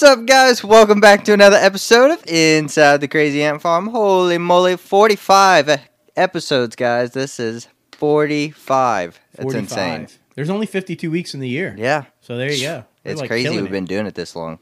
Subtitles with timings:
[0.00, 0.64] What's up, guys?
[0.64, 3.88] Welcome back to another episode of Inside the Crazy Ant Farm.
[3.88, 5.78] Holy moly, 45
[6.16, 7.10] episodes, guys.
[7.10, 9.20] This is 45.
[9.32, 9.60] That's 45.
[9.60, 10.18] insane.
[10.34, 11.74] There's only 52 weeks in the year.
[11.76, 12.04] Yeah.
[12.22, 12.84] So there you go.
[13.04, 13.70] We're, It's like, crazy we've it.
[13.70, 14.58] been doing it this long.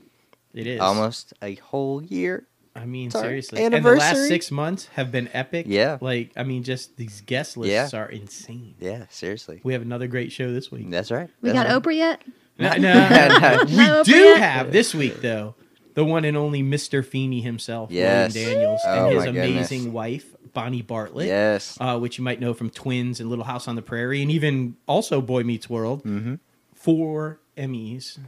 [0.55, 0.81] It is.
[0.81, 2.49] Almost a whole year.
[2.75, 3.63] I mean, It's our seriously.
[3.63, 5.67] And the last six months have been epic.
[5.69, 5.99] Yeah.
[6.01, 8.01] Like, I mean, just these guest lists Yeah.
[8.01, 8.75] are insane.
[8.81, 9.61] Yeah, seriously.
[9.63, 10.91] We have another great show this week.
[10.91, 11.31] That's right.
[11.43, 11.81] We That's got right.
[11.81, 12.23] Oprah yet?
[12.73, 13.65] No, No.
[13.65, 13.99] no.
[14.03, 15.55] we do have this week, though,
[15.95, 17.05] the one and only Mr.
[17.05, 18.35] Feeney himself, Yes.
[18.35, 19.71] William Daniels, Oh, and his my goodness.
[19.71, 21.27] amazing wife, Bonnie Bartlett.
[21.29, 21.77] Yes.
[21.81, 24.77] uh, which you might know from Twins and Little House on the Prairie, and even
[24.87, 26.03] also Boy Meets World.
[26.05, 26.35] Mm-hmm.
[26.75, 28.19] Four Emmys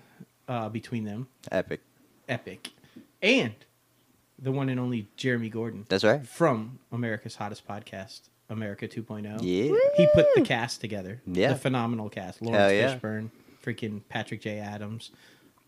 [0.48, 1.80] uh, between them, Epic.
[2.28, 2.70] epic,
[3.22, 3.54] and
[4.38, 6.26] the one and only Jeremy Gordon That's right.
[6.26, 9.38] from America's Hottest Podcast, America 2.0.
[9.42, 9.76] Yeah.
[9.96, 11.20] He put the cast together.
[11.26, 11.50] Yeah.
[11.52, 12.96] the phenomenal cast: Laurence Hell yeah.
[12.98, 13.30] Fishburne,
[13.64, 14.58] freaking Patrick J.
[14.58, 15.10] Adams.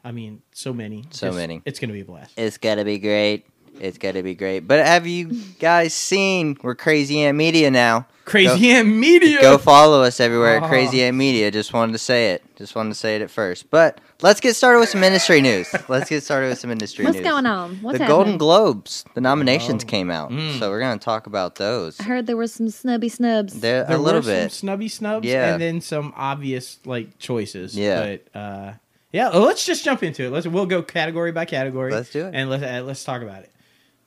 [0.05, 1.63] I mean, so many, So Just- many.
[1.65, 2.33] It's gonna be a blast.
[2.37, 3.47] It's gotta be great.
[3.81, 4.61] It's gotta be great.
[4.61, 5.27] But have you
[5.59, 8.07] guys seen we're Crazy Ant Media now?
[8.25, 9.41] Crazy Ant Media.
[9.41, 10.69] Go follow us everywhere at Oh.
[10.69, 11.51] Crazy Ant Media.
[11.51, 12.43] Just wanted to say it.
[12.57, 13.69] Just wanted to say it at first.
[13.71, 15.69] But let's get started with some industry news.
[15.89, 17.25] Let's get started with some industry What's news.
[17.25, 17.77] What's going on?
[17.83, 18.17] What's the happening?
[18.17, 19.87] Golden Globes, the nominations Oh.
[19.89, 20.31] came out.
[20.31, 20.61] Mm.
[20.61, 21.99] So we're gonna talk about those.
[21.99, 23.59] I heard there were some snubby snubs.
[23.59, 24.43] There, there a little were bit.
[24.43, 25.55] some snubby snubs Yeah.
[25.55, 28.17] and then some obvious like choices Yeah.
[28.33, 28.73] but uh
[29.13, 32.27] yeah well, let's just jump into it let's we'll go category by category Let's do
[32.27, 32.35] it.
[32.35, 33.51] and let's uh, let's talk about it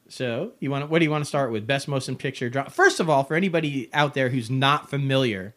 [0.08, 2.70] so you want to what do you want to start with best motion picture drama
[2.70, 5.53] first of all for anybody out there who's not familiar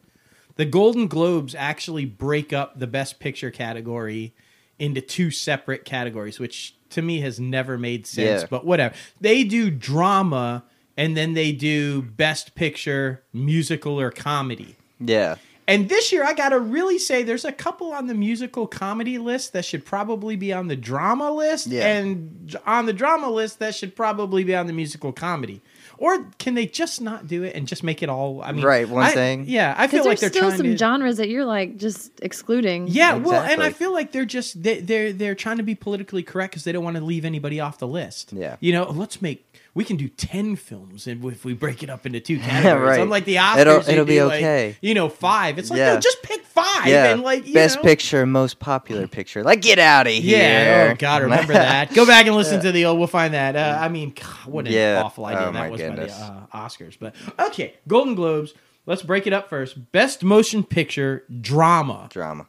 [0.56, 4.32] the golden globes actually break up the best picture category
[4.78, 8.46] into two separate categories which to me has never made sense Yeah.
[8.48, 10.65] but whatever they do drama
[10.97, 15.36] and then they do best picture musical or comedy Yeah.
[15.68, 19.52] And this year, I gotta really say, there's a couple on the musical comedy list
[19.52, 21.86] that should probably be on the drama list, Yeah.
[21.98, 25.60] and on the drama list that should probably be on the musical comedy.
[26.00, 28.40] Or can they just not do it and just make it all?
[28.40, 29.46] I mean, Right, one I- thing.
[29.48, 30.76] Yeah, I feel like there's still trying some to.
[30.76, 32.86] genres that you're like just excluding.
[32.86, 36.22] yeah, well, and I feel like they're just they, they're they're trying to be politically
[36.22, 38.32] correct because they don't want to leave anybody off the list.
[38.32, 38.54] Yeah.
[38.60, 39.44] you know, let's make
[39.78, 43.00] we can do ten films and if we break it up into two categories, right.
[43.00, 44.77] unlike the Oscars, It'll- it'll be like, okay.
[44.81, 45.56] you know, five.
[45.56, 45.94] It's like Yeah.
[45.94, 47.12] no, just pick five Yeah.
[47.12, 47.83] and like you Best know.
[47.83, 49.44] picture, most popular picture.
[49.44, 50.37] Like get out of here.
[50.37, 50.89] Yeah.
[50.93, 51.94] Oh God, remember that.
[51.94, 52.99] Go back and listen to the old.
[52.99, 53.55] We'll find that.
[53.55, 55.03] Uh, I mean, God, what an Yeah.
[55.05, 56.19] awful idea Oh, that was goodness.
[56.19, 56.97] by the uh, Oscars.
[56.99, 58.55] But okay, Golden Globes.
[58.84, 59.93] Let's break it up first.
[59.93, 62.09] Best motion picture drama.
[62.10, 62.47] Drama.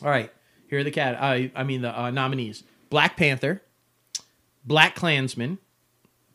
[0.00, 0.32] All right,
[0.70, 1.20] here are the cat.
[1.20, 3.60] I I mean the uh, nominees: Black Panther,
[4.64, 5.58] Black Klansman,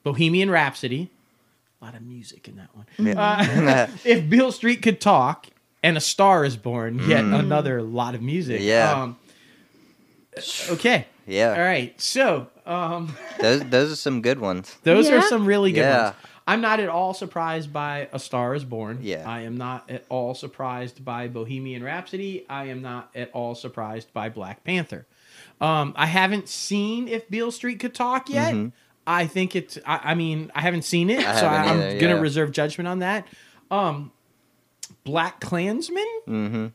[0.04, 1.10] Bohemian Rhapsody.
[1.82, 2.86] A lot of music in that one.
[3.00, 3.20] Yeah.
[3.20, 5.48] Uh, if Beale Street could talk,
[5.84, 8.62] and A Star is Born, yet another lot of music.
[8.62, 8.66] Mm.
[8.66, 8.92] Yeah.
[9.02, 9.18] Um,
[10.70, 11.08] okay.
[11.26, 11.54] yeah.
[11.54, 12.00] All right.
[12.00, 14.76] So um, Those those are some good ones.
[14.84, 16.04] those are some really good Yeah.
[16.04, 16.16] ones.
[16.48, 19.00] I'm not at all surprised by A Star is Born.
[19.02, 19.24] Yeah.
[19.28, 22.46] I am not at all surprised by Bohemian Rhapsody.
[22.50, 25.06] I am not at all surprised by Black Panther.
[25.62, 28.56] Um, I haven't seen If Beale Street Could Talk yet.
[29.08, 31.20] I think it's, I, I mean, I haven't seen it.
[31.20, 32.20] I so haven't I'm either, going to yeah.
[32.22, 33.28] reserve judgment on that.
[33.70, 34.12] Um,
[35.04, 36.06] Black Klansman?
[36.28, 36.68] Mm-hmm.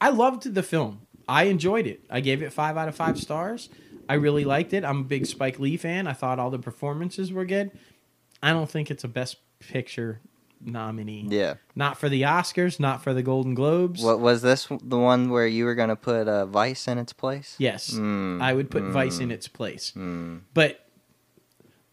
[0.00, 1.00] I loved the film.
[1.28, 2.00] I enjoyed it.
[2.10, 3.68] I gave it five out of five stars.
[4.08, 4.84] I really liked it.
[4.84, 6.06] I'm a big Spike Lee fan.
[6.06, 7.70] I thought all the performances were good.
[8.42, 10.20] I don't think it's a Best Picture
[10.60, 11.26] nominee.
[11.30, 11.54] Yeah.
[11.74, 14.02] Not for the Oscars, not for the Golden Globes.
[14.02, 17.56] What was this the one where you were gonna put uh, Vice in its place?
[17.58, 19.92] yes, Mm, I would put Vice in its place.
[19.96, 20.42] Mm.
[20.52, 20.83] But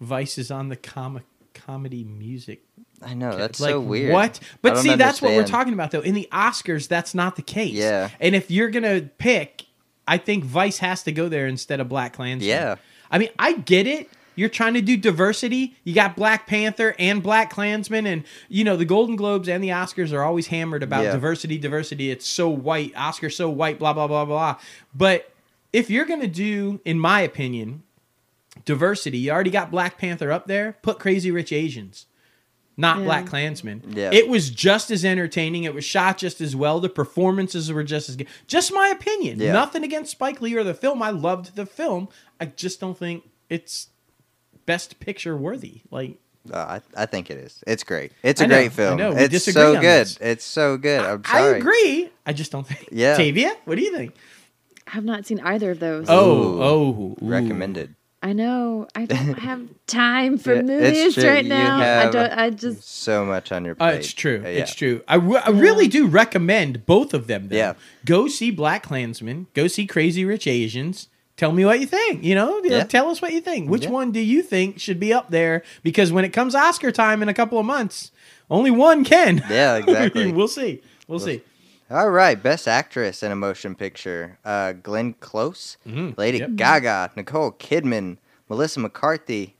[0.01, 1.21] Vice is on the com-
[1.53, 2.63] comedy music
[3.03, 4.13] I know that's like, so weird.
[4.13, 4.39] What?
[4.61, 6.01] But see, that's what we're talking about, though.
[6.01, 7.73] In the Oscars, that's not the case.
[7.73, 8.09] Yeah.
[8.19, 9.65] And if you're gonna pick,
[10.07, 12.47] I think Vice has to go there instead of Black Klansman.
[12.47, 12.75] Yeah.
[13.09, 14.09] I mean, I get it.
[14.35, 15.75] You're trying to do diversity.
[15.83, 19.69] You got Black Panther and Black Klansman, and you know the Golden Globes and the
[19.69, 21.11] Oscars are always hammered about Yeah.
[21.13, 22.11] diversity, diversity.
[22.11, 22.93] It's so white.
[22.95, 23.79] Oscar so white.
[23.79, 24.57] Blah blah blah blah.
[24.95, 25.31] But
[25.73, 27.83] if you're gonna do, in my opinion,
[28.65, 30.77] diversity, you already got Black Panther up there.
[30.81, 32.05] Put Crazy Rich Asians
[32.77, 33.03] not Yeah.
[33.03, 33.83] Black Klansman.
[33.89, 34.09] Yeah.
[34.13, 35.65] It was just as entertaining.
[35.65, 36.79] It was shot just as well.
[36.79, 38.27] The performances were just as good.
[38.47, 39.39] Just my opinion.
[39.39, 39.51] Yeah.
[39.51, 41.03] Nothing against Spike Lee or the film.
[41.03, 42.07] I loved the film.
[42.39, 43.89] I just don't think it's
[44.65, 45.81] best picture worthy.
[45.91, 46.17] Like
[46.51, 47.61] Uh, I, I think it is.
[47.67, 48.13] It's great.
[48.23, 48.93] It's a I know, great film.
[48.93, 49.83] I know, we It's disagree so on good.
[50.07, 50.17] this.
[50.21, 51.01] It's so good.
[51.01, 52.09] I'm I agree.
[52.25, 52.87] I just don't think.
[52.91, 53.15] Yeah.
[53.15, 54.15] Tavia, what do you think?
[54.91, 56.05] I've not seen either of those.
[56.09, 56.63] Oh, Ooh.
[56.63, 57.17] oh, ooh.
[57.21, 57.95] Recommended.
[58.23, 58.87] I know.
[58.95, 61.27] I don't have time for Yeah, movies true.
[61.27, 62.07] right You now.
[62.07, 62.31] I don't.
[62.31, 62.83] I just.
[62.87, 63.87] So much on your plate.
[63.87, 64.41] Uh, it's true.
[64.45, 65.01] Uh, It's true.
[65.07, 67.47] I, I really do recommend both of them.
[67.49, 67.55] Though.
[67.57, 67.73] Yeah.
[68.05, 69.47] Go see Black Klansman.
[69.55, 71.07] Go see Crazy Rich Asians.
[71.37, 72.23] tell me what you think.
[72.23, 72.83] You know, You know, Yeah.
[72.83, 73.67] tell us what you think.
[73.69, 73.89] Which Yeah.
[73.89, 75.63] one do you think should be up there?
[75.81, 78.11] Because when it comes Oscar time in a couple of months,
[78.51, 79.43] only one can.
[79.49, 80.31] Yeah, exactly.
[80.31, 80.83] we'll see.
[81.07, 81.41] We'll see.
[81.91, 86.17] All right, best actress in a motion picture: uh, Glenn Close, Mhm.
[86.17, 86.55] Lady Yep.
[86.55, 88.17] Gaga, Nicole Kidman,
[88.49, 89.55] Melissa McCarthy.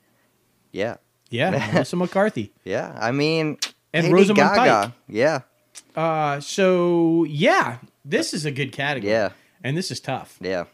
[0.71, 0.95] Yeah,
[1.29, 2.53] Yeah, Melissa McCarthy.
[2.63, 2.97] yeah.
[2.99, 3.57] I mean,
[3.93, 4.81] And Lady Rosamund Gaga.
[4.87, 4.93] Pike.
[5.09, 5.39] Yeah,
[5.95, 9.11] Uh, so yeah, this is a good category.
[9.11, 9.31] yeah,
[9.63, 10.37] and this is tough.
[10.39, 10.65] yeah.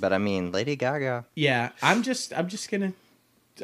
[0.00, 1.26] But I mean, Lady Gaga.
[1.34, 2.92] Yeah, I'm just, I'm just gonna,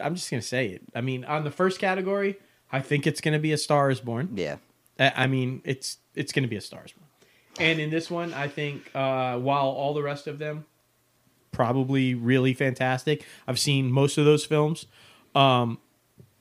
[0.03, 0.83] I'm just gonna say it.
[0.95, 2.37] I mean, on the first category,
[2.71, 4.29] I think it's gonna be a Star is Born.
[4.37, 4.57] Yeah,
[5.01, 7.02] I I mean, it's it's gonna be a Star is Born.
[7.61, 10.65] And in this one, I think uh, while all the rest of them
[11.51, 14.87] probably really fantastic, I've seen most of those films.
[15.35, 15.79] Um,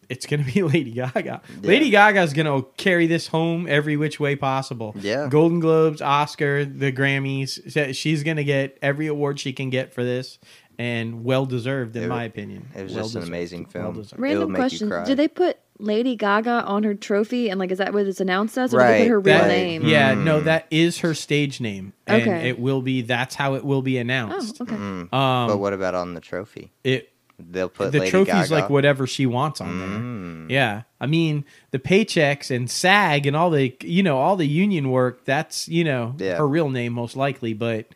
[0.09, 1.41] it's gonna be Lady Gaga.
[1.61, 4.93] Lady Gaga's gonna carry this home every which way possible.
[4.99, 5.27] Yeah.
[5.29, 7.95] Golden Globes, Oscar, the Grammys.
[7.95, 10.39] She's gonna get every award she can get for this,
[10.77, 12.67] and well deserved in It my opinion.
[12.75, 13.95] it was Well just an amazing film.
[13.95, 14.13] deserved.
[14.13, 15.03] It'll Random make you question: cry.
[15.05, 18.57] Did they put Lady Gaga on her trophy and like is that what it's announced
[18.57, 19.85] as, or did they Right, put her real That- name?
[19.85, 20.23] Yeah, Mm.
[20.23, 22.49] no, that is her stage name, and Okay.
[22.49, 23.01] it will be.
[23.01, 24.61] That's how it will be Oh, announced.
[24.61, 24.75] okay.
[24.75, 25.13] Mm.
[25.13, 26.71] Um, but what about on the trophy?
[26.83, 27.07] it
[27.43, 28.53] They'll put the Lady trophy's Gaga.
[28.53, 29.87] like whatever she wants on there.
[29.87, 30.51] Mm.
[30.51, 34.91] Yeah, I mean the paychecks and SAG and all the you know all the union
[34.91, 35.25] work.
[35.25, 36.37] That's you know Yeah.
[36.37, 37.87] her real name most likely, but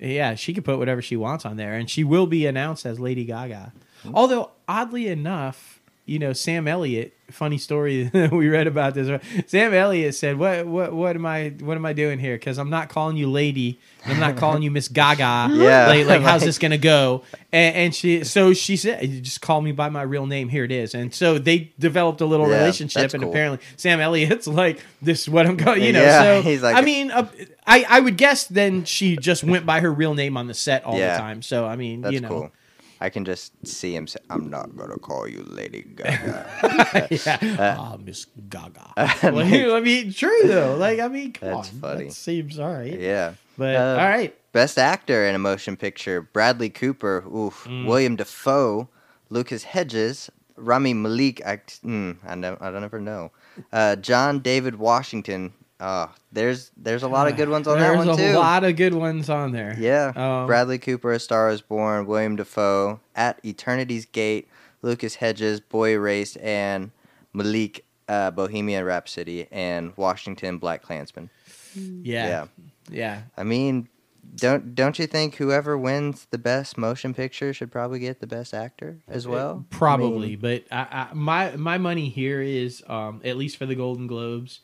[0.00, 2.98] yeah, she can put whatever she wants on there, and she will be announced as
[2.98, 3.72] Lady Gaga.
[4.14, 7.12] Although oddly enough, you know Sam Elliott.
[7.30, 9.20] Funny story we read about this.
[9.48, 12.36] Sam Elliott said, "What what what am I what am I doing here?
[12.36, 15.48] Because I'm not calling you Lady, I'm not calling you Miss Gaga.
[15.54, 15.88] Yeah.
[15.88, 17.22] like, like how's this gonna go?"
[17.52, 20.48] And, and she so she said, "You just call me by my real name.
[20.48, 23.30] Here it is." And so they developed a little Yeah, relationship, and cool.
[23.30, 26.76] apparently Sam Elliott's like, "This is what I'm going." You know, Yeah, so he's like-
[26.76, 27.28] I mean, uh,
[27.66, 30.82] I I would guess then she just went by her real name on the set
[30.84, 31.12] all Yeah.
[31.12, 31.42] the time.
[31.42, 32.52] So I mean, you know, cool.
[33.00, 37.96] I can just see him say, "I'm not gonna call you Lady Gaga." yeah, ah,
[38.02, 38.92] Miss Gaga.
[38.96, 40.76] like, I mean, true though.
[40.76, 42.04] Like, I mean, come That's on, funny.
[42.06, 42.98] that seems all right.
[42.98, 43.34] yeah.
[43.56, 47.86] But Uh, all right, Best actor in a motion picture: Bradley Cooper, oof, Mm.
[47.86, 48.88] Willem Dafoe,
[49.30, 51.40] Lucas Hedges, Rami Malek.
[51.46, 53.30] I, mm, I, never, I don't ever know.
[53.72, 55.52] Uh, John David Washington.
[55.80, 58.74] Uh, there's there's a lot of good ones on that There's one a lot of
[58.74, 59.76] good ones on there.
[59.78, 60.12] Yeah.
[60.16, 64.48] Um, Bradley Cooper, A Star is Born, Willem Dafoe, At Eternity's Gate,
[64.82, 66.90] Lucas Hedges, Boy Erased, and
[67.32, 71.30] Malek, uh, Bohemian Rhapsody, and Washington, Black Klansman.
[71.74, 72.46] Yeah, yeah.
[72.90, 73.22] Yeah.
[73.36, 73.88] I mean,
[74.34, 78.52] don't don't you think whoever wins the best motion picture should probably get the best
[78.54, 79.64] actor as well?
[79.70, 83.66] I Probably, mean, but I, I, my my money here is um, at least for
[83.66, 84.60] the Golden Globes,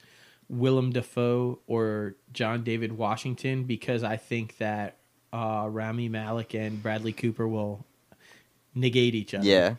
[0.49, 4.97] Willem Dafoe or John David Washington because I think that
[5.33, 7.85] uh, Rami Malek and Bradley Cooper will
[8.75, 9.47] negate each other.
[9.47, 9.75] yeah.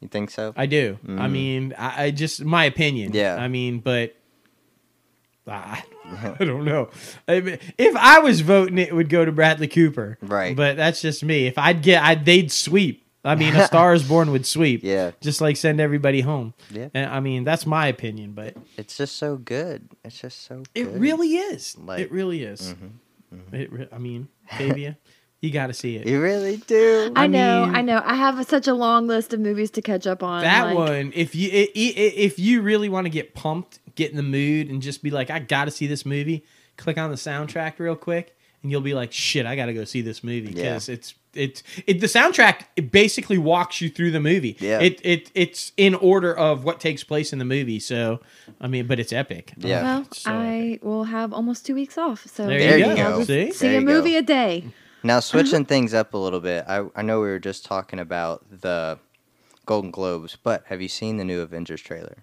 [0.00, 0.52] You think so?
[0.56, 0.98] I do.
[1.04, 1.30] I Mm.
[1.30, 3.12] mean, I, I just my opinion.
[3.14, 3.36] Yeah.
[3.36, 4.16] I mean, but
[5.46, 5.82] I,
[6.40, 6.90] I don't know.
[7.28, 10.18] I mean, if I was voting, it would go to Bradley Cooper.
[10.20, 10.56] Right.
[10.56, 11.46] But that's just me.
[11.46, 13.01] If I'd get, I'd, they'd sweep.
[13.24, 14.80] I mean, A Star Is Born would sweep.
[14.82, 15.12] Yeah.
[15.20, 16.54] Just like send everybody home.
[16.70, 16.88] Yeah.
[16.94, 19.88] And I mean, that's my opinion, but It's just so good.
[20.04, 21.00] It's just so it good.
[21.00, 21.76] really is.
[21.78, 22.74] Like- it really is.
[22.74, 23.72] Mhm, It.
[23.72, 24.98] Re- I mean, Fabia,
[25.40, 26.06] you got to see it.
[26.06, 27.12] You really do.
[27.16, 28.02] I, I know, mean- I know.
[28.04, 30.42] I have such a long list of movies to catch up on.
[30.42, 34.10] That like- one, if you i- i- if you really want to get pumped, get
[34.10, 36.44] in the mood, and just be like, I got to see this movie.
[36.76, 39.84] Click on the soundtrack real quick, and you'll be like, shit, I got to go
[39.84, 40.62] see this movie Yeah.
[40.72, 42.62] because it's it's it, the soundtrack.
[42.76, 44.56] It basically walks you through the movie.
[44.60, 44.80] Yeah.
[44.80, 47.78] It it it's in order of what takes place in the movie.
[47.80, 48.20] So
[48.60, 49.52] I mean, but it's epic.
[49.58, 49.82] Yeah.
[49.82, 53.02] Well, So I will have almost two weeks off, so There you maybe go.
[53.02, 53.50] I'll just See?
[53.52, 53.92] see There a you go.
[53.94, 54.64] movie a day.
[55.02, 56.64] Now switching things up a little bit.
[56.68, 58.98] I I know we were just talking about the
[59.66, 62.18] Golden Globes, but have you seen the new Avengers trailer?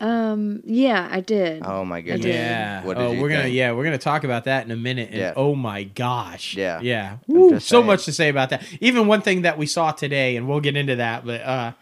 [0.00, 1.62] Um, yeah, I did.
[1.64, 2.20] Oh my did.
[2.20, 2.34] goodness!
[2.34, 2.84] Yeah.
[2.84, 3.54] What did oh, you we're gonna think?
[3.54, 5.10] yeah, we're gonna talk about that in a minute.
[5.10, 5.32] And Yeah.
[5.36, 6.54] oh my gosh.
[6.56, 6.80] Yeah.
[6.80, 7.18] Yeah.
[7.26, 7.86] Woo, so saying.
[7.86, 8.62] much to say about that.
[8.80, 11.24] Even one thing that we saw today, and we'll get into that.
[11.24, 11.72] But uh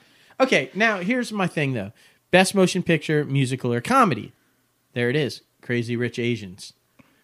[0.40, 1.92] okay, now here's my thing though.
[2.30, 4.32] Best motion picture, musical or comedy.
[4.92, 5.42] There it is.
[5.62, 6.74] Crazy Rich Asians.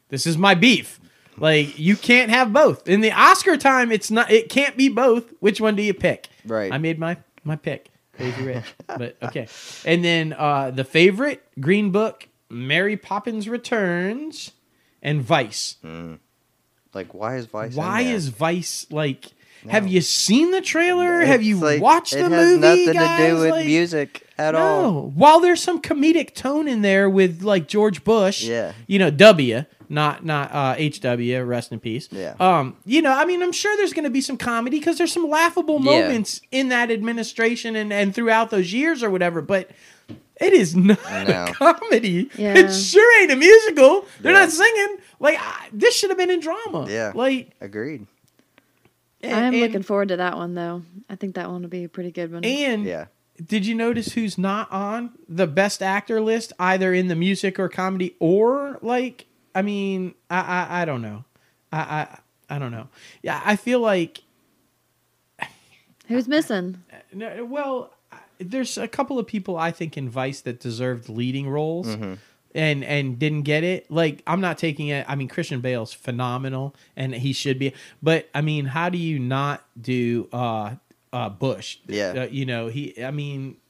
[0.08, 1.00] This is my beef.
[1.36, 2.88] Like you can't have both.
[2.88, 5.32] In the Oscar time, it's not it can't be both.
[5.40, 6.28] Which one do you pick?
[6.46, 6.72] Right.
[6.72, 7.90] I made my my pick.
[8.16, 8.64] Crazy Rich.
[8.86, 9.48] but okay.
[9.84, 14.52] And then uh the favorite, Green Book, Mary Poppins Returns,
[15.02, 15.76] and Vice.
[16.92, 17.74] Like, why is Vice?
[17.74, 19.26] Why is Vice like
[19.68, 21.24] Have you seen the trailer?
[21.24, 22.60] Have It's you like- watched it the has movie?
[22.86, 23.18] nothing guys?
[23.18, 24.58] to do with Like, music at no.
[24.60, 25.10] all.
[25.14, 28.72] While there's some comedic tone in there with like George Bush, Yeah.
[28.86, 32.08] you know, W, not not uh, HW, rest in peace.
[32.10, 32.34] Yeah.
[32.40, 35.12] Um, you know, I mean, I'm sure there's going to be some comedy because there's
[35.12, 36.02] some laughable Yeah.
[36.02, 39.70] moments in that administration and and throughout those years or whatever, but.
[40.40, 42.28] It is not a comedy.
[42.36, 42.54] Yeah.
[42.58, 44.04] It sure ain't a musical.
[44.20, 44.40] They're Yeah.
[44.40, 44.96] not singing.
[45.20, 46.86] Like I, this should have been in drama.
[46.90, 47.12] Yeah.
[47.14, 48.08] Like Agreed.
[49.22, 50.82] I am and- looking forward to that one though.
[51.08, 52.44] I think that one will be a pretty good one.
[52.44, 53.06] And Yeah.
[53.46, 57.68] did you notice who's not on the best actor list, either in the music or
[57.68, 59.26] comedy, or like?
[59.54, 61.24] I mean, I I, I don't know.
[61.72, 62.18] I, I
[62.56, 62.88] I don't know.
[63.22, 64.22] Yeah, I feel like
[66.08, 66.82] Who's missing?
[67.12, 67.94] no, well,
[68.38, 71.88] there's a couple of people I think in Vice that deserved leading roles.
[71.88, 72.14] Mm-hmm.
[72.56, 73.90] And and didn't get it.
[73.90, 75.04] Like I'm not taking it.
[75.08, 77.74] I mean, Christian Bale's phenomenal, and he should be.
[78.00, 80.76] But I mean, how do you not do uh,
[81.12, 81.78] uh, Bush?
[81.88, 82.10] Yeah.
[82.16, 83.02] Uh, you know he.
[83.02, 83.63] I mean, uh,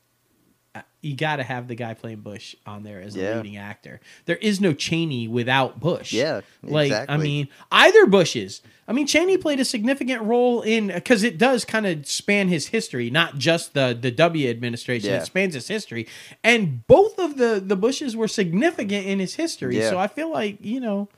[1.04, 3.36] you got to have the guy playing Bush on there as a Yeah.
[3.36, 4.00] leading actor.
[4.24, 6.12] There is no Cheney without Bush.
[6.12, 8.62] Yeah, like I mean, either Bushes.
[8.86, 12.66] I mean, Cheney played a significant role in because it does kind of span his
[12.68, 15.10] history, not just the the W administration.
[15.10, 15.20] Yeah.
[15.22, 16.06] It spans his history,
[16.42, 19.78] and both of the the Bushes were significant in his history.
[19.78, 19.90] Yeah.
[19.90, 21.08] So I feel like you know,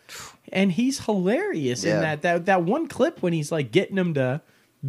[0.53, 4.41] and he's hilarious in that that that one clip when he's like getting him to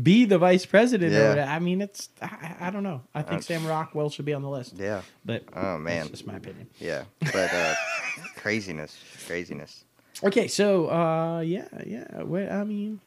[0.04, 1.14] be the vice president.
[1.14, 1.30] Or Yeah.
[1.30, 1.52] whatever.
[1.52, 3.02] I mean, it's I, I don't know.
[3.16, 4.74] I think Uh, Sam Rockwell should be on the list.
[4.78, 5.02] Yeah.
[5.26, 6.00] But Oh, man.
[6.00, 6.68] that's just my opinion.
[6.80, 7.04] Yeah.
[7.20, 7.76] But uh,
[8.36, 8.98] craziness.
[9.28, 9.84] Craziness.
[10.24, 12.24] Okay, so uh, yeah, yeah.
[12.24, 13.00] What I mean,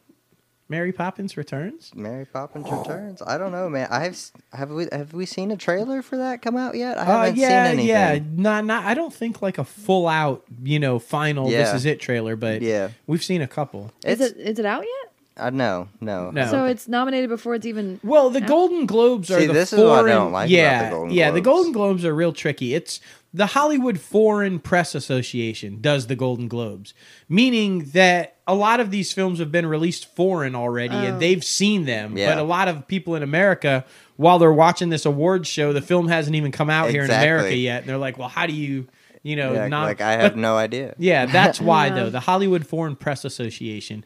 [0.68, 1.90] Mary Poppins returns.
[1.96, 3.20] Mary Poppins returns.
[3.26, 3.88] I don't know, man.
[3.90, 4.16] I've
[4.52, 6.96] have we have we seen a trailer for that come out yet?
[6.98, 7.86] I Uh, haven't yeah, seen anything.
[7.88, 8.18] yeah.
[8.36, 8.84] Not, not.
[8.84, 11.48] I don't think like a full out, you know, final.
[11.50, 12.90] This is it trailer, but Yeah.
[13.08, 13.90] we've seen a couple.
[14.04, 14.99] Is it is it out yet?
[15.40, 16.30] Uh, no, no.
[16.30, 16.46] No.
[16.50, 17.98] So it's nominated before it's even.
[18.04, 18.46] Well, the Yeah.
[18.46, 21.08] Golden Globes are See, the this is what I don't like about yeah, the Golden
[21.08, 21.14] Globes.
[21.16, 21.30] yeah.
[21.30, 22.74] The Golden Globes are real tricky.
[22.74, 23.00] It's
[23.32, 26.94] the Hollywood Foreign Press Association does the Golden Globes,
[27.28, 30.98] meaning that a lot of these films have been released foreign already Oh.
[30.98, 32.16] and they've seen them.
[32.18, 32.30] Yeah.
[32.34, 33.84] But a lot of people in America,
[34.16, 37.54] while they're watching this awards show, the film hasn't even come out here in America
[37.54, 38.88] yet, and they're like, "Well, how do you,
[39.22, 40.94] you know, Yeah, not like I but- have no idea.
[40.98, 41.94] yeah, that's why Yeah.
[41.94, 42.10] though.
[42.10, 44.04] The Hollywood Foreign Press Association.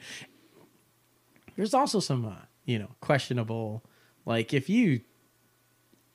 [1.57, 2.33] There's also some, uh,
[2.65, 3.85] you know, questionable.
[4.27, 5.01] Like if you,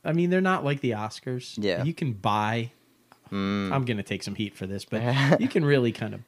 [0.04, 1.56] I mean, they're not like the Oscars.
[1.58, 1.84] Yeah.
[1.84, 2.72] you can buy.
[3.32, 3.72] Mm.
[3.72, 6.22] I'm gonna take some heat for this, but you can really kind of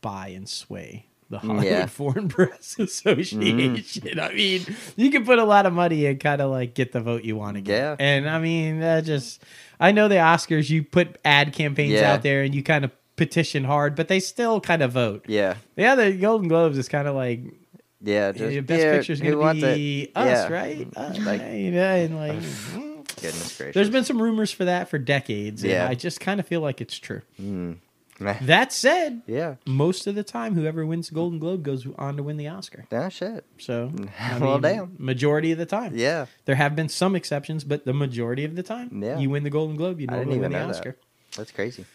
[0.00, 1.86] buy and sway the Hollywood Yeah.
[2.00, 4.20] Foreign Press Association.
[4.20, 4.66] I mean,
[4.96, 7.34] you can put a lot of money and kind of like get the vote you
[7.36, 7.76] want to get.
[7.76, 7.96] Yeah.
[7.98, 9.42] And I mean, that just
[9.80, 12.12] I know the Oscars, you put ad campaigns Yeah.
[12.12, 15.24] out there and you kind of petition hard, but they still kind of vote.
[15.28, 15.56] Yeah.
[15.76, 17.40] Yeah, the Golden Globes is kind of like
[18.04, 18.32] Yeah.
[18.32, 20.52] the Just, best yeah, picture's gonna be us, Yeah.
[20.52, 20.88] right?
[20.96, 23.04] Uh, Like- you know, and like, mm.
[23.20, 23.74] Goodness gracious.
[23.74, 25.88] there's been some rumors for that for decades, and Yeah.
[25.88, 27.22] I just kind of feel like it's true.
[27.40, 27.76] Mm.
[28.42, 29.56] That said, Yeah.
[29.66, 32.84] most of the time, whoever wins the Golden Globe goes on to win the Oscar.
[32.92, 33.44] No shit.
[33.58, 34.96] So, I Well, mean, damn.
[34.98, 35.92] majority of the time.
[35.96, 36.26] Yeah.
[36.44, 39.18] There have been some exceptions, but the majority of the time, Yeah.
[39.18, 40.76] you win the Golden Globe, you normally win the know that.
[40.76, 40.96] Oscar.
[41.36, 41.86] That's crazy.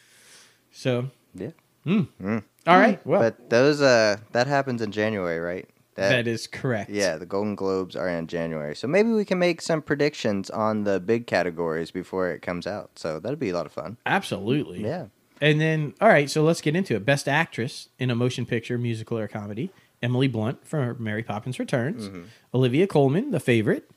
[0.73, 1.51] So, Yeah.
[1.85, 2.07] mm.
[2.21, 2.43] Mm.
[2.67, 2.99] all right.
[3.05, 5.69] Well, but those uh that happens in January, right?
[5.99, 6.89] That is correct.
[6.89, 8.75] Yeah, the Golden Globes are in January.
[8.75, 12.91] So maybe we can make some predictions on the big categories before it comes out.
[12.95, 13.97] So that'd be a lot of fun.
[14.05, 14.83] Absolutely.
[14.83, 15.07] Yeah.
[15.41, 17.05] And then, all right, so let's get into it.
[17.05, 19.69] Best actress in a motion picture, musical, or comedy:
[20.03, 22.21] Emily Blunt for Mary Poppins Returns, Mm-hmm.
[22.53, 23.89] Olivia Colman, The Favorite,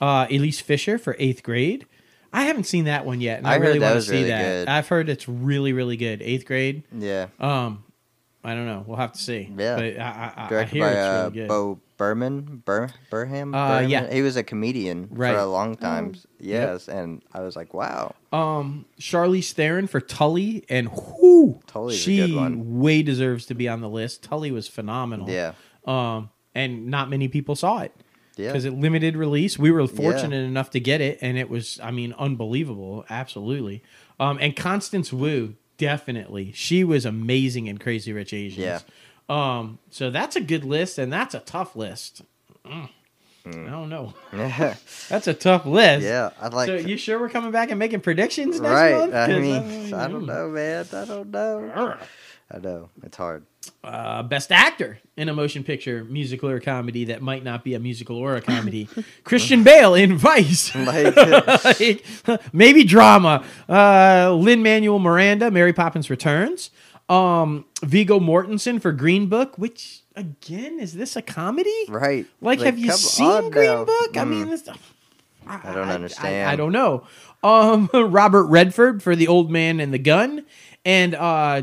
[0.00, 1.86] uh, Elsie Fisher for Eighth Grade.
[2.32, 4.42] I haven't seen that one yet, and I, I really want to see really that.
[4.42, 4.68] good.
[4.68, 6.20] I've heard it's really, really good.
[6.22, 6.82] Eighth Grade.
[6.92, 7.26] Yeah.
[7.40, 7.84] Um,
[8.46, 8.84] I don't know.
[8.86, 9.50] We'll have to see.
[9.56, 9.74] Yeah.
[9.76, 11.46] but I, I, I Directed hear by uh, really.
[11.48, 13.54] Bo Berman, Bur- Burham.
[13.54, 14.12] Uh, yeah.
[14.12, 15.32] he was a comedian Right.
[15.34, 16.12] for a long time.
[16.16, 16.20] Oh.
[16.38, 18.14] Yes, and I was like, wow.
[18.32, 22.80] Um, Charlize Theron for Tully, and whoo, Tully's a she good one.
[22.80, 24.22] way deserves to be on the list.
[24.22, 25.28] Tully was phenomenal.
[25.30, 25.52] Yeah,
[25.86, 27.92] Um, and not many people saw it.
[28.36, 29.58] yeah, because it limited release.
[29.58, 33.82] We were fortunate enough to get it, and it was, I mean, unbelievable, absolutely.
[34.20, 38.58] Um, and Constance Wu, definitely, she was amazing in Crazy Rich Asians.
[38.58, 38.80] Yeah.
[39.28, 42.22] Um, so that's a good list, and that's a tough list.
[42.64, 42.88] Mm.
[43.44, 43.66] Hmm.
[43.68, 44.12] I don't know.
[45.08, 46.04] That's a tough list.
[46.04, 46.30] yeah.
[46.40, 46.66] I like.
[46.66, 48.96] so you sure we're coming back and making predictions next right.
[48.96, 49.14] month?
[49.14, 50.84] I mean, uh, I don't know, man.
[50.92, 51.96] I don't know.
[52.50, 53.44] I know it's hard.
[53.82, 57.80] uh, best actor in a motion picture, musical or comedy that might not be a
[57.80, 58.88] musical or a comedy.
[59.24, 60.72] Christian Bale in Vice.
[60.76, 61.16] Like,
[61.64, 62.04] Like,
[62.52, 63.44] maybe drama.
[63.68, 66.70] Uh, Lin-Manuel Miranda, Mary Poppins Returns.
[67.08, 71.84] Um, Viggo Mortensen for Green Book, which again is this a comedy?
[71.88, 72.26] Right.
[72.40, 73.84] Like, have you seen Green now.
[73.84, 74.16] Book?
[74.16, 74.28] I Mm.
[74.30, 74.68] mean, this,
[75.46, 76.48] I don't understand.
[76.50, 77.06] I, don't know.
[77.44, 80.44] Um, Robert Redford for The Old Man and the Gun,
[80.84, 81.62] and uh,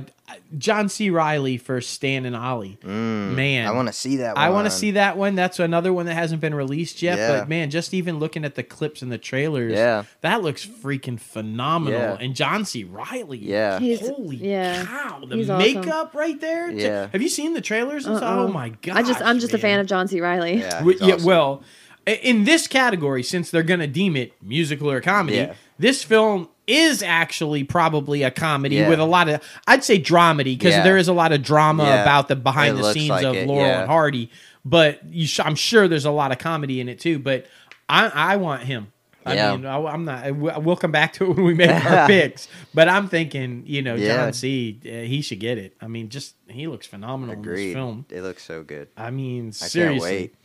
[0.58, 1.10] John C.
[1.10, 2.78] Reilly for Stan and Ollie.
[2.84, 3.68] Man, Mm.
[3.68, 4.36] I want to see that.
[4.36, 4.46] One.
[4.46, 5.36] I want to see that one.
[5.36, 7.18] That's another one that hasn't been released yet.
[7.18, 7.40] Yeah.
[7.40, 10.04] But man, just even looking at the clips and the trailers, Yeah.
[10.22, 12.00] that looks freaking phenomenal.
[12.00, 12.18] Yeah.
[12.20, 12.84] And John C.
[12.86, 13.80] Reilly, Yeah.
[13.80, 15.82] He's- holy yeah, cow, the he's awesome.
[15.82, 16.72] makeup right there.
[16.72, 17.08] Yeah.
[17.12, 18.08] have you seen the trailers?
[18.08, 18.20] Uh-uh.
[18.24, 20.22] Oh my god, I just I'm just a fan of John C.
[20.22, 20.60] Reilly.
[20.60, 20.70] Yeah.
[20.80, 21.28] Wi- he's yeah, awesome.
[21.28, 21.64] well,
[22.06, 25.54] in this category, since they're going to deem it musical or comedy, Yeah.
[25.80, 28.90] this film is actually probably a comedy Yeah.
[28.90, 30.84] with a lot of, I'd say dramedy, because Yeah.
[30.84, 32.02] there is a lot of drama Yeah.
[32.02, 34.30] about the behind It the scenes like of it, Laurel and Hardy.
[34.66, 37.20] But you sh- I'm sure there's a lot of comedy in it too.
[37.20, 37.48] But
[37.90, 38.88] I, I want him.
[39.26, 40.36] I mean, I, am not.
[40.64, 42.48] We'll come back to it when we make our picks.
[42.74, 43.98] But I'm thinking, you know.
[43.98, 44.80] John C.
[44.86, 45.76] Uh, he should get it.
[45.82, 48.06] I mean, just he looks phenomenal in this film.
[48.10, 48.90] It looks so good.
[48.98, 50.10] I mean, I seriously.
[50.10, 50.36] can't wait.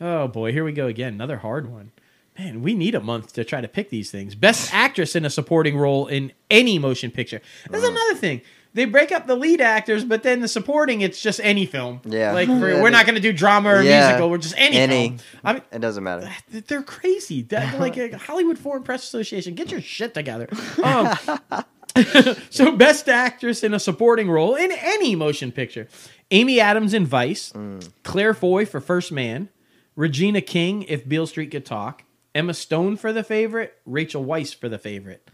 [0.00, 1.14] Oh boy, here we go again.
[1.14, 1.90] Another hard one.
[2.38, 4.34] Man, we need a month to try to pick these things.
[4.34, 7.40] Best actress in a supporting role in any motion picture.
[7.70, 7.90] That's Uh.
[7.90, 8.42] another thing.
[8.74, 12.02] They break up the lead actors, but then the supporting, it's just any film.
[12.04, 12.32] Yeah.
[12.32, 14.08] Like for, Yeah, we're not going to do drama or Yeah.
[14.08, 14.28] musical.
[14.28, 15.08] We're just any, Any.
[15.08, 15.18] film.
[15.44, 16.30] I mean, It doesn't matter.
[16.50, 17.40] they're crazy.
[17.42, 20.48] That, like Hollywood Foreign Press Association, get your shit together.
[20.82, 21.16] Um,
[22.50, 25.88] so, best actress in a supporting role in any motion picture:
[26.30, 27.88] Amy Adams in Vice, Mm.
[28.02, 29.48] Claire Foy for First Man,
[29.94, 32.02] Regina King if Beale Street could talk,
[32.36, 35.26] Emma Stone for the favorite, Rachel Weisz for the favorite.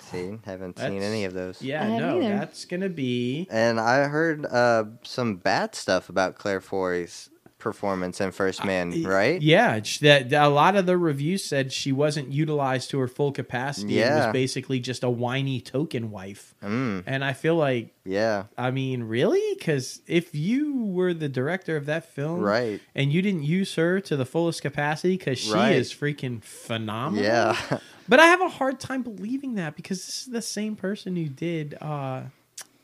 [0.00, 1.60] See, haven't That's- seen any of those.
[1.60, 2.28] Yeah, I no, either.
[2.38, 3.48] that's gonna be.
[3.50, 7.30] And I heard uh, some bad stuff about Claire Foy's
[7.64, 9.42] performance in First Man, right?
[9.42, 13.96] Yeah, that a lot of the reviews said she wasn't utilized to her full capacity.
[13.98, 14.26] It Yeah.
[14.26, 16.54] was basically just a whiny token wife.
[16.62, 19.42] Mm, And I feel like yeah, I mean, really?
[19.58, 22.80] Because if you were the director of that film, right.
[22.94, 25.74] and you didn't use her to the fullest capacity, because she Right.
[25.74, 27.24] is freaking phenomenal.
[27.24, 27.56] Yeah.
[28.06, 31.24] But I have a hard time believing that because this is the same person who
[31.24, 32.24] did, uh,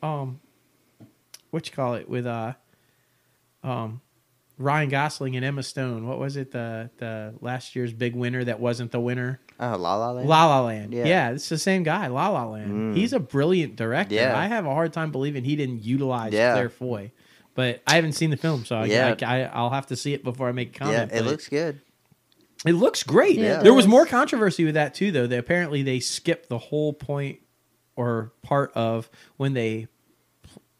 [0.01, 0.39] um,
[1.51, 2.53] what you call it with uh,
[3.63, 4.01] um,
[4.61, 6.07] Ryan Gosling and Emma Stone.
[6.07, 6.51] What was it?
[6.51, 9.39] The the last year's big winner that wasn't the winner.
[9.59, 10.29] Oh, La La Land.
[10.29, 10.93] La La Land.
[10.93, 11.05] Yeah.
[11.05, 11.31] Yeah.
[11.31, 12.71] it's the same guy, La La Land.
[12.71, 12.97] Mm.
[12.97, 14.15] He's a brilliant director.
[14.15, 14.37] Yeah.
[14.37, 16.53] I have a hard time believing he didn't utilize Yeah.
[16.53, 17.11] Claire Foy.
[17.53, 19.15] But I haven't seen the film, so I, Yeah.
[19.53, 21.81] I, will have to see it before I make a yeah, it looks good.
[22.65, 23.37] it looks great.
[23.37, 25.27] Yeah, there was more controversy with that too, though.
[25.27, 27.39] They apparently they skipped the whole point
[27.95, 29.87] or part of when they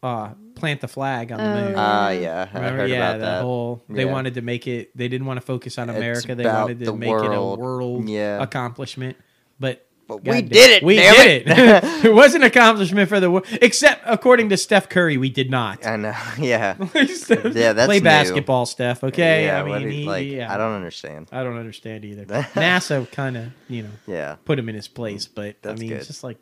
[0.02, 1.74] uh, plant the flag on the Oh, moon.
[1.76, 2.20] Ah, Yeah.
[2.20, 2.78] yeah, I Remember?
[2.82, 3.42] heard yeah, about the that.
[3.42, 3.82] whole.
[3.88, 4.10] They Yeah.
[4.12, 4.96] wanted to make it.
[4.96, 6.34] They didn't want to focus on It's America.
[6.34, 7.32] They about wanted to the make world.
[7.32, 8.42] it a world Yeah.
[8.42, 9.16] accomplishment.
[9.60, 10.82] But But we damn- did it.
[10.82, 12.04] We damn did it.
[12.04, 15.86] it was an accomplishment for the world, except according to Steph Curry, we did not.
[15.86, 16.12] I know.
[16.38, 16.74] Yeah.
[17.06, 18.04] Steph- Yeah, that's play new.
[18.04, 19.04] basketball, Steph.
[19.04, 20.52] Okay, Yeah, I what mean, do you- he, like, yeah.
[20.52, 21.28] I don't understand.
[21.32, 22.24] I don't understand either.
[22.26, 24.36] NASA kind of, you know, Yeah.
[24.44, 25.98] put him in his place, but That's I mean, good.
[25.98, 26.38] it's just like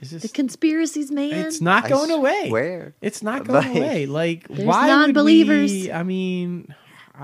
[0.00, 0.12] what?
[0.12, 1.32] It's The conspiracies, man.
[1.46, 2.50] it's not I going away.
[2.50, 2.94] Where?
[3.00, 4.06] It's not going Like- away.
[4.06, 5.70] Like There's why non-believers.
[5.72, 6.74] Would we, I mean,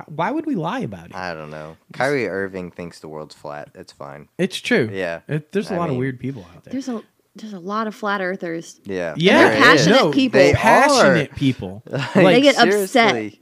[0.07, 1.15] why would we lie about it?
[1.15, 1.77] I don't know.
[1.93, 3.71] Kyrie Irving thinks the world's flat.
[3.75, 4.29] It's fine.
[4.39, 4.89] It's true.
[4.93, 5.21] Yeah.
[5.29, 6.73] It, there's a I lot of weird people out there.
[6.73, 7.03] There's a
[7.35, 8.79] there's a lot of flat earthers.
[8.85, 9.15] Yeah.
[9.17, 10.39] yeah, they're passionate no, people.
[10.39, 11.35] They passionate are.
[11.35, 11.83] people.
[11.91, 13.33] Like, They get upset.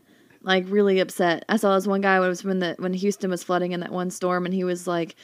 [0.43, 1.45] Like really upset.
[1.49, 3.81] I saw this one guy when it was when the when Houston was flooding in
[3.81, 5.15] that one storm, and he was like,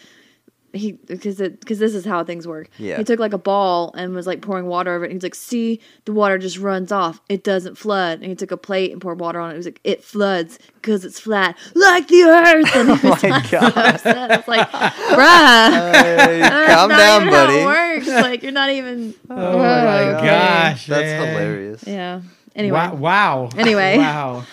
[0.72, 2.68] he because it because this is how things work.
[2.78, 2.98] Yeah.
[2.98, 5.12] He took like a ball and was like pouring water over it.
[5.12, 7.20] He's like, see, the water just runs off.
[7.28, 8.20] It doesn't flood.
[8.20, 9.52] And he took a plate and poured water on it.
[9.54, 12.76] He was like, it floods because it's flat, like the earth.
[12.76, 13.76] And he oh was Oh my so God.
[13.76, 14.30] upset.
[14.32, 15.92] I was like, bruh.
[15.92, 17.58] Hey, calm not down, even how buddy.
[17.58, 18.08] it works.
[18.08, 19.14] Like you're not even.
[19.30, 20.26] Oh my Okay.
[20.26, 21.28] gosh, That's man.
[21.28, 21.84] hilarious.
[21.86, 22.20] Yeah.
[22.60, 22.78] Anyway.
[22.78, 22.94] Wow.
[22.94, 23.48] wow.
[23.58, 23.98] Anyway.
[23.98, 24.44] Wow.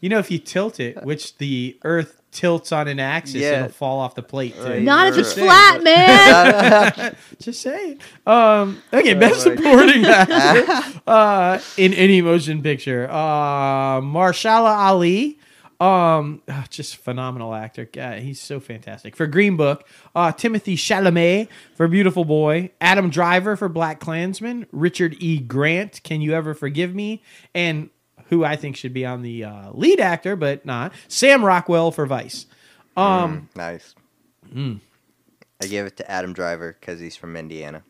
[0.00, 3.56] You know, if you tilt it, which the Earth tilts on an axis, Yeah.
[3.64, 4.80] it'll fall off the plate too.
[4.80, 7.16] Not if You're- it's flat, man.
[7.40, 7.98] Just saying.
[8.26, 13.08] Um, okay, best Oh my supporting actor uh, in any motion picture.
[13.10, 15.38] Uh, Mahershala Ali.
[15.80, 17.84] Um, ah, just phenomenal actor.
[17.84, 19.16] God, he's so fantastic.
[19.16, 25.16] For Green Book, uh, Timothée Chalamet for Beautiful Boy, Adam Driver for Black Klansman, Richard
[25.18, 25.38] E.
[25.38, 27.22] Grant, Can You Ever Forgive Me,
[27.54, 27.90] and
[28.28, 32.06] who I think should be on the uh, lead actor, but not Sam Rockwell for
[32.06, 32.46] Vice.
[32.96, 33.94] Um, nice.
[34.52, 34.80] Mm.
[35.62, 37.82] I gave it to Adam Driver because he's from Indiana.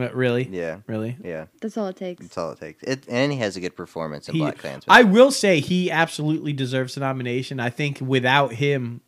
[0.00, 0.78] Uh, really, Yeah.
[0.86, 1.16] really.
[1.22, 1.46] Yeah.
[1.60, 2.22] That's all it takes.
[2.22, 2.82] That's all it takes.
[2.82, 4.84] It, and he has a good performance in He- Black Klansman.
[4.96, 7.60] I will say he absolutely deserves a nomination.
[7.60, 9.00] I think without him,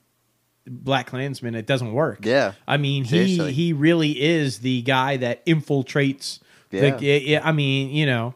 [0.67, 2.25] Black Klansman, it doesn't work.
[2.25, 2.53] yeah.
[2.69, 3.53] I mean, he Seriously.
[3.53, 6.39] he really is the guy that infiltrates
[6.71, 6.83] Yeah.
[6.83, 8.35] Like, yeah, yeah, I mean, you know,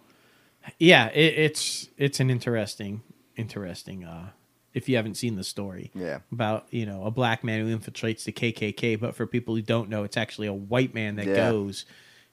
[0.78, 3.02] yeah, it, it's it's an interesting,
[3.36, 4.04] interesting.
[4.04, 4.30] uh
[4.72, 6.18] If you haven't seen the story, Yeah.
[6.32, 9.88] about you know a black man who infiltrates the KKK, but for people who don't
[9.88, 11.50] know, it's actually a white man that Yeah.
[11.50, 11.84] goes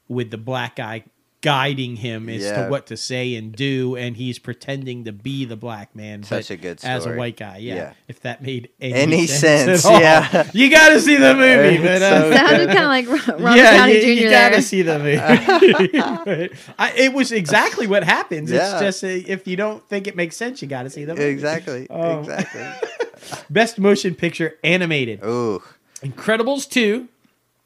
[0.08, 1.04] with the black guy
[1.42, 2.66] guiding him as Yeah.
[2.66, 6.52] to what to say and do, and he's pretending to be the black man, Such
[6.52, 7.58] a good as a white guy.
[7.58, 7.94] Yeah, Yeah.
[8.08, 10.00] if that made any, Any sense, sense, at all.
[10.00, 10.52] yeah.
[10.54, 11.78] you got to see the movie.
[11.78, 14.08] It's But, uh, so Sounded kind of like Ro- Robert yeah, Downey you, Jr.
[14.24, 15.18] you gotta see the movie.
[16.78, 18.52] I, it was exactly what happens.
[18.52, 18.74] Yeah.
[18.74, 21.16] It's just uh, if you don't think it makes sense, you got to see the
[21.16, 21.26] movie.
[21.30, 21.88] Exactly.
[21.90, 22.20] Oh.
[22.20, 22.62] Exactly.
[23.50, 25.24] Best motion picture animated.
[25.24, 25.62] Ooh.
[26.04, 27.08] Incredibles 2,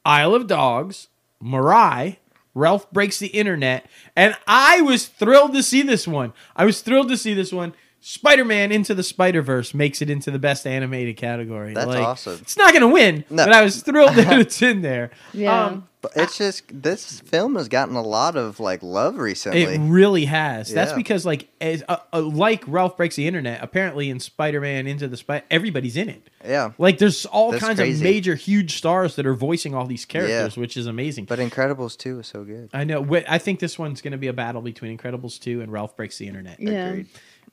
[0.05, 1.07] Isle of Dogs,
[1.43, 2.17] Mirai,
[2.55, 6.33] Ralph Breaks the Internet, and I was thrilled to see this one.
[6.55, 7.73] I was thrilled to see this one.
[8.07, 11.73] Spider Man Into the Spider Verse makes it into the best animated category.
[11.73, 12.37] That's Like, awesome.
[12.39, 13.45] It's not going to win, No.
[13.45, 15.09] but I was thrilled that it's in there.
[15.33, 15.65] Yeah.
[15.65, 19.63] Um, But it's just this film has gotten a lot of like love recently.
[19.63, 20.71] It really has.
[20.71, 23.63] That's because, like, as uh, uh, like Ralph breaks the internet.
[23.63, 26.29] Apparently, in Spider Man Into the Spider, everybody's in it.
[26.45, 26.73] yeah.
[26.77, 30.55] Like, there's all That's kinds of major, huge stars that are voicing all these characters,
[30.55, 31.25] which is amazing.
[31.25, 32.69] But Incredibles 2 is so good.
[32.71, 33.03] I know.
[33.27, 36.19] I think this one's going to be a battle between Incredibles two and Ralph breaks
[36.19, 36.59] the internet.
[36.59, 36.89] Yeah.
[36.89, 37.07] Agreed.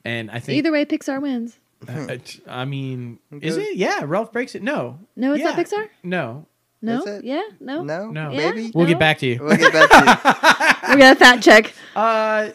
[0.05, 1.57] And I think Either way, Pixar wins.
[1.87, 3.75] I, t- I mean, is it?
[3.75, 4.63] Yeah, Ralph breaks it.
[4.63, 5.89] No, No, it's not Pixar.
[6.03, 6.45] no.
[6.81, 7.19] No.
[7.23, 7.41] Yeah.
[7.61, 7.81] No.
[7.83, 8.11] No?
[8.11, 8.31] No.
[8.31, 8.51] Yeah?
[8.51, 8.71] Maybe?
[8.75, 8.89] We'll No?
[8.89, 9.39] get back to you.
[9.41, 10.93] We'll get back to you.
[10.95, 11.73] We got a fact check.
[11.95, 12.49] Uh,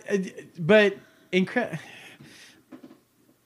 [0.59, 0.99] but
[1.33, 1.79] incre-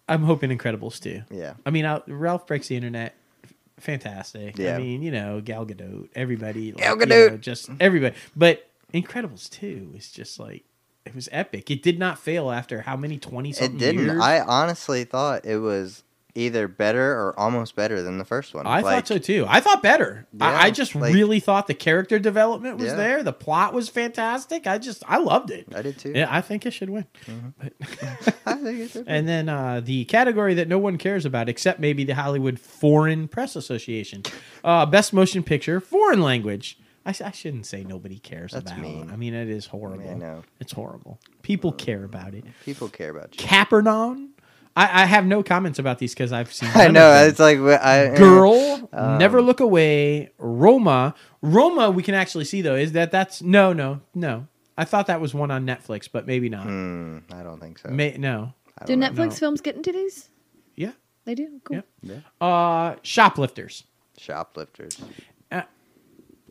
[0.09, 1.23] I'm hoping Incredibles too.
[1.31, 1.55] Yeah.
[1.65, 3.15] I mean, I'll, Ralph breaks the internet.
[3.45, 4.59] f- Fantastic.
[4.61, 7.31] I mean, you know, Gal Gadot, everybody, like, Gal you Gadot.
[7.31, 8.17] know, just everybody.
[8.37, 10.65] But Incredibles two is just like
[11.05, 11.71] it was epic.
[11.71, 14.05] It did not fail after how many twenty something It didn't.
[14.05, 14.21] years.
[14.21, 18.67] I honestly thought it was either better or almost better than the first one.
[18.67, 19.45] I Like, thought so too.
[19.47, 20.27] I thought better.
[20.41, 22.95] I, I just like- really thought the character development was Yeah.
[22.95, 23.23] there.
[23.23, 24.67] The plot was fantastic.
[24.67, 25.67] I just I loved it.
[25.75, 26.12] I did too.
[26.15, 27.05] Yeah, I think it should win.
[27.59, 27.75] But
[28.47, 29.05] I think it should.
[29.07, 33.29] And then uh, the category that no one cares about, except maybe the Hollywood Foreign
[33.29, 34.23] Press Association,
[34.65, 36.79] uh, best motion picture, foreign language.
[37.05, 38.83] I, s- I shouldn't say nobody cares That's about.
[38.83, 39.11] mean.
[39.11, 40.09] I mean, it is horrible.
[40.09, 40.43] I know.
[40.61, 41.19] It's horrible.
[41.43, 42.45] People care about it.
[42.65, 43.47] People care about you.
[43.47, 44.31] Capernaum.
[44.75, 46.71] I, I have no comments about these because I've seen.
[46.75, 47.12] I know.
[47.27, 51.15] It's like I, eh, Girl, Um, Never Look Away, Roma.
[51.43, 52.77] Roma, we can actually see though.
[52.77, 54.47] Is that that's no, no, no.
[54.79, 56.65] I thought that was one on Netflix, but maybe not.
[56.65, 57.91] Hmm, I don't think so.
[57.91, 58.55] May, no.
[58.87, 58.97] Do.
[58.97, 59.31] Netflix know.
[59.31, 60.31] films get into these?
[60.77, 60.93] Yeah.
[61.25, 61.61] They do.
[61.65, 61.83] Cool.
[62.03, 62.15] Yeah.
[62.41, 62.47] Yeah.
[62.47, 63.85] Uh, shoplifters.
[64.19, 64.99] Shoplifters.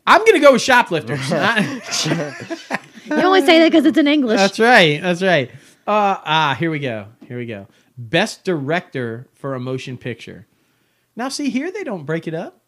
[0.06, 1.20] I'm gonna go with shoplifters.
[3.04, 4.38] You only say that because it's in English.
[4.38, 5.02] that's right.
[5.02, 5.50] That's right.
[5.86, 7.08] Uh, ah, here we go.
[7.26, 7.66] Here we go.
[7.98, 10.46] Best director for a motion picture.
[11.16, 12.62] Now, see here, they don't break it up.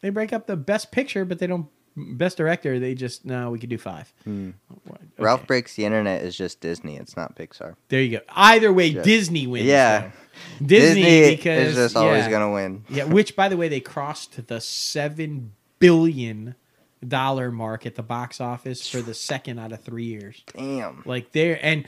[0.00, 1.66] They break up the best picture, but they don't.
[1.96, 3.50] Best director, they just no.
[3.50, 4.12] We could do five.
[4.24, 4.50] Hmm.
[4.84, 5.00] What?
[5.18, 6.96] Ralph Breaks the Internet is just Disney.
[6.96, 7.74] It's not Pixar.
[7.88, 8.24] There you go.
[8.30, 9.02] Either way, Yeah.
[9.02, 9.66] Disney wins.
[9.66, 10.10] Yeah.
[10.60, 10.66] though.
[10.66, 12.30] Disney, because is just always yeah.
[12.30, 12.84] gonna win.
[12.88, 16.54] Yeah, which by the way, they crossed the seven billion
[17.08, 20.42] dollar mark at the box office for the second out of three years.
[20.56, 21.02] Damn.
[21.06, 21.84] Like there, and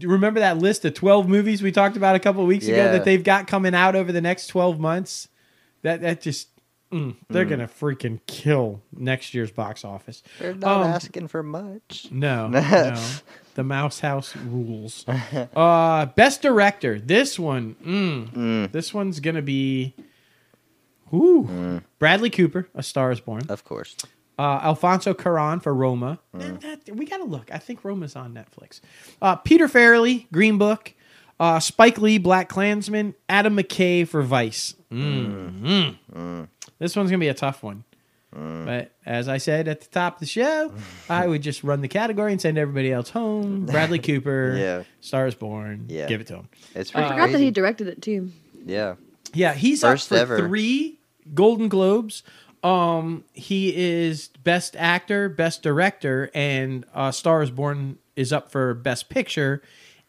[0.00, 3.04] remember that list of twelve movies we talked about a couple of weeks ago that
[3.04, 5.28] they've got coming out over the next twelve months.
[5.82, 6.48] That that just
[6.92, 10.22] mm, they're gonna freaking kill next year's box office.
[10.38, 12.08] They're not Um, asking for much.
[12.10, 13.02] No, no.
[13.54, 15.04] The Mouse House rules.
[15.08, 17.00] Uh, best director.
[17.00, 17.76] This one.
[17.84, 19.94] Mm, Mm, This one's gonna be.
[21.12, 21.80] Ooh.
[21.98, 23.42] Bradley Cooper, A Star Is Born.
[23.48, 23.96] of course.
[24.40, 26.18] Uh, Alfonso Cuarón for Roma.
[26.34, 26.60] Mm.
[26.62, 27.50] That- that- we gotta look.
[27.52, 28.80] I think Roma's on Netflix.
[29.20, 30.94] Uh, Peter Farrelly, Green Book.
[31.38, 33.14] Uh, Spike Lee, Black Klansman.
[33.28, 34.74] Adam McKay for Vice.
[34.92, 35.96] Mm.
[36.14, 36.48] Mm.
[36.78, 37.84] This one's gonna be a tough one.
[38.32, 40.72] But as I said at the top of the show,
[41.10, 43.66] I would just run the category and send everybody else home.
[43.66, 44.82] Bradley Cooper, Yeah.
[45.00, 45.86] Star is Born.
[45.88, 46.06] Yeah.
[46.06, 46.48] Give it to him.
[46.74, 48.30] It's I pretty I forgot that he directed it too.
[48.64, 48.94] yeah.
[49.32, 50.38] Yeah, he's First up for ever.
[50.48, 50.98] three
[51.34, 52.22] Golden Globes.
[52.62, 58.74] Um, he is Best Actor, Best Director, and uh, Star is Born is up for
[58.74, 59.62] Best Picture,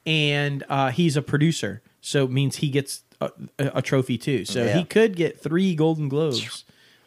[0.05, 4.43] and uh, he's a producer, so it means he gets a, a, trophy too.
[4.45, 4.77] So Yeah.
[4.79, 6.65] he could get three Golden Globes.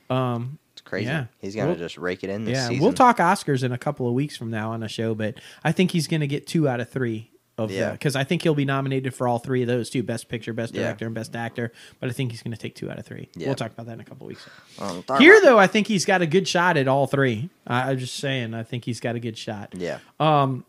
[0.09, 1.07] Um, It's crazy.
[1.07, 1.27] Yeah.
[1.41, 2.83] He's gonna We'll- just rake it in this yeah, season.
[2.83, 5.73] we'll talk Oscars in a couple of weeks from now on a show, but I
[5.73, 7.93] think he's going to get two out of three of Yeah.
[7.93, 10.75] because I think he'll be nominated for all three of those too: Best Picture, Best
[10.75, 10.83] Yeah.
[10.83, 11.73] Director, and Best Actor.
[12.01, 13.29] But I think he's going to take two out of three.
[13.37, 13.47] Yeah.
[13.47, 14.47] We'll talk about that in a couple weeks.
[14.79, 17.51] Um, Here, though, I think he's got a good shot at all three.
[17.67, 19.73] I, I'm just saying, I think he's got a good shot.
[19.77, 19.99] Yeah.
[20.19, 20.65] Um,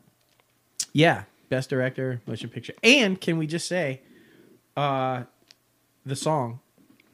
[0.93, 4.01] yeah, Best Director, Motion Picture, and can we just say,
[4.77, 5.23] uh,
[6.05, 6.59] the song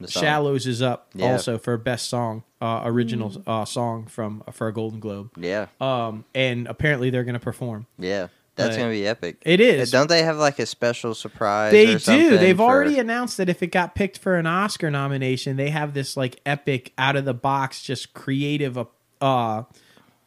[0.00, 0.22] The song.
[0.22, 1.32] Shallows is up Yeah.
[1.32, 5.30] also for best song, uh, original uh, song from for a Golden Globe.
[5.36, 7.86] Yeah, Um, and apparently they're going to perform.
[7.98, 8.28] yeah.
[8.56, 9.38] That's gonna be epic.
[9.46, 9.90] It is.
[9.90, 11.72] Don't they have like a special surprise?
[11.72, 12.38] They or something do.
[12.38, 15.94] They've for- already announced that if it got picked for an Oscar nomination, they have
[15.94, 18.78] this like epic out of the box, just creative
[19.22, 19.62] uh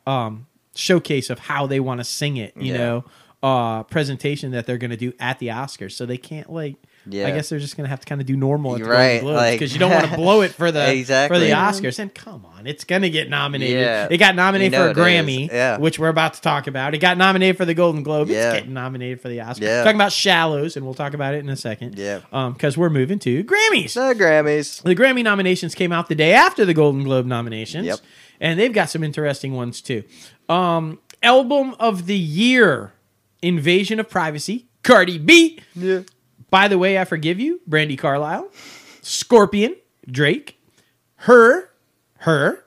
[0.07, 2.77] um showcase of how they want to sing it, you Yeah.
[2.77, 3.05] know,
[3.43, 5.91] uh presentation that they're gonna do at the Oscars.
[5.91, 6.75] So they can't like
[7.07, 7.27] Yeah.
[7.27, 9.25] I guess they're just gonna have to kind of do normal at the Right, Golden
[9.25, 11.99] Globes like- because you don't want to blow it for the for the Oscars.
[11.99, 13.77] And come on, it's gonna get nominated.
[13.79, 14.07] Yeah.
[14.09, 15.03] It got nominated You know for a.
[15.03, 15.77] Grammy, Yeah.
[15.77, 16.93] which we're about to talk about.
[16.95, 18.29] It got nominated for the Golden Globe.
[18.29, 18.49] Yeah.
[18.51, 19.65] It's getting nominated for the Oscar.
[19.65, 19.83] Yeah.
[19.83, 21.97] Talking about Shallows, and we'll talk about it in a second.
[21.97, 22.21] Yeah.
[22.33, 23.93] Um, because we're moving to Grammys.
[23.93, 24.81] The Grammys.
[24.83, 27.85] The Grammy nominations came out the day after the Golden Globe nominations.
[27.85, 27.99] Yep.
[28.41, 30.03] And they've got some interesting ones too.
[30.49, 32.91] Um, album of the year,
[33.41, 35.59] Invasion of Privacy, Cardi B.
[35.75, 36.01] Yeah.
[36.55, 38.49] By the way, I forgive you, Brandi Carlile,
[39.01, 39.75] Scorpion,
[40.09, 40.57] Drake,
[41.15, 41.69] her,
[42.19, 42.63] her,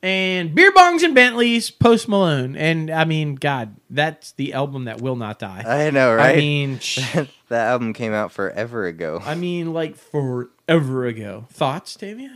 [0.00, 2.54] and Beer Bongs and Bentleys, Post Malone.
[2.54, 5.64] And I mean, God, that's the album that will not die.
[5.66, 6.36] I know, right?
[6.36, 7.00] I mean, sh-
[7.48, 9.20] that album came out forever ago.
[9.24, 11.46] I mean, like forever ago.
[11.50, 12.30] Thoughts, Tavia?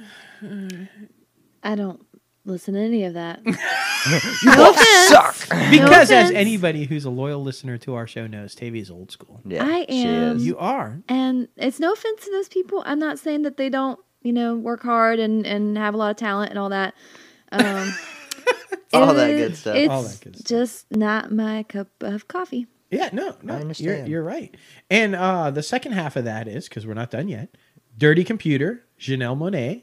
[1.62, 2.04] I don't
[2.50, 3.40] listen to any of that.
[4.42, 4.72] You no
[5.08, 5.36] suck.
[5.70, 6.30] Because as offense.
[6.32, 9.40] anybody who's a loyal listener to our show knows, Tavia's old school.
[9.44, 10.36] Yeah, I she am.
[10.36, 10.46] is.
[10.46, 11.02] You are.
[11.08, 12.82] And it's no offense to those people.
[12.86, 16.10] I'm not saying that they don't, you know, work hard and, and have a lot
[16.10, 16.94] of talent and all that.
[17.52, 17.92] Um,
[18.94, 19.76] All it that is- good stuff.
[19.76, 20.46] It's All that good stuff.
[20.48, 22.66] just not my cup of coffee.
[22.90, 23.52] Yeah, no, no.
[23.52, 24.08] I You're, understand.
[24.08, 24.56] you're right.
[24.88, 27.54] And uh, the second half of that is, because we're not done yet,
[27.98, 29.82] Dirty Computer, Janelle Monáe,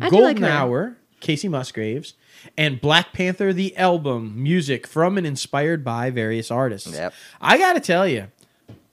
[0.00, 0.48] I do like Golden her.
[0.50, 2.12] Hour, Kacey Musgraves,
[2.58, 6.92] and Black Panther, the album, music from and inspired by various artists.
[6.92, 7.14] Yep.
[7.40, 8.26] I got to tell you,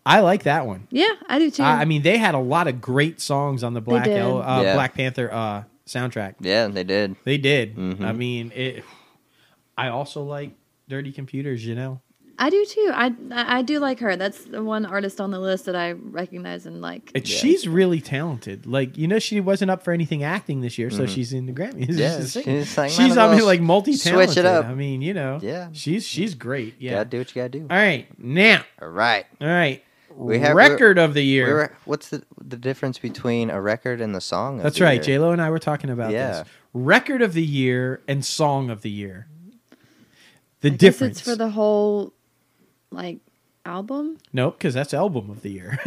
[0.05, 0.87] I like that one.
[0.91, 1.63] Yeah, I do too.
[1.63, 4.07] I, I mean, they had a lot of great songs on the Black.
[4.07, 4.73] El- uh, Yeah.
[4.75, 6.35] Black Panther uh, soundtrack.
[6.39, 7.15] Yeah, they did.
[7.25, 7.75] They did.
[7.75, 8.01] Mhm.
[8.01, 8.83] I mean, it.
[9.77, 10.51] I also like
[10.87, 11.99] Dirty Computers, you Janelle.
[12.41, 12.89] I do too.
[12.93, 14.15] I I do like her.
[14.15, 17.11] That's the one artist on the list that I recognize and like.
[17.13, 17.35] And Yeah.
[17.37, 18.65] she's really talented.
[18.65, 21.51] Like you know, she wasn't up for anything acting this year, so she's in the
[21.51, 21.87] Grammys.
[21.89, 21.97] Mm-hmm.
[21.99, 22.59] Yeah, she's, singing.
[22.63, 24.29] she's like, she's I mean, like multi talented.
[24.33, 24.65] switch it up.
[24.65, 25.67] I mean, you know, Yeah.
[25.73, 26.75] she's she's great.
[26.79, 26.91] Yeah.
[27.03, 27.67] Gotta do what you gotta do.
[27.69, 29.25] All right, now, All right.
[29.41, 29.83] all right,
[30.15, 31.75] We have- record of the year.
[31.83, 34.57] What's the the difference between a record and the song?
[34.59, 34.93] Of That's the right.
[34.93, 35.17] year?
[35.17, 36.31] J Lo and I were talking about Yeah.
[36.43, 36.47] this.
[36.73, 39.27] Record of the year and song of the year.
[40.61, 41.17] The I guess difference.
[41.19, 42.13] it's for the whole,
[42.91, 43.19] like,
[43.65, 44.17] album.
[44.33, 45.79] nope, because that's album of the year.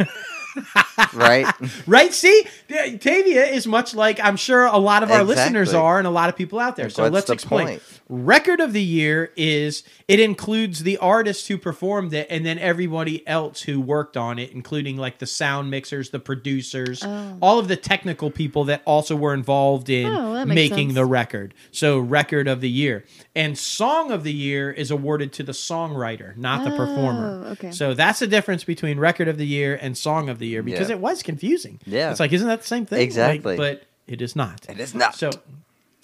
[1.13, 1.47] right?
[1.87, 2.13] Right?
[2.13, 6.11] See, Tavia is much like I'm sure a lot of our listeners are, and a
[6.11, 6.85] lot of people out there.
[6.85, 7.67] Like, so what's let's the explain.
[7.67, 7.92] point?
[8.09, 13.25] Record of the year is it includes the artist who performed it, and then everybody
[13.27, 17.37] else who worked on it, including like the sound mixers, the producers, Oh.
[17.41, 20.95] all of the technical people that also were involved in Oh, making sense.
[20.95, 21.53] the record.
[21.71, 26.35] So, record of the year and song of the year is awarded to the songwriter,
[26.37, 27.43] not the performer.
[27.47, 27.71] Oh, okay.
[27.71, 30.89] So that's the difference between record of the year and song of the year because
[30.89, 30.95] Yeah.
[30.95, 31.79] it was confusing.
[31.85, 32.11] Yeah.
[32.11, 32.99] It's like, isn't that the same thing?
[32.99, 33.55] Like, Exactly.
[33.57, 34.65] but it is not.
[34.69, 35.15] It is not.
[35.15, 35.29] So,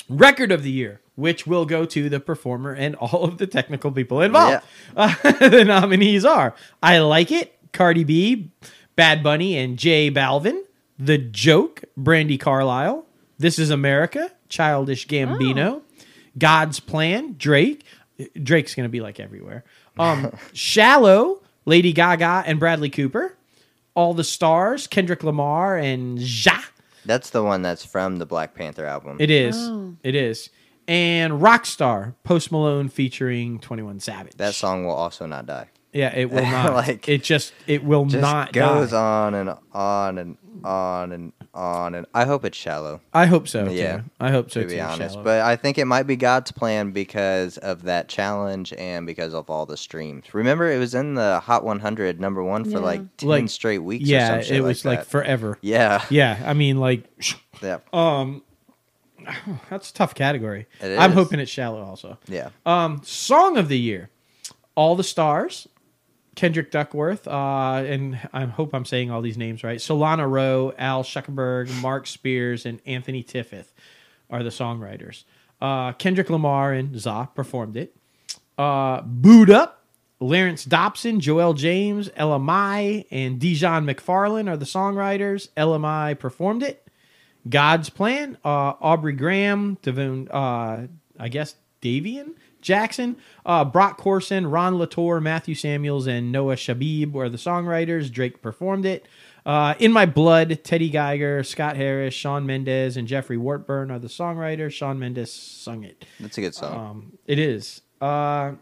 [0.10, 3.92] record of the year, which will go to the performer and all of the technical
[3.92, 4.64] people involved.
[4.96, 8.52] Uh, the nominees are I Like It, Cardi B,
[8.96, 10.64] Bad Bunny, and J Balvin.
[10.98, 13.06] The Joke, Brandi Carlile.
[13.38, 15.82] This is America, Childish Gambino.
[16.38, 17.86] God's Plan, Drake.
[18.42, 19.64] Drake's going to be like everywhere.
[19.98, 23.38] Um, Shallow, Lady Gaga and Bradley Cooper.
[23.96, 26.60] All the Stars, Kendrick Lamar and Ja.
[27.06, 29.18] That's the one that's from the Black Panther album.
[29.20, 29.56] It is.
[29.58, 29.96] Oh.
[30.04, 30.50] It is.
[30.88, 34.34] And Rockstar, Post Malone featuring 21 Savage.
[34.38, 35.68] that song will also not die.
[35.94, 36.74] Yeah, it will not.
[36.74, 38.98] Like, it just it will Just not goes die.
[39.26, 43.02] on and on and on and on and I hope it's shallow.
[43.14, 43.70] I hope so.
[43.70, 44.04] Yeah, too.
[44.20, 44.80] I hope so to be too.
[44.82, 45.14] honest.
[45.16, 45.24] Shallow.
[45.24, 49.50] But I think it might be God's plan because of that challenge and because of
[49.50, 50.34] all the streams.
[50.34, 52.78] Remember, it was in the Hot 100 number one for Yeah.
[52.80, 55.08] like 10 Like, straight weeks yeah, some shit it was like, that.
[55.08, 55.58] forever.
[55.62, 56.04] yeah.
[56.10, 57.04] Yeah, I mean like
[57.62, 57.80] Yeah.
[57.94, 58.44] um
[59.70, 60.68] that's a tough category.
[60.82, 62.18] It I'm hoping it's shallow also.
[62.28, 62.50] Yeah.
[62.66, 64.10] Um, song of the year,
[64.76, 65.68] All the Stars,
[66.40, 69.78] Kendrick Duckworth, uh, and I hope I'm saying all these names right.
[69.78, 73.74] Solana Rowe, Al Schuckenberg, Mark Spears, and Anthony Tiffith
[74.30, 75.26] are the songwriters.
[75.60, 77.94] Uh, Kendrick Lamar and Za performed it.
[78.58, 79.84] Uh, Boo'd Up,
[80.22, 85.50] Lawrence Dopson, Joel James, Ella Mai, and Dijon McFarlane are the songwriters.
[85.58, 86.88] Ella Mai performed it.
[87.50, 90.88] God's Plan, uh, Aubrey Graham, Devon, uh,
[91.20, 93.18] I guess Davian, Jackson.
[93.46, 98.12] Uh, Brock Korsan, Ron Latour, Matthew Samuels, and Noah Shebib were the songwriters.
[98.12, 99.06] Drake performed it.
[99.46, 104.08] Uh, In My Blood, Teddy Geiger, Scott Harris, Shawn Mendes, and Jeffrey Wartburn are the
[104.10, 104.72] songwriters.
[104.74, 106.06] Shawn Mendes sung it.
[106.20, 106.74] That's a good song.
[106.90, 107.82] Um, it is.
[108.02, 108.54] Uh,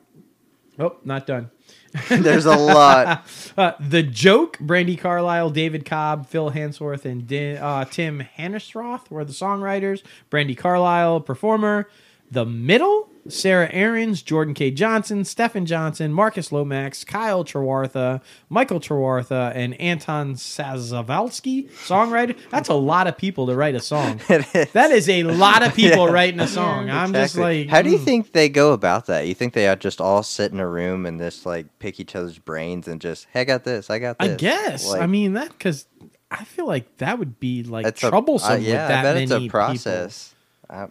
[0.80, 1.50] oh, not done.
[2.10, 3.26] There's a lot.
[3.58, 9.26] Uh, the Joke, Brandi Carlile, David Cobb, Phil Hanseroth, and Di- uh, Tim Hanseroth were
[9.26, 10.04] the songwriters.
[10.30, 11.90] Brandi Carlile, performer.
[12.30, 14.72] The Middle, Sarah Aarons, Jordan K.
[14.72, 22.38] Johnson, Stephen Johnson, Marcus Lomax, Kyle Trewartha, Michael Trewartha, and Anton Sazavalsky, songwriter.
[22.50, 24.20] That's a lot of people to write a song.
[24.74, 26.90] That is a lot of people writing a song.
[26.90, 27.64] I'm just Exactly.
[27.64, 28.04] like, how do you mm.
[28.06, 29.28] think they go about that?
[29.28, 32.16] You think they are just all sit in a room and just like pick each
[32.16, 34.24] other's brains and just, hey, I got this, I got that.
[34.24, 34.38] I this.
[34.38, 34.88] guess.
[34.90, 35.88] Like, I mean that because
[36.30, 39.04] I feel like that would be like it's a- troublesome uh, with yeah, that I
[39.04, 39.60] bet many it's a people.
[39.60, 40.36] process.
[40.70, 40.88] I-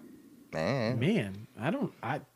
[0.57, 0.99] man.
[0.99, 1.93] Man, I don't.
[2.03, 2.21] I.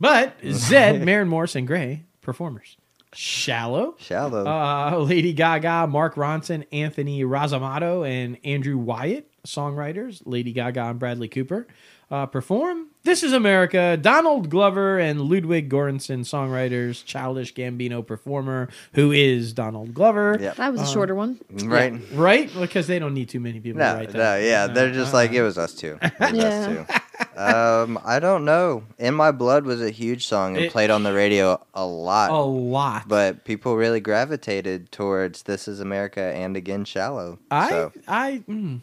[0.00, 2.76] But Zedd, Maren and Grey performers.
[3.14, 3.96] Shallow.
[3.98, 4.46] Shallow.
[4.46, 10.22] Uh, Lady Gaga, Mark Ronson, Anthony Rossomando, and Andrew Wyatt, songwriters.
[10.24, 11.66] Lady Gaga and Bradley Cooper
[12.12, 12.86] uh, perform.
[13.04, 13.96] This is America.
[13.96, 17.02] Donald Glover and Ludwig Göransson, songwriters.
[17.04, 20.36] Childish Gambino, performer, who is Donald Glover.
[20.38, 20.56] Yep.
[20.56, 21.38] That was a shorter one.
[21.64, 21.94] right?
[21.94, 22.50] Yeah, right?
[22.60, 25.14] Because they don't need too many people to No, write no, yeah, No, they're just
[25.14, 25.20] uh-uh.
[25.20, 25.98] like it was us two.
[26.02, 26.44] It was Yeah.
[26.48, 27.40] us two.
[27.40, 28.82] Um, I don't know.
[28.98, 32.30] In My Blood was a huge song and It- played on the radio a lot.
[32.30, 33.08] a lot.
[33.08, 38.80] But people really gravitated towards "This Is America" and again "Shallow." I, so I, mm,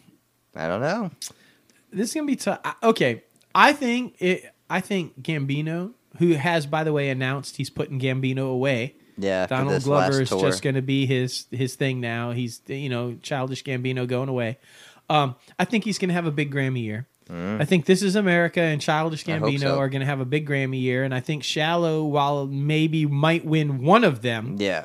[0.56, 1.12] I don't know.
[1.94, 2.60] this is gonna be tough.
[2.82, 3.24] Okay,
[3.56, 4.54] I think it.
[4.70, 8.96] I think Gambino, who has by the way announced he's putting Gambino away.
[9.18, 12.32] Yeah, Donald Glover is just going to be his his thing now.
[12.32, 14.58] He's you know childish Gambino going away.
[15.10, 17.08] Um, I think he's going to have a big Grammy year.
[17.28, 19.40] I think This Is America and Childish Mm.
[19.40, 19.80] Gambino so.
[19.80, 23.44] are going to have a big Grammy year, and I think Shallow, while maybe might
[23.44, 24.84] win one of them, Yeah,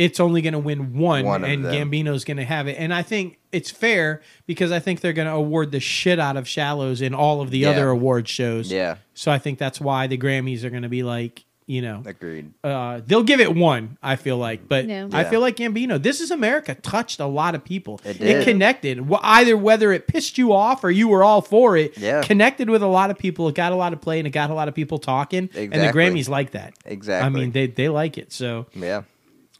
[0.00, 1.90] it's only going to win one, One and them.
[1.90, 2.76] Gambino's going to have it.
[2.78, 6.36] And I think it's fair because I think they're going to award the shit out
[6.38, 7.70] of Shallows in all of the Yeah.
[7.70, 8.72] other award shows.
[8.72, 12.02] yeah, So I think that's why the Grammys are going to be like, you know,
[12.06, 12.50] agreed.
[12.64, 13.98] uh, they'll give it one.
[14.02, 15.06] I feel like, but Yeah.
[15.12, 16.02] I feel like Gambino.
[16.02, 18.00] This is America touched a lot of people.
[18.04, 19.06] It It, connected.
[19.22, 21.96] Either whether it pissed you off or you were all for it.
[21.98, 22.22] Yeah.
[22.22, 23.46] Connected with a lot of people.
[23.48, 25.50] It got a lot of play and it got a lot of people talking.
[25.54, 26.72] And the Grammys like that.
[26.86, 27.26] Exactly.
[27.26, 28.32] I mean, they they like it.
[28.32, 29.02] So Yeah,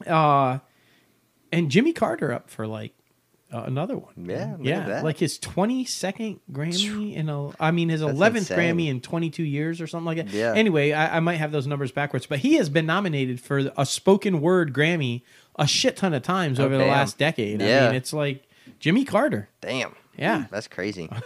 [0.07, 0.59] uh
[1.51, 2.93] and Jimmy Carter up for like
[3.53, 4.13] uh, another one.
[4.29, 5.03] Yeah, look at yeah, that.
[5.03, 8.47] like his twenty second Grammy in a, I mean his eleventh.
[8.49, 10.29] Grammy in twenty two years or something like that.
[10.29, 10.53] Yeah.
[10.55, 13.85] Anyway, I, I might have those numbers backwards, but he has been nominated for a
[13.85, 15.23] spoken word Grammy
[15.57, 17.61] a shit ton of times over the last decade.
[17.61, 17.85] I Yeah.
[17.87, 18.47] mean, it's like
[18.79, 19.49] Jimmy Carter.
[19.59, 19.95] damn.
[20.17, 20.45] Yeah.
[20.51, 21.09] that's crazy.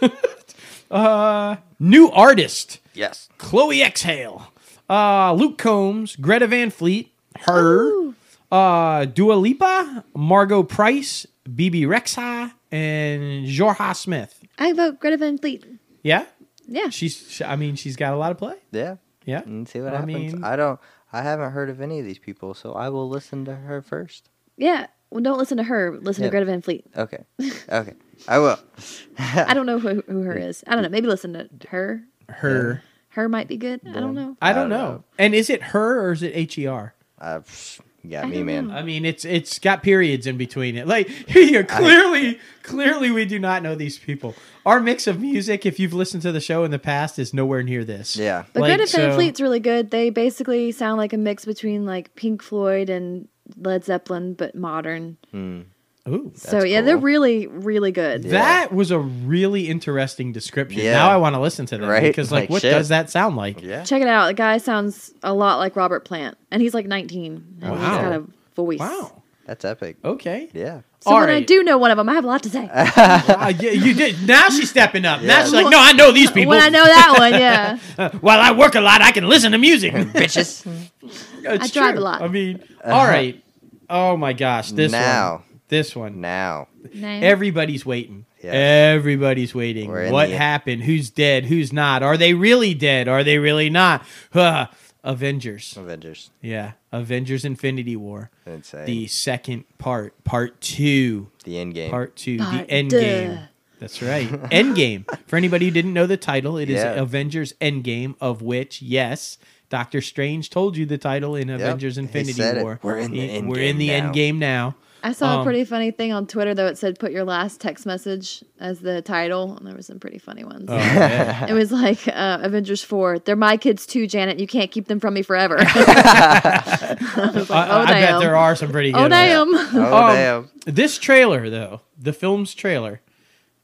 [0.90, 2.78] Uh, new artist.
[2.94, 4.46] yes, Chloe x Halle,
[4.88, 8.14] uh, Luke Combs, Greta Van Fleet, her, Ooh.
[8.50, 14.40] Uh, Dua Lipa, Margo Price, Bebe Rexha, and Jorja Smith.
[14.58, 15.64] I vote Greta Van Fleet.
[16.02, 16.26] Yeah,
[16.66, 16.88] Yeah.
[16.90, 17.16] she's.
[17.30, 18.56] she- I mean, she's got a lot of play.
[18.72, 18.96] yeah.
[19.24, 20.34] Yeah, And see what I happens.
[20.34, 20.78] mean- I don't.
[21.12, 24.28] I haven't heard of any of these people, so I will listen to her first.
[24.56, 24.86] Yeah.
[25.10, 25.98] Well, don't listen to her.
[26.00, 26.28] Listen Yeah.
[26.28, 26.84] to Greta Van Fleet.
[26.96, 27.24] Okay,
[27.68, 27.94] okay,
[28.28, 28.58] I will.
[29.18, 30.62] I don't know who, who her is.
[30.68, 30.88] I don't know.
[30.88, 32.02] Maybe listen to her.
[32.28, 32.82] her.
[33.10, 33.80] Her might be good.
[33.86, 34.36] I don't know.
[34.42, 34.76] I don't know.
[34.92, 35.04] know.
[35.18, 36.94] And is it her or is it H E R?
[37.20, 38.70] Uh, psh, you got me, man.
[38.70, 40.86] I mean, it's it's got periods in between it.
[40.86, 44.34] Like yeah, clearly, clearly, we do not know these people.
[44.64, 47.62] Our mix of music, if you've listened to the show in the past, is nowhere
[47.62, 48.16] near this.
[48.16, 49.90] Yeah, But Like, Greta Van so- Fleet's really good.
[49.90, 55.16] They basically sound like a mix between like Pink Floyd and Led Zeppelin, but modern.
[55.30, 55.62] Hmm.
[56.08, 58.24] Ooh, so yeah, they're really, really good.
[58.24, 58.30] Yeah.
[58.32, 60.80] that was a really interesting description.
[60.82, 60.92] Yeah.
[60.92, 62.02] Now I want to listen to that Right?
[62.02, 62.72] because, like, Like, what shit.
[62.72, 63.62] does that sound like?
[63.62, 63.82] yeah.
[63.84, 64.26] Check it out.
[64.28, 67.58] The guy sounds a lot like Robert Plant, and he's like 19.
[67.60, 68.00] And He's Wow.
[68.02, 68.78] got a voice.
[68.78, 69.22] Wow.
[69.46, 69.96] That's epic.
[70.04, 70.48] Okay.
[70.52, 70.80] Yeah.
[71.00, 72.68] So All when I do know one of them, I have a lot to say.
[72.74, 74.26] Uh, yeah, you did.
[74.26, 75.22] Now she's stepping up.
[75.22, 76.50] Now she's like, no, I know these people.
[76.50, 78.10] when I know that one, yeah.
[78.20, 79.92] While I work a lot, I can listen to music.
[79.94, 80.66] Bitches.
[81.02, 82.00] It's I drive true.
[82.00, 82.22] a lot.
[82.22, 83.40] I mean, all right.
[83.88, 85.32] Oh my gosh, this Now.
[85.36, 85.42] one.
[85.68, 86.20] This one.
[86.20, 86.68] now.
[86.94, 87.22] Name.
[87.24, 88.26] Everybody's waiting.
[88.42, 88.52] Yeah.
[88.52, 89.90] Everybody's waiting.
[89.90, 90.84] What the- happened?
[90.84, 91.46] Who's dead?
[91.46, 92.02] Who's not?
[92.02, 93.08] Are they really dead?
[93.08, 94.04] Are they really not?
[94.32, 94.68] Huh.
[95.02, 95.76] Avengers.
[95.76, 96.30] Avengers.
[96.40, 96.72] Yeah.
[96.92, 98.30] Avengers Infinity War.
[98.44, 98.86] Insane.
[98.86, 100.22] The second part.
[100.24, 101.28] Part two.
[101.44, 101.90] The end game.
[101.90, 102.38] Part two.
[102.38, 103.00] Part the end two.
[103.00, 103.38] game.
[103.78, 104.26] That's right.
[104.50, 105.04] Endgame.
[105.28, 106.92] For anybody who didn't know the title, it is Yeah.
[106.94, 109.36] Avengers Endgame, of which, yes,
[109.68, 112.62] Doctor Strange told you the title in Avengers Infinity said it.
[112.62, 112.80] War.
[112.82, 113.94] We're in the end We're game in the now.
[113.94, 114.76] end game now.
[115.08, 116.66] I saw Um, a pretty funny thing on Twitter though.
[116.66, 120.18] It said put your last text message as the title, and there were some pretty
[120.18, 120.66] funny ones.
[120.68, 121.46] Oh, yeah.
[121.48, 123.18] It was like uh, Avengers Four.
[123.20, 124.38] They're my kids too, Janet.
[124.40, 125.56] You can't keep them from me forever.
[125.60, 128.20] I was like, I, oh I bet damn.
[128.20, 128.98] there are some pretty good.
[128.98, 129.10] Oh ones.
[129.12, 129.54] damn.
[129.84, 130.50] Oh Um, damn!
[130.74, 133.00] This trailer, though, the film's trailer,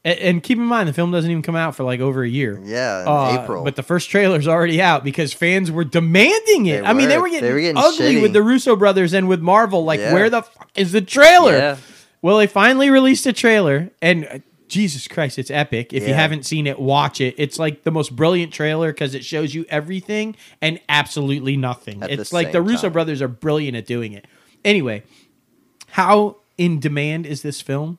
[0.04, 2.28] and, and keep in mind the film doesn't even come out for like over a
[2.28, 2.60] year.
[2.64, 3.64] Yeah, in Uh, April.
[3.64, 6.82] But the first trailer's already out because fans were demanding it.
[6.82, 7.28] They I mean, they were.
[7.28, 8.22] getting, They were getting ugly shitty.
[8.22, 9.84] with the Russo brothers and with Marvel.
[9.84, 10.12] Like, Yeah.
[10.12, 11.52] where the fuck is the trailer?
[11.52, 11.76] Yeah.
[12.20, 14.38] Well, they finally released a trailer, and uh,
[14.68, 15.92] Jesus Christ, it's epic.
[15.92, 17.34] If you haven't seen it, watch it.
[17.36, 22.02] It's like the most brilliant trailer because it shows you everything and absolutely nothing.
[22.02, 22.92] At the it's like the Russo time.
[22.92, 24.26] brothers are brilliant at doing it.
[24.64, 25.02] Anyway,
[25.90, 27.98] how in demand is this film?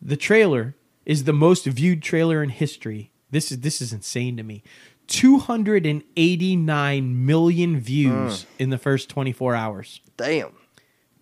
[0.00, 0.74] The trailer
[1.06, 3.10] is the most viewed trailer in history.
[3.30, 4.62] This is this is insane to me.
[5.08, 8.46] 289 million views mm.
[8.58, 10.00] in the first 24 hours.
[10.16, 10.52] Damn.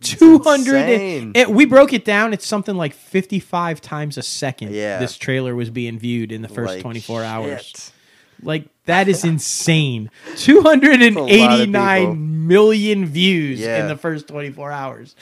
[0.01, 1.33] 200 insane.
[1.37, 4.99] it, we broke it down it's something like 55 times a second Yeah.
[4.99, 7.93] this trailer was being viewed in the first Like, 24 hours
[8.43, 12.14] like that is insane A 289 people.
[12.16, 13.83] million views Yeah.
[13.83, 15.14] in the first 24 hours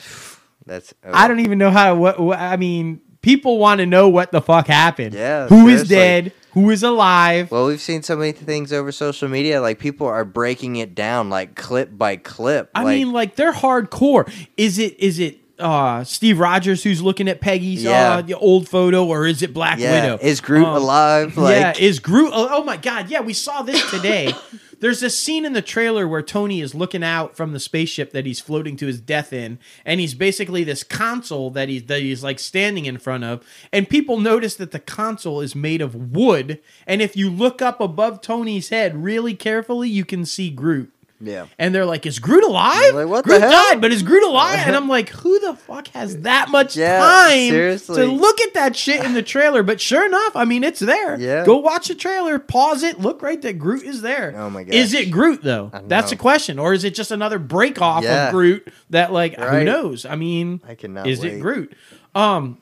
[0.65, 0.95] That's.
[1.05, 1.11] Oh.
[1.13, 4.41] i don't even know how what, what i mean people want to know what the
[4.41, 5.95] fuck happened Yeah, who is seriously.
[5.95, 9.61] dead who is alive Well, we've seen so many things over social media.
[9.61, 12.69] Like people are breaking it down, like clip by clip.
[12.75, 14.29] I like, mean, like they're hardcore.
[14.57, 18.15] Is it is it uh Steve Rogers who's looking at Peggy's Yeah.
[18.27, 20.19] uh old photo, or is it Black yeah, Widow?
[20.21, 21.37] is Groot Um, alive?
[21.37, 22.31] Like, yeah, is Groot?
[22.33, 23.09] Oh, oh my God!
[23.09, 24.33] Yeah, we saw this today.
[24.81, 28.25] There's a scene in the trailer where Tony is looking out from the spaceship that
[28.25, 32.23] he's floating to his death in, and he's basically this console that he's that he's
[32.23, 36.59] like standing in front of, and people notice that the console is made of wood,
[36.87, 40.91] and if you look up above Tony's head really carefully, you can see Groot.
[41.21, 41.45] Yeah.
[41.59, 42.93] And they're like, "Is Groot alive?
[42.95, 43.49] Like, what the hell?
[43.51, 46.99] died, but is Groot alive?" And I'm like, "Who the fuck has that much Yeah,
[46.99, 48.01] time seriously.
[48.05, 51.19] to look at that shit in the trailer?" But sure enough, I mean, it's there.
[51.19, 51.45] Yeah.
[51.45, 54.33] Go watch the trailer, pause it, look right that Groot is there.
[54.35, 54.73] Oh my god.
[54.73, 55.71] Is it Groot though?
[55.87, 58.27] That's the question, or is it just another break off Yeah.
[58.27, 60.05] of Groot that like who knows?
[60.05, 61.33] I mean, I cannot is wait.
[61.33, 61.73] it Groot?
[62.15, 62.57] Um,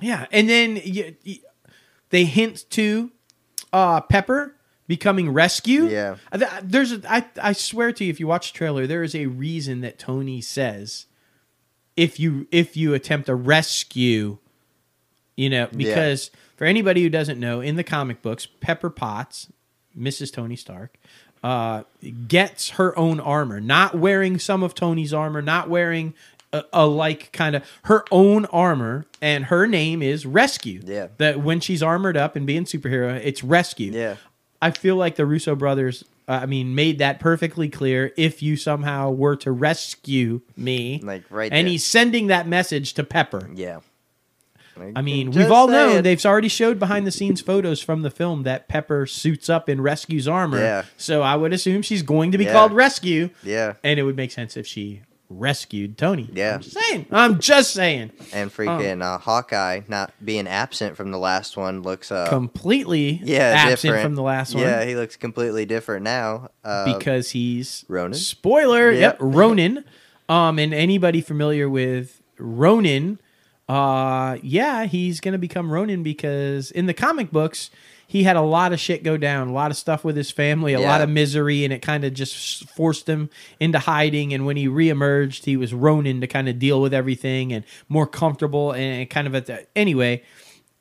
[0.00, 1.40] yeah, and then y y
[2.10, 3.10] they hint to
[3.72, 4.54] uh Pepper
[4.86, 5.84] becoming rescue.
[5.86, 6.16] Yeah.
[6.32, 9.02] Uh, th- There's a, I I swear to you, if you watch the trailer, there
[9.02, 11.06] is a reason that Tony says
[11.96, 14.38] if you if you attempt a rescue,
[15.36, 19.48] you know, because for anybody who doesn't know, in the comic books, Pepper Potts,
[19.98, 20.32] Mrs.
[20.32, 20.96] Tony Stark,
[21.42, 21.82] uh,
[22.28, 26.14] gets her own armor, not wearing some of Tony's armor, not wearing
[26.52, 30.80] a, a like kind of her own armor, and her name is Rescue.
[30.84, 31.08] Yeah.
[31.18, 33.92] That when she's armored up and being superhero, it's Rescue.
[33.92, 34.16] Yeah.
[34.64, 38.12] I feel like the Russo brothers, uh, I mean, made that perfectly clear.
[38.16, 41.72] If you somehow were to rescue me, Like, right and there.
[41.72, 43.50] he's sending that message to Pepper.
[43.54, 43.80] Yeah.
[44.76, 48.10] Like, I mean, we've all known they've already showed behind the scenes photos from the
[48.10, 50.58] film that Pepper suits up in Rescue's armor.
[50.58, 50.84] Yeah.
[50.96, 52.52] So I would assume she's going to be Yeah.
[52.52, 53.74] called Rescue, Yeah.
[53.84, 56.28] and it would make sense if she rescued Tony.
[56.32, 56.54] Yeah.
[56.54, 57.06] I'm just saying.
[57.10, 58.12] I'm just saying.
[58.32, 63.54] And freaking uh, Hawkeye not being absent from the last one looks uh Completely yeah
[63.56, 64.62] absent different from the last one.
[64.64, 66.50] Yeah, he looks completely different now.
[66.62, 68.14] Uh, because he's Ronin?
[68.18, 69.16] Spoiler, yep, Yep.
[69.20, 69.84] Ronin.
[70.28, 73.18] Um, and anybody familiar with Ronin,
[73.68, 77.70] uh, yeah, he's gonna become Ronin because in the comic books
[78.06, 80.72] he had a lot of shit go down, a lot of stuff with his family,
[80.72, 84.32] a lot of misery, and it kind of just forced him into hiding.
[84.32, 88.06] And when he reemerged, he was Ronin to kind of deal with everything and more
[88.06, 90.22] comfortable and kind of at the anyway.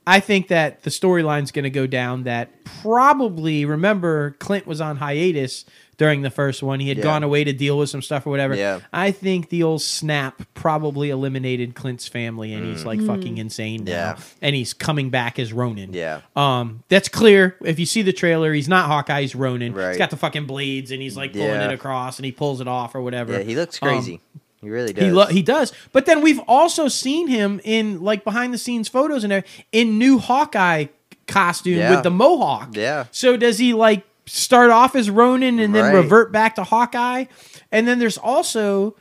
[0.06, 4.98] I think that the storyline's going to go down that probably remember Clint was on
[4.98, 5.64] hiatus
[5.98, 6.80] during the first one.
[6.80, 7.04] He had Yeah.
[7.04, 8.56] gone away to deal with some stuff or whatever.
[8.56, 8.80] Yeah.
[8.92, 13.92] I think the old snap probably eliminated Clint's family and he's like fucking insane now.
[13.92, 14.18] Mm.
[14.18, 14.24] Yeah.
[14.42, 15.94] And he's coming back as Ronin.
[15.94, 16.22] Yeah.
[16.36, 17.56] Um, that's clear.
[17.64, 19.74] If you see the trailer, he's not Hawkeye, he's Ronin.
[19.74, 21.70] He's got the fucking blades and he's like pulling Yeah.
[21.70, 23.34] it across and he pulls it off or whatever.
[23.34, 24.20] yeah, he looks Um, crazy.
[24.62, 25.04] he really does.
[25.04, 25.72] he lo- he does.
[25.92, 29.98] But then we've also seen him in like behind the scenes photos and everything, in
[30.00, 30.86] new Hawkeye
[31.28, 31.92] costume Yeah.
[31.92, 32.70] with the mohawk.
[32.76, 33.06] Yeah.
[33.12, 35.96] So does he like start off as Ronin and then Right.
[36.02, 37.26] revert back to Hawkeye?
[37.72, 38.96] And then there's also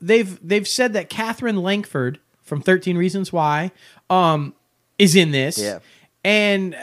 [0.00, 3.70] they've they've said that Katherine Langford from Thirteen Reasons Why
[4.08, 4.54] um
[4.98, 5.58] is in this.
[5.58, 5.78] Yeah.
[6.24, 6.76] And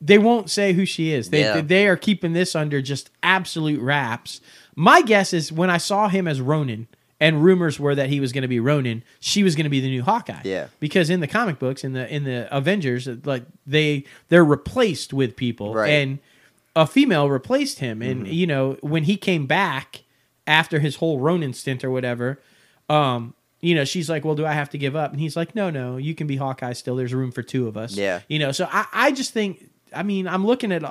[0.00, 1.30] they won't say who she is.
[1.30, 1.60] They Yeah.
[1.60, 4.40] they are keeping this under just absolute wraps.
[4.76, 6.86] My guess is when I saw him as Ronin,
[7.20, 9.80] and rumors were that he was going to be Ronin, she was going to be
[9.80, 10.42] the new Hawkeye.
[10.44, 10.68] Yeah.
[10.78, 15.34] Because in the comic books, in the in the Avengers, like they they're replaced with
[15.34, 15.90] people, Right.
[15.90, 16.20] and
[16.78, 18.02] a female replaced him.
[18.02, 18.32] And Mm-hmm.
[18.32, 20.04] you know when he came back
[20.46, 22.40] after his whole Ronin stint or whatever,
[22.88, 25.54] um, you know, she's like, "Well, do I have to give up?" And he's like,
[25.54, 26.96] "No, no, you can be Hawkeye still.
[26.96, 28.20] There's room for two of us." Yeah.
[28.28, 28.52] you know.
[28.52, 30.82] So I, I just think, I mean, I'm looking at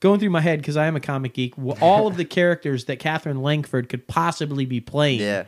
[0.00, 1.54] going through my head because I am a comic geek.
[1.82, 5.20] All of the characters that Katherine Langford could possibly be playing.
[5.20, 5.44] Yeah.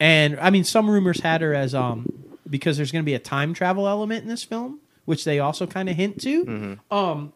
[0.00, 2.06] And I mean, some rumors had her as um
[2.48, 5.66] because there's going to be a time travel element in this film, which they also
[5.66, 6.44] kind of hint to.
[6.44, 6.94] Mm-hmm.
[6.94, 7.32] Um,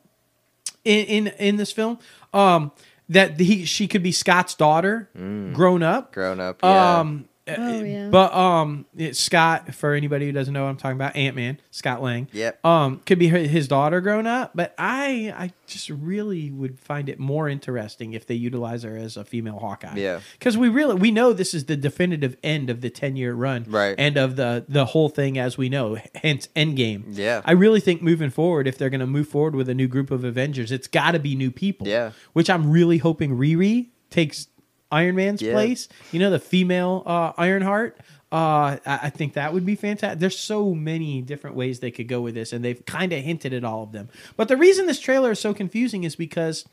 [0.88, 1.98] in in in this film,
[2.32, 2.72] um,
[3.08, 6.12] that he she could be Scott's daughter, grown up.
[6.12, 6.62] Grown up.
[6.62, 6.68] Mm.
[6.68, 6.98] Yeah.
[6.98, 8.08] Um, Oh, yeah.
[8.08, 11.60] But um, it's Scott for anybody who doesn't know what I'm talking about, Ant Man,
[11.70, 12.28] Scott Lang.
[12.32, 12.64] Yep.
[12.64, 17.08] Um, could be her, his daughter grown up, but I I just really would find
[17.08, 19.96] it more interesting if they utilize her as a female Hawkeye.
[19.96, 20.20] Yeah.
[20.38, 23.64] Because we really we know this is the definitive end of the ten year run,
[23.68, 23.94] Right.
[23.98, 27.04] And of the the whole thing as we know, hence Endgame.
[27.08, 27.42] Yeah.
[27.44, 30.10] I really think moving forward, if they're going to move forward with a new group
[30.10, 31.86] of Avengers, it's got to be new people.
[31.86, 32.12] Yeah.
[32.32, 34.48] Which I'm really hoping Riri takes
[34.90, 35.52] Iron Man's Yeah.
[35.52, 35.88] place.
[36.12, 37.98] You know, the female uh, Ironheart.
[38.30, 40.18] Uh, I, think that would be fantastic.
[40.18, 43.54] There's so many different ways they could go with this, and they've kind of hinted
[43.54, 44.10] at all of them.
[44.36, 46.66] But the reason this trailer is so confusing is because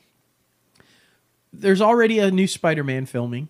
[1.54, 3.48] there's already a new Spider-Man filming,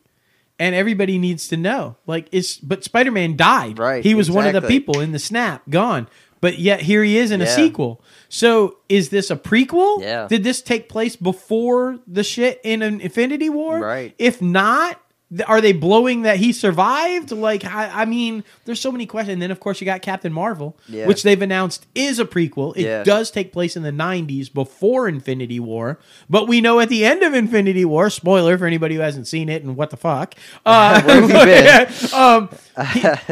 [0.57, 1.97] and everybody needs to know.
[2.07, 3.79] Like, is but Spider-Man died.
[3.79, 6.07] Right, He was one of the people in the snap, gone.
[6.41, 8.03] But yet here he is in a sequel.
[8.29, 10.03] So is this a prequel?
[10.03, 10.27] Yeah.
[10.29, 13.79] Did this take place before the shit in an Infinity War?
[13.81, 14.15] Right.
[14.19, 15.01] If not,
[15.49, 17.33] are they blowing that he survived?
[17.33, 19.33] Like, I, I mean, there's so many questions.
[19.33, 21.07] And then, of course, you got Captain Marvel, Yeah.
[21.09, 22.77] which they've announced is a prequel.
[22.77, 23.03] It Yeah.
[23.03, 25.99] does take place in the 90s before Infinity War.
[26.31, 29.49] But we know at the end of Infinity War, spoiler for anybody who hasn't seen
[29.49, 30.37] it and what the fuck.
[30.65, 32.15] Uh, Where have you been?
[32.15, 32.49] um,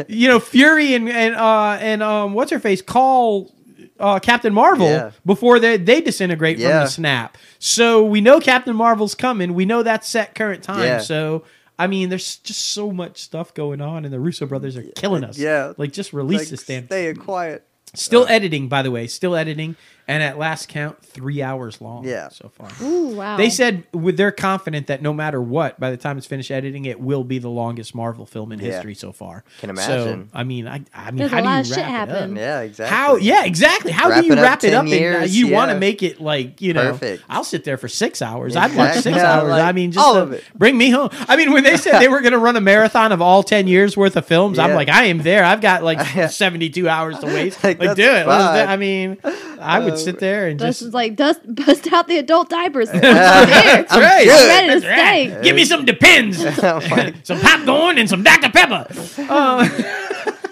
[0.07, 3.53] he- you know, Fury and and uh, and um, what's her face call
[4.01, 5.11] uh, Captain Marvel Yeah.
[5.25, 7.37] before they they disintegrate from the snap.
[7.59, 9.53] So we know Captain Marvel's coming.
[9.53, 11.01] We know that's set current time.
[11.01, 11.45] So.
[11.77, 15.23] I mean, there's just so much stuff going on, and the Russo brothers are killing
[15.23, 15.37] us.
[15.37, 15.73] Yeah.
[15.77, 16.85] like just release Like, this damn.
[16.85, 17.65] Stay quiet.
[17.93, 19.75] Still uh, editing, by the way, still editing,
[20.07, 22.05] and at last count, three hours long.
[22.05, 22.29] Yeah.
[22.29, 22.69] so far.
[22.81, 23.37] Ooh, wow.
[23.37, 26.85] They said with they're confident that no matter what, by the time it's finished editing,
[26.85, 28.71] it will be the longest Marvel film in Yeah.
[28.73, 29.43] history so far.
[29.59, 30.29] Can imagine.
[30.31, 31.87] So I mean, I, I mean, There's how a do lot you of shit wrap
[32.09, 32.31] it happen.
[32.33, 32.37] up?
[32.37, 32.95] Yeah, exactly.
[32.97, 33.15] How?
[33.17, 33.91] Yeah, exactly.
[33.91, 34.83] How Wrap do you it up wrap it 10 up?
[34.85, 35.79] And, uh, years, you want to yeah.
[35.79, 36.91] make it like you know?
[36.91, 37.23] Perfect.
[37.29, 38.55] I'll sit there for six hours.
[38.55, 39.01] I'd watch Exactly.
[39.01, 39.49] six Yeah, hours.
[39.49, 40.43] like, I mean, just all to of it.
[40.55, 41.09] bring me home.
[41.27, 43.67] I mean, when they said they were going to run a marathon of all ten
[43.67, 44.75] years worth of films, I'm Yeah.
[44.75, 45.43] like, I am there.
[45.43, 46.01] I've got like
[46.31, 47.63] 72 hours to waste.
[47.63, 48.27] Like, Like, that's do it.
[48.27, 48.67] Let's do- fine.
[48.69, 49.17] I mean,
[49.59, 52.89] I would sit there and just Dustin's like, Dust, bust out the adult diapers.
[52.93, 54.01] I'm That's here.
[54.01, 54.25] right.
[54.25, 54.47] good.
[54.47, 55.29] ready to That's right.
[55.31, 55.41] stay.
[55.43, 56.37] Give me some Depends,
[57.23, 58.85] some popcorn, and some Dr Pepper.
[59.29, 59.67] Uh,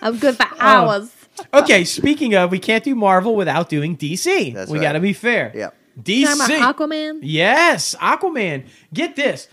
[0.02, 0.46] I'm good Oh.
[0.46, 1.12] for hours.
[1.54, 4.54] okay, speaking of, we can't do Marvel without doing DC.
[4.54, 4.84] That's we right.
[4.84, 5.52] got to be fair.
[5.56, 5.70] Yeah.
[6.02, 6.26] DC.
[6.26, 7.20] Talking about Aquaman.
[7.22, 8.66] Yes, Aquaman.
[8.94, 9.48] Get this.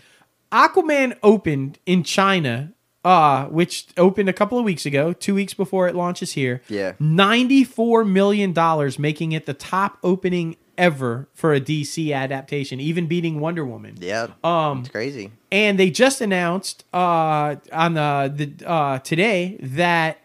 [0.51, 2.73] Aquaman opened in China,
[3.03, 6.61] uh, which opened a couple of weeks ago, two weeks before it launches here.
[6.69, 6.93] Yeah.
[7.01, 8.53] $94 million,
[8.99, 13.95] making it the top opening ever for a DC adaptation, even beating Wonder Woman.
[13.99, 14.27] Yeah.
[14.43, 15.31] Um, it's crazy.
[15.51, 20.19] and they just announced uh, on the, the uh, today that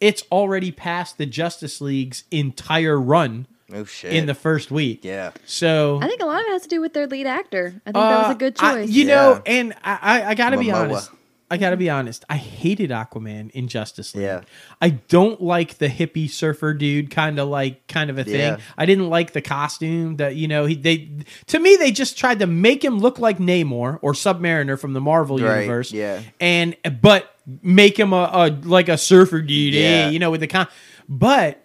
[0.00, 4.14] it's already passed the Justice League's entire run Oh shit.
[4.14, 5.00] in the first week.
[5.04, 5.32] yeah.
[5.44, 7.74] So I think a lot of it has to do with their lead actor.
[7.84, 8.88] I think that was uh, a good I- choice.
[8.90, 9.14] you Yeah.
[9.14, 11.10] know, and I, I, I gotta be honest.
[11.50, 12.24] I gotta be honest.
[12.28, 14.24] I hated Aquaman in Justice League.
[14.24, 14.42] Yeah.
[14.82, 18.34] I don't like the hippie surfer dude kind of like kind of a thing.
[18.34, 18.58] Yeah.
[18.76, 21.10] I didn't like the costume that you know he they
[21.46, 25.00] to me they just tried to make him look like Namor or Submariner from the
[25.00, 25.90] Marvel Right, universe.
[25.92, 26.20] yeah.
[26.40, 29.72] and but make him a, a like a surfer dude.
[29.74, 29.80] Yeah.
[29.80, 30.66] eh, you know with the con.
[31.08, 31.64] But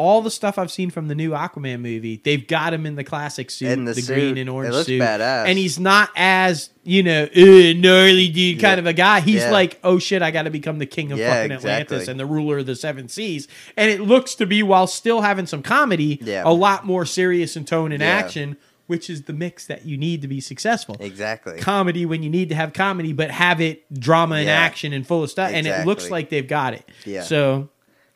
[0.00, 3.04] all the stuff I've seen from the new Aquaman movie, they've got him in the
[3.04, 4.38] classic suit, In the, the green suit.
[4.38, 5.44] and It orange looks suit, badass.
[5.46, 8.78] and he's not as you know uh, gnarly dude kind Yeah.
[8.78, 9.20] of a guy.
[9.20, 9.50] He's Yeah.
[9.50, 12.10] like, oh shit, I got to become the king of Yeah, fucking Atlantis exactly.
[12.12, 13.46] and the ruler of the seven seas.
[13.76, 17.66] And it looks to be while still having some comedy, a lot more serious in
[17.66, 21.58] tone and action, which is the mix that you need to be successful Exactly.
[21.58, 24.54] comedy when you need to have comedy, but have it drama and Yeah.
[24.58, 25.50] action and full of stuff.
[25.52, 26.88] And it looks like they've got it.
[27.04, 27.22] Yeah.
[27.22, 27.68] So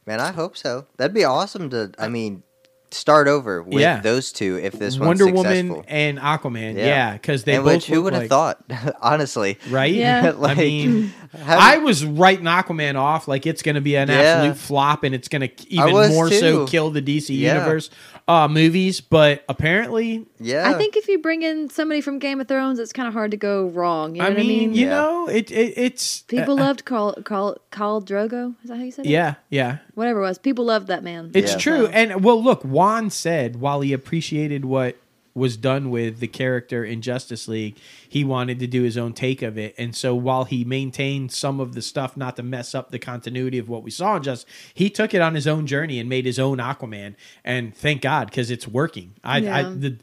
[0.06, 0.86] Man, I hope so.
[0.96, 1.92] That'd be awesome to.
[1.98, 2.42] I mean,
[2.90, 4.00] start over with Yeah.
[4.00, 5.06] those two if this was.
[5.06, 6.84] Wonder one's Woman and Aquaman, Yeah.
[6.86, 8.62] yeah, because they and both which who would have like- thought?
[9.00, 9.92] Honestly, right?
[9.92, 10.30] Yeah.
[10.36, 11.12] Like, I mean,
[11.44, 14.14] how I was writing Aquaman off like it's going to be an Yeah.
[14.20, 17.54] absolute flop and it's going to even was more so kill the DC Yeah.
[17.54, 17.90] universe
[18.26, 19.00] uh, movies.
[19.00, 20.68] But apparently, yeah.
[20.68, 23.30] I think if you bring in somebody from Game of Thrones, it's kind of hard
[23.32, 24.14] to go wrong.
[24.14, 24.74] You know I what mean, I mean?
[24.74, 24.90] you Yeah.
[24.90, 28.54] know, it, it it's People uh, loved Carl, Carl, Khal Drogo.
[28.62, 29.10] Is that how you said it?
[29.10, 29.78] Yeah, yeah.
[29.94, 30.38] Whatever it was.
[30.38, 31.30] People loved that man.
[31.34, 31.58] It's Yeah.
[31.58, 31.86] true.
[31.86, 34.96] So- And well, look, Wan said while he appreciated what
[35.34, 37.76] was done with the character in Justice League,
[38.08, 39.74] he wanted to do his own take of it.
[39.76, 43.58] And so while he maintained some of the stuff not to mess up the continuity
[43.58, 46.24] of what we saw in Justice, he took it on his own journey and made
[46.24, 47.16] his own Aquaman.
[47.44, 49.14] And thank God because it's working.
[49.24, 49.74] I, I Yeah.
[49.76, 49.96] the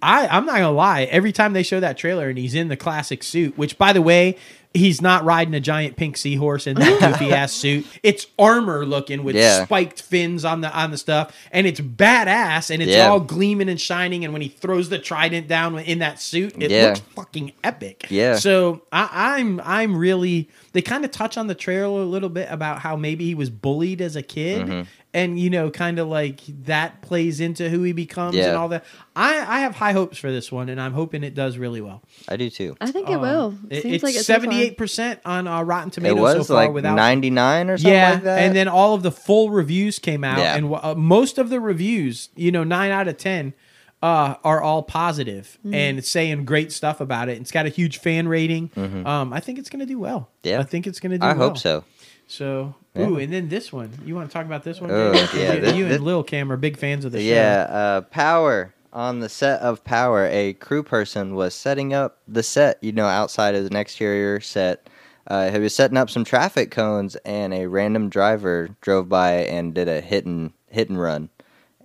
[0.00, 1.02] I, I'm not gonna lie.
[1.04, 4.00] Every time they show that trailer and he's in the classic suit, which by the
[4.00, 4.36] way,
[4.74, 7.86] he's not riding a giant pink seahorse in that goofy ass suit.
[8.02, 9.64] It's armor looking with Yeah.
[9.64, 13.08] spiked fins on the on the stuff, and it's badass and it's Yeah.
[13.08, 14.24] all gleaming and shining.
[14.24, 16.86] And when he throws the trident down in that suit, it Yeah.
[16.88, 18.06] looks fucking epic.
[18.10, 18.36] Yeah.
[18.36, 19.08] So I,
[19.38, 22.94] I'm I'm really they kind of touch on the trailer a little bit about how
[22.94, 24.66] maybe he was bullied as a kid.
[24.66, 24.82] Mm-hmm.
[25.14, 28.48] And you know, kind of like that plays into who he becomes Yeah.
[28.48, 28.84] and all that.
[29.16, 32.02] I, I have high hopes for this one, and I'm hoping it does really well.
[32.28, 32.76] I do too.
[32.78, 33.46] I think it will.
[33.46, 36.20] Um, It- Seems it's like it's so seventy eight percent on uh, Rotten It Tomatoes
[36.20, 38.38] was so far like without 99 or something yeah, like that.
[38.42, 40.56] and then all of the full reviews came out, Yeah.
[40.56, 43.54] and uh, most of the reviews, you know, nine out of ten,
[44.02, 47.40] uh, are all positive and saying great stuff about it.
[47.40, 48.70] It's got a huge fan rating.
[48.76, 50.20] Um, I think it's going to do well.
[50.44, 50.48] Mm-hmm.
[50.50, 50.60] Yeah.
[50.60, 51.22] I think it's going to do.
[51.22, 51.30] Well.
[51.34, 51.48] I well.
[51.48, 51.82] hope so.
[52.28, 53.08] So, Yeah.
[53.08, 53.90] ooh, and then this one.
[54.04, 54.90] You want to talk about this one?
[54.90, 57.24] Oh, yeah, You, thi- you thi- and Lil Cam are big fans of the show.
[57.24, 58.74] Yeah, uh, Power.
[58.90, 63.04] On the set of Power, a crew person was setting up the set, you know,
[63.06, 64.88] outside of an exterior set.
[65.26, 69.74] Uh, he was setting up some traffic cones, and a random driver drove by and
[69.74, 71.28] did a hit and hit and run,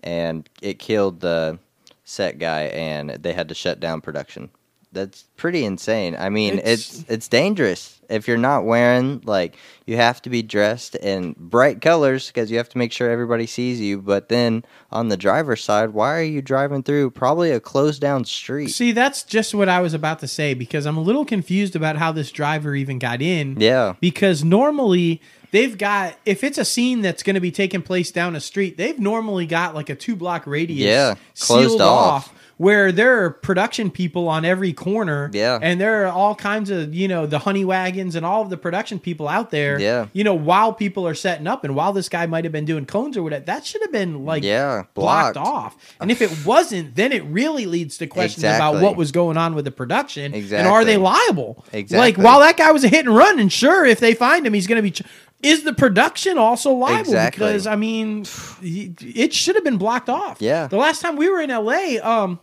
[0.02, 1.60] and it killed the
[2.06, 4.50] set guy, and they had to shut down production.
[4.94, 6.16] That's pretty insane.
[6.18, 10.42] I mean, It's- it's it's dangerous if you're not wearing like you have to be
[10.42, 14.02] dressed in bright colors because you have to make sure everybody sees you.
[14.02, 18.26] But then on the driver's side, why are you driving through probably a closed down
[18.26, 18.68] street?
[18.70, 21.98] See, that's just what I was about to say because I'm a little confused about
[21.98, 23.60] how this driver even got in.
[23.60, 28.10] Yeah, because normally they've got if it's a scene that's going to be taking place
[28.12, 32.30] down a street they've normally got like a two block radius Yeah, closed sealed off.
[32.30, 35.58] off where there are production people on every corner Yeah.
[35.62, 38.58] and there are all kinds of you know the honey wagons and all of the
[38.58, 40.08] production people out there Yeah.
[40.14, 42.86] you know while people are setting up and while this guy might have been doing
[42.86, 45.38] cones or whatever that should have been like yeah, blocked blocked.
[45.38, 49.38] off and if it wasn't then it really leads to questions about what was going
[49.38, 50.58] on with the production Exactly.
[50.60, 51.98] and are they liable Exactly.
[51.98, 54.54] like while that guy was a hit and run and sure if they find him
[54.54, 55.02] he's going to be ch-
[55.44, 57.46] is the production also liable Exactly.
[57.46, 58.26] because i mean
[58.62, 60.68] it should have been blocked off Yeah.
[60.68, 62.40] the last time we were in la um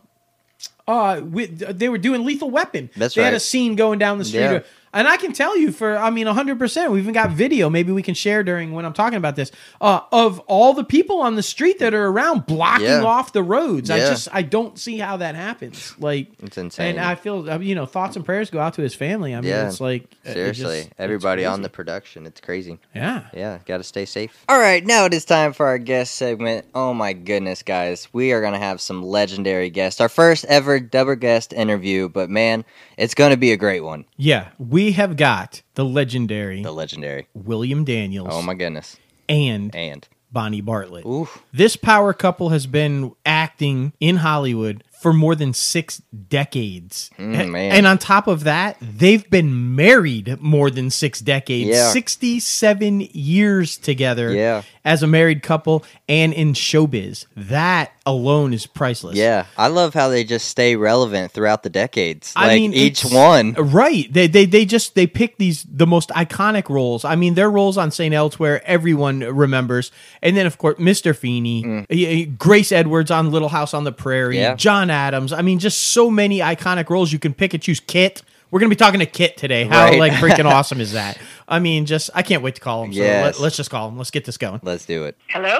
[0.86, 4.24] uh we, they were doing lethal weapon That's they had a scene going down the
[4.24, 4.60] street Yeah.
[4.92, 8.02] And I can tell you for, I mean, 100%, we even got video, maybe we
[8.02, 11.42] can share during when I'm talking about this, uh, of all the people on the
[11.42, 13.02] street that are around blocking Yeah.
[13.04, 13.90] off the roads.
[13.90, 15.94] I just, I don't see how that happens.
[15.98, 16.96] Like, It's insane.
[16.96, 19.34] and I feel, uh, you know, thoughts and prayers go out to his family.
[19.34, 19.68] I mean, Yeah.
[19.68, 22.78] it's like, it Seriously, just- everybody on the production, it's crazy.
[22.94, 23.22] Yeah.
[23.32, 24.44] Yeah, got to stay safe.
[24.48, 26.66] All right, now it is time for our guest segment.
[26.74, 28.08] Oh my goodness, guys.
[28.12, 30.00] We are going to have some legendary guests.
[30.00, 32.64] Our first ever double guest interview, but man,
[32.96, 34.04] it's going to be a great one.
[34.16, 34.48] Yeah.
[34.58, 37.26] We have got the legendary The legendary.
[37.34, 38.96] William Daniels Oh my goodness.
[39.28, 41.04] and And Bonnie Bartlett.
[41.52, 45.98] This power couple has been acting in Hollywood for more than six
[46.28, 47.10] decades.
[47.18, 47.56] Mm.
[47.56, 51.70] And on top of that, they've been married more than six decades.
[51.70, 51.90] Yeah.
[51.90, 54.62] 67 years together Yeah.
[54.84, 57.26] as a married couple and in showbiz.
[57.36, 59.16] That alone is priceless.
[59.16, 62.32] Yeah, I love how they just stay relevant throughout the decades.
[62.36, 63.52] I Like mean, each one.
[63.54, 64.12] Right.
[64.12, 67.04] They, they they just they pick these the most iconic roles.
[67.04, 68.14] I mean, their roles on St.
[68.14, 69.92] Elsewhere everyone remembers,
[70.22, 71.14] and then of course Mr.
[71.16, 74.40] Feeney, y- Grace Edwards on Little House on the Prairie, Mm.
[74.40, 74.54] Yeah.
[74.56, 75.32] John Adams.
[75.32, 77.80] I mean, just so many iconic roles you can pick and choose.
[77.80, 78.22] Kit.
[78.50, 79.62] We're gonna be talking to Kit today.
[79.64, 79.98] How Right.
[79.98, 81.18] like freaking awesome is that?
[81.46, 82.92] I mean, just I can't wait to call him.
[82.92, 83.38] So Yes.
[83.38, 83.96] let, us just call him.
[83.96, 84.58] Let's get this going.
[84.64, 85.16] Let's do it.
[85.28, 85.58] Hello?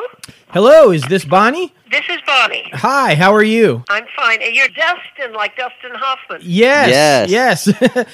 [0.49, 1.73] Hello, is this Bonnie?
[1.89, 2.69] This is Bonnie.
[2.73, 3.85] Hi, how are you?
[3.89, 4.43] I'm fine.
[4.43, 6.41] And you're Dustin, like Dustin Hoffman.
[6.43, 7.69] Yes, yes,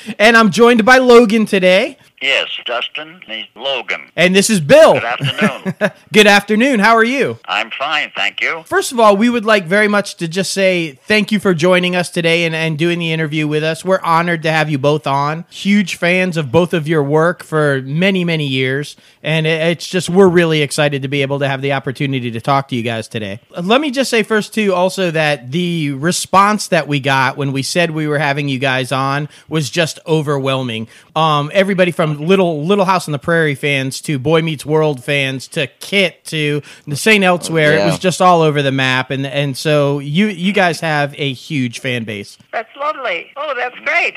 [0.19, 3.21] and I'm joined by Logan today, Yes, Dustin.
[3.27, 4.11] He's Logan.
[4.17, 4.95] and this is Bill.
[4.95, 5.75] Good afternoon.
[6.15, 6.81] Good afternoon.
[6.81, 7.39] How are you?
[7.45, 8.63] I'm fine, thank you.
[8.65, 11.95] First of all, we would like very much to just say thank you for joining
[11.95, 13.85] us today and, and doing the interview with us.
[13.85, 15.45] We're honored to have you both on.
[15.51, 18.97] Huge fans of both of your work for many, many years.
[19.23, 22.41] And it- it's just, we're really excited to be able to have the opportunity to
[22.41, 23.41] talk to you guys today.
[23.61, 27.63] Let me just say first, too, also that the response that we got when we
[27.63, 30.89] said we were having you guys on was just overwhelming.
[31.15, 35.49] Um, everybody from Little Little House on the Prairie fans to Boy Meets World fans
[35.49, 37.23] to Kit to the St.
[37.23, 37.79] Elsewhere.
[37.79, 41.33] It was just all over the map, and and so you you guys have a
[41.33, 42.39] huge fan base.
[42.53, 43.31] That's lovely.
[43.37, 44.15] Oh, that's great.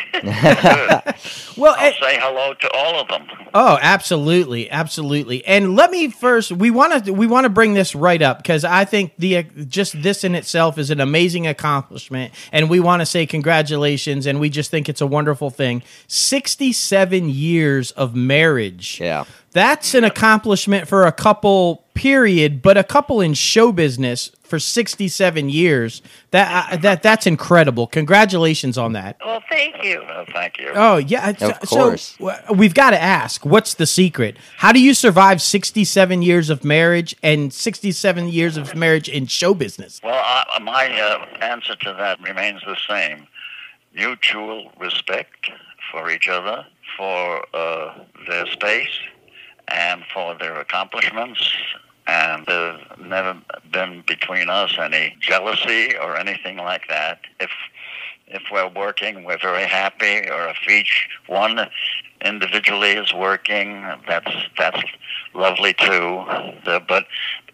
[1.58, 3.28] Well, I'll say hello to all of them.
[3.54, 5.46] Oh, absolutely, absolutely.
[5.46, 8.64] And let me first we want to we want to bring this right up because
[8.64, 13.06] I think the just this in itself is an amazing accomplishment and we want to
[13.06, 15.84] say congratulations and we just think it's a wonderful thing.
[16.08, 19.00] 67 years of marriage.
[19.00, 19.26] Yeah.
[19.52, 25.50] That's an accomplishment for a couple period, but a couple in show business for 67
[25.50, 26.02] years.
[26.32, 27.88] That uh, that that's incredible.
[27.88, 29.18] Congratulations on that.
[29.26, 30.02] well, thank you.
[30.02, 30.72] Uh, thank you.
[30.76, 32.16] Oh yeah, so, Of course.
[32.20, 34.38] so we've got to ask, what's the secret?
[34.58, 39.54] How do you survive 67 years of marriage and 67 years of marriage in show
[39.54, 40.00] business?
[40.04, 43.28] Well, I, my uh, answer to that remains the same:
[43.96, 45.52] mutual respect
[45.92, 46.66] for each other,
[47.00, 47.94] for uh,
[48.28, 49.00] their space,
[49.70, 51.54] and for their accomplishments.
[52.08, 53.40] And there's never
[53.72, 57.22] been between us any jealousy or anything like that.
[57.40, 57.52] If
[58.28, 61.68] if we're working, we're very happy, or if each one
[62.24, 64.82] individually is working, that's that's
[65.34, 66.26] lovely too.
[66.66, 67.06] But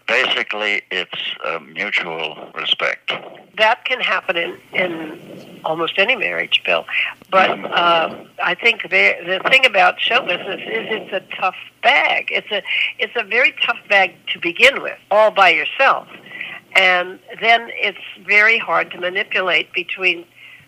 [0.07, 3.11] basically, it's uh, mutual respect.
[3.57, 6.85] That can happen in, in almost any marriage, Bill.
[7.31, 12.27] But um, I think the the thing about show business is it's a tough bag.
[12.31, 12.61] It's a
[12.99, 16.07] it's a very tough bag to begin with, all by yourself,
[16.75, 20.25] and then it's very hard to manipulate between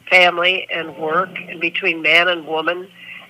[0.10, 2.90] family and work, and between man and woman.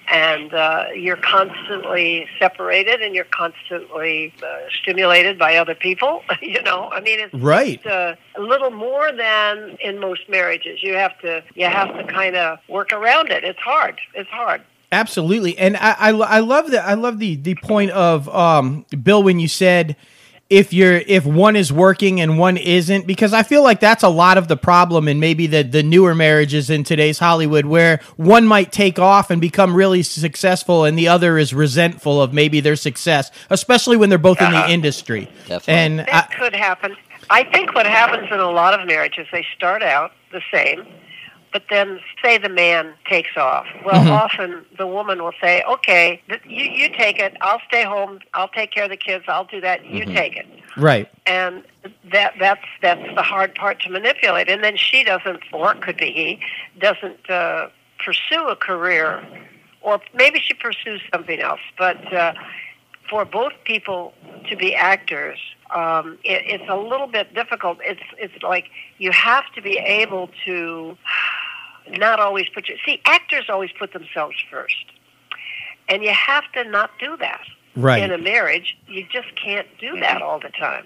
[0.10, 4.46] And uh, you're constantly separated, and you're constantly uh,
[4.82, 6.24] stimulated by other people.
[6.42, 7.86] you know, I mean, it's Right.
[7.86, 10.82] uh, a little more than in most marriages.
[10.82, 13.44] You have to you have to kind of work around it.
[13.44, 14.00] It's hard.
[14.14, 14.62] It's hard.
[14.94, 16.88] Absolutely, and I, I, I love that.
[16.88, 19.98] I love the the point of um, Bill when you said
[20.50, 24.10] if you're if one is working and one isn't, because I feel like that's a
[24.10, 28.48] lot of the problem in maybe the the newer marriages in today's Hollywood, where one
[28.48, 32.76] might take off and become really successful, and the other is resentful of maybe their
[32.76, 34.72] success, especially when they're both in the uh-huh.
[34.72, 35.30] industry.
[35.48, 35.74] Definitely.
[35.74, 36.96] And That I, could happen.
[37.30, 40.88] I think what happens in a lot of marriages, they start out the same,
[41.54, 43.66] but then say the man takes off.
[43.86, 47.36] Well, often the woman will say, "Okay, th- you you take it.
[47.42, 48.20] I'll stay home.
[48.34, 49.26] I'll take care of the kids.
[49.28, 49.86] I'll do that.
[49.86, 50.46] You take it."
[50.78, 51.10] right.
[51.26, 51.64] and
[52.12, 54.50] that that's that's the hard part to manipulate.
[54.50, 56.40] And then she doesn't, or it could be he,
[56.80, 57.70] doesn't uh,
[58.04, 59.26] pursue a career,
[59.82, 61.62] or maybe she pursues something else.
[61.78, 62.34] But uh,
[63.10, 64.14] for both people
[64.50, 65.40] to be actors,
[65.72, 67.80] um, it, it's a little bit difficult.
[67.82, 70.98] It's it's like you have to be able to
[71.92, 74.86] not always put your see actors always put themselves first,
[75.90, 77.42] and you have to not do that
[77.78, 78.02] Right.
[78.02, 80.86] in a marriage, you just can't do that all the time.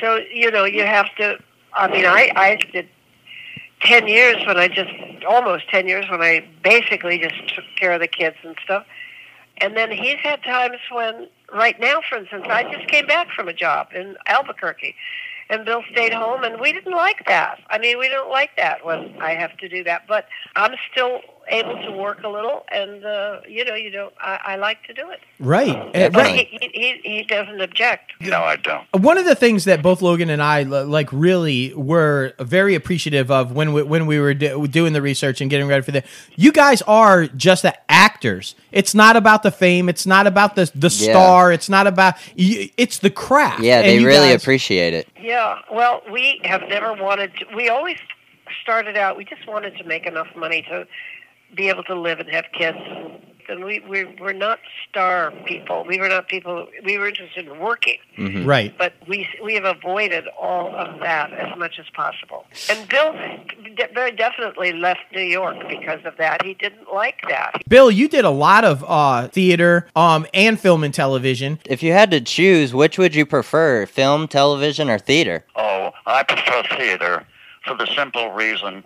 [0.00, 1.38] So you know, you have to.
[1.72, 2.88] I mean, I I did
[3.82, 4.90] ten years when I just
[5.28, 8.86] almost ten years when I basically just took care of the kids and stuff.
[9.58, 13.48] And then he's had times when, right now, for instance, I just came back from
[13.48, 14.94] a job in Albuquerque,
[15.48, 17.60] and Bill stayed home, and we didn't like that.
[17.70, 20.06] I mean, we don't like that when I have to do that.
[20.06, 20.26] But
[20.56, 24.56] I'm still able to work a little, and uh, you know, you know, I, I
[24.56, 25.20] like to do it.
[25.38, 25.68] Right.
[25.76, 26.46] Uh, But right.
[26.48, 28.12] he, he, he he doesn't object.
[28.20, 28.84] No, I don't.
[28.92, 33.52] One of the things that both Logan and I like really were very appreciative of
[33.52, 36.06] when we, when we were do, doing the research and getting ready for that.
[36.36, 38.54] You guys are just the actors.
[38.72, 39.88] It's not about the fame.
[39.88, 41.12] It's not about the the Yeah.
[41.12, 41.52] star.
[41.52, 42.14] It's not about.
[42.36, 43.60] It's the craft.
[43.62, 45.08] Yeah, they really guys- appreciate it.
[45.20, 47.46] Yeah, well, we have never wanted to.
[47.54, 47.96] We always
[48.62, 49.16] started out.
[49.16, 50.86] We just wanted to make enough money to
[51.54, 52.78] be able to live and have kids.
[53.48, 54.58] And we we were not
[54.90, 55.84] star people.
[55.86, 56.66] We were not people.
[56.84, 57.98] We were interested in working.
[58.44, 58.76] Right.
[58.76, 62.44] But we we have avoided all of that as much as possible.
[62.68, 63.12] And Bill
[63.76, 66.42] de- very definitely left New York because of that.
[66.42, 67.62] He didn't like that.
[67.68, 71.60] Bill, you did a lot of uh, theater um, and film and television.
[71.66, 75.44] If you had to choose, which would you prefer, film, television, or theater?
[75.54, 77.24] Oh, I prefer theater
[77.64, 78.82] for the simple reason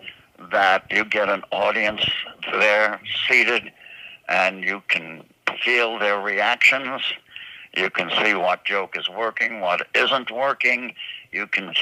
[0.51, 2.03] that you get an audience
[2.51, 3.71] there seated
[4.29, 5.23] and you can
[5.63, 7.01] feel their reactions.
[7.75, 10.93] You can see what joke is working, what isn't working.
[11.31, 11.73] You can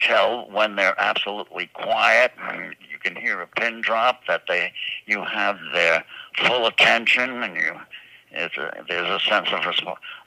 [0.00, 4.72] tell when they're absolutely quiet and you can hear a pin drop that they
[5.06, 6.04] you have their
[6.36, 7.72] full attention and you
[8.58, 9.64] a, there's a sense of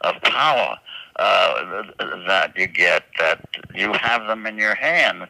[0.02, 0.78] of power
[1.18, 1.84] uh,
[2.28, 5.30] that you get that you have them in your hands.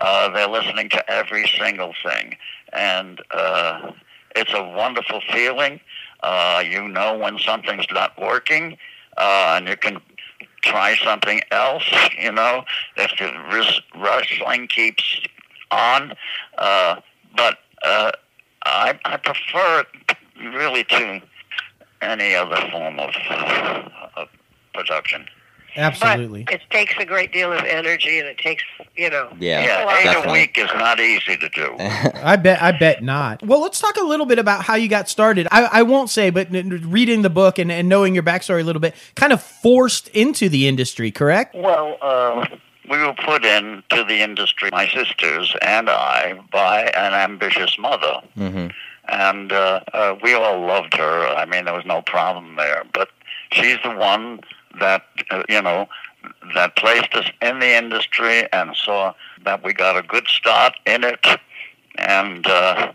[0.00, 2.36] Uh, they're listening to every single thing,
[2.72, 3.92] and uh,
[4.36, 5.80] it's a wonderful feeling.
[6.22, 8.76] Uh, you know when something's not working,
[9.16, 10.00] uh, and you can
[10.62, 11.84] try something else.
[12.20, 12.64] You know,
[12.96, 15.20] if the wrestling keeps
[15.70, 16.14] on,
[16.56, 16.96] uh,
[17.36, 18.10] but uh,
[18.64, 19.84] I, I prefer
[20.42, 21.20] really to
[22.00, 23.14] any other form of,
[24.16, 24.28] of
[24.74, 25.26] production.
[25.76, 26.44] Absolutely.
[26.44, 28.64] But it takes a great deal of energy, and it takes,
[28.96, 29.28] you know.
[29.38, 30.30] Yeah, Yeah, Well, eight definitely.
[30.38, 31.76] a week is not easy to do.
[31.78, 32.60] I bet.
[32.62, 33.42] I bet not.
[33.46, 35.46] Well, let's talk a little bit about how you got started.
[35.52, 38.60] I, I won't say, but n- n- reading the book and, and knowing your backstory
[38.60, 41.54] a little bit, kind of forced into the industry, correct?
[41.54, 42.46] Well, uh,
[42.90, 48.20] we were put into the industry, my sisters and I, by an ambitious mother.
[48.34, 48.68] hmm
[49.08, 51.26] And uh, uh, we all loved her.
[51.28, 52.84] I mean, there was no problem there.
[52.92, 53.08] But
[53.52, 54.40] she's the one
[54.80, 55.88] that, uh, you know,
[56.54, 59.14] that placed us in the industry and saw
[59.44, 61.24] that we got a good start in it.
[61.96, 62.92] And uh,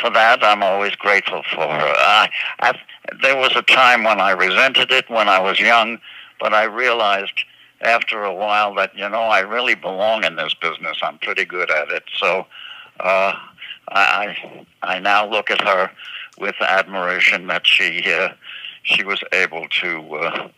[0.00, 1.94] for that, I'm always grateful for her.
[1.96, 2.30] I,
[2.60, 2.78] I,
[3.20, 5.98] there was a time when I resented it when I was young,
[6.40, 7.44] but I realized
[7.82, 10.98] after a while that you know I really belong in this business.
[11.02, 12.04] I'm pretty good at it.
[12.16, 12.46] So
[13.00, 13.34] uh,
[13.88, 15.90] I I now look at her
[16.38, 18.30] with admiration that she uh,
[18.84, 20.48] she was able to uh,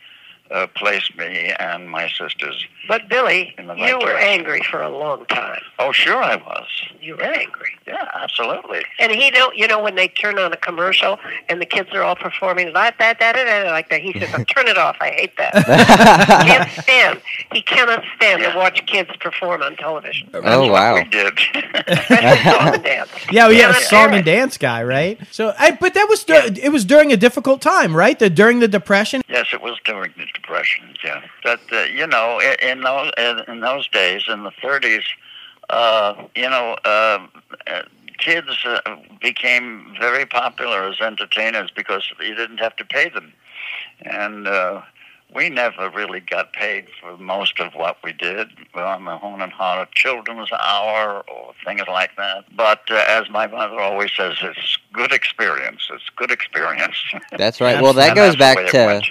[0.55, 2.65] uh, place me and my sisters.
[2.87, 4.29] But Billy, In the right you were direction.
[4.29, 5.61] angry for a long time.
[5.79, 6.67] Oh, sure I was.
[7.01, 7.71] You were angry.
[7.87, 8.85] Yeah, absolutely.
[8.99, 12.03] And he don't, you know, when they turn on a commercial and the kids are
[12.03, 14.97] all performing like that, that, that, that, like that, he says, "Turn it off.
[15.01, 15.55] I hate that."
[16.45, 17.23] he can't stand.
[17.53, 20.95] He cannot stand to watch kids perform on television, Oh wow.
[20.95, 21.33] We did.
[21.89, 23.11] especially song and dance.
[23.31, 25.19] Yeah, well, yeah, Cannot song and dance guy, right?
[25.31, 28.19] So, I, but that was dur- it was during a difficult time, right?
[28.19, 29.23] The during the depression.
[29.29, 30.44] Yes, it was during the depression.
[31.03, 33.13] Yeah, that uh, you know, in those
[33.49, 35.05] in those days, in the 30s,
[35.71, 37.27] uh, you know, uh,
[37.67, 37.83] uh,
[38.19, 38.81] kids uh,
[39.21, 43.33] became very popular as entertainers because you didn't have to pay them,
[44.03, 44.83] and uh,
[45.35, 49.53] we never really got paid for most of what we did on the Horn and
[49.53, 52.45] Hardart Children's Hour or things like that.
[52.57, 55.89] But uh, as my mother always says, it's good experience.
[55.93, 56.97] It's good experience.
[57.37, 57.81] That's right.
[57.81, 59.05] Well, that goes back to went.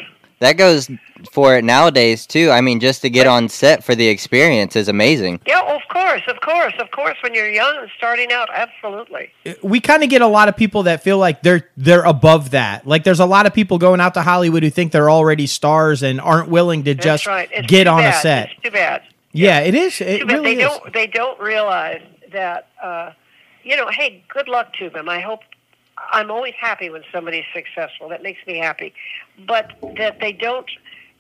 [0.44, 0.90] That goes
[1.32, 2.52] for it nowadays too.
[2.52, 5.40] I mean, just to get on set for the experience is amazing.
[5.48, 7.18] Yeah, of course, of course, of course.
[7.22, 9.32] When you're young and starting out, absolutely.
[9.64, 12.86] we kind of get a lot of people that feel like they're they're above that.
[12.86, 16.04] Like there's a lot of people going out to Hollywood who think they're already stars
[16.04, 17.50] and aren't willing to That's just right.
[17.52, 18.50] It's get too on a set.
[18.52, 19.04] It's too bad.
[19.32, 20.00] Yeah, it is.
[20.02, 20.70] It Too bad really they is.
[20.70, 20.94] don't.
[20.94, 22.68] They don't realize that.
[22.82, 23.12] Uh,
[23.64, 25.08] you know, hey, good luck to them.
[25.08, 25.40] I hope.
[26.12, 28.10] I'm always happy when somebody's successful.
[28.10, 28.94] That makes me happy.
[29.48, 30.70] But that they don't,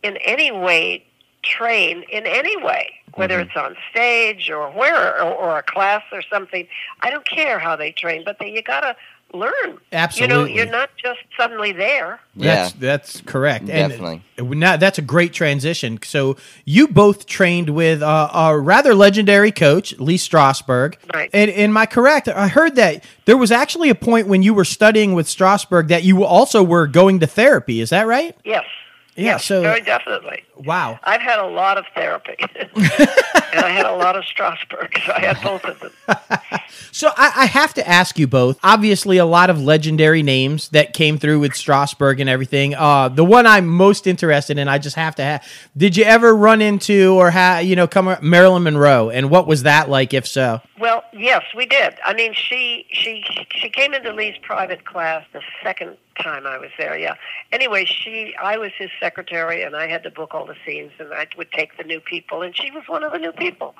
[0.03, 1.05] in any way,
[1.43, 3.49] train in any way, whether Mm-hmm.
[3.49, 6.67] it's on stage or where or, or a class or something.
[7.01, 8.95] I don't care how they train, but they, you gotta
[9.33, 9.79] learn.
[9.91, 10.35] Absolutely.
[10.35, 12.19] You know, you're not just suddenly there.
[12.35, 13.65] Yeah, That's that's correct.
[13.65, 14.23] Definitely.
[14.37, 15.99] And now that's a great transition.
[16.03, 20.95] So you both trained with uh, a rather legendary coach, Lee Strasberg.
[21.13, 21.29] Right.
[21.33, 22.27] And am I correct?
[22.27, 26.03] I heard that there was actually a point when you were studying with Strasberg that
[26.03, 27.81] you also were going to therapy.
[27.81, 28.35] Is that right?
[28.43, 28.65] Yes.
[29.15, 30.43] Yeah, Yes, so- very definitely.
[30.55, 30.99] Wow.
[31.03, 32.35] I've had a lot of therapy,
[32.75, 35.03] and I had a lot of Strasberg.
[35.05, 35.91] So I had both of them.
[36.91, 38.59] So I, I have to ask you both.
[38.63, 42.75] Obviously, a lot of legendary names that came through with Strasberg and everything.
[42.75, 45.47] Uh, the one I'm most interested in, I just have to have.
[45.75, 49.09] Did you ever run into or have you know come Marilyn Monroe?
[49.09, 50.61] And what was that like, if so?
[50.79, 51.95] Well, yes, we did.
[52.05, 53.23] I mean, she she
[53.55, 56.97] she came into Lee's private class the second time I was there.
[56.97, 57.15] Yeah.
[57.51, 61.13] Anyway, she I was his secretary, and I had to book all the scenes, and
[61.13, 63.75] I would take the new people, and she was one of the new people,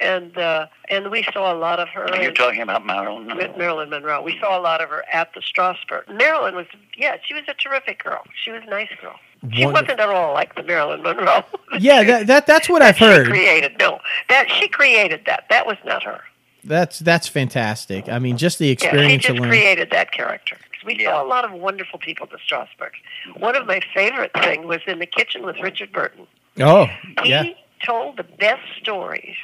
[0.00, 2.04] and uh, and we saw a lot of her.
[2.04, 3.36] Are you and- talking about Marilyn?
[3.36, 4.22] with Marilyn Monroe.
[4.22, 6.08] We saw a lot of her at the Strasberg.
[6.16, 6.66] Marilyn was,
[6.96, 8.22] yeah, she was a terrific girl.
[8.42, 9.14] She was a nice girl.
[9.52, 9.72] She Wonderful.
[9.72, 11.44] wasn't at all like the Marilyn Monroe.
[11.78, 13.26] Yeah, that, that that's what I've she heard.
[13.28, 13.76] created.
[13.78, 14.00] No,
[14.30, 15.44] that she created that.
[15.50, 16.22] That was not her.
[16.64, 18.08] That's that's fantastic.
[18.08, 19.48] I mean, just the experience Yeah, she experience just alone.
[19.50, 20.56] created that character.
[20.88, 21.10] 'Cause We Yeah.
[21.12, 22.92] saw a lot of wonderful people at the Strasberg.
[23.36, 26.26] One of my favorite thing was in the kitchen with Richard Burton.
[26.60, 26.86] Oh,
[27.22, 27.44] He yeah.
[27.84, 29.36] told the best stories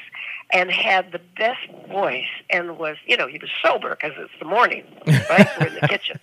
[0.53, 4.45] and had the best voice and was, you know, he was sober because it's the
[4.45, 4.84] morning,
[5.28, 5.49] right?
[5.57, 6.18] We're in the kitchen.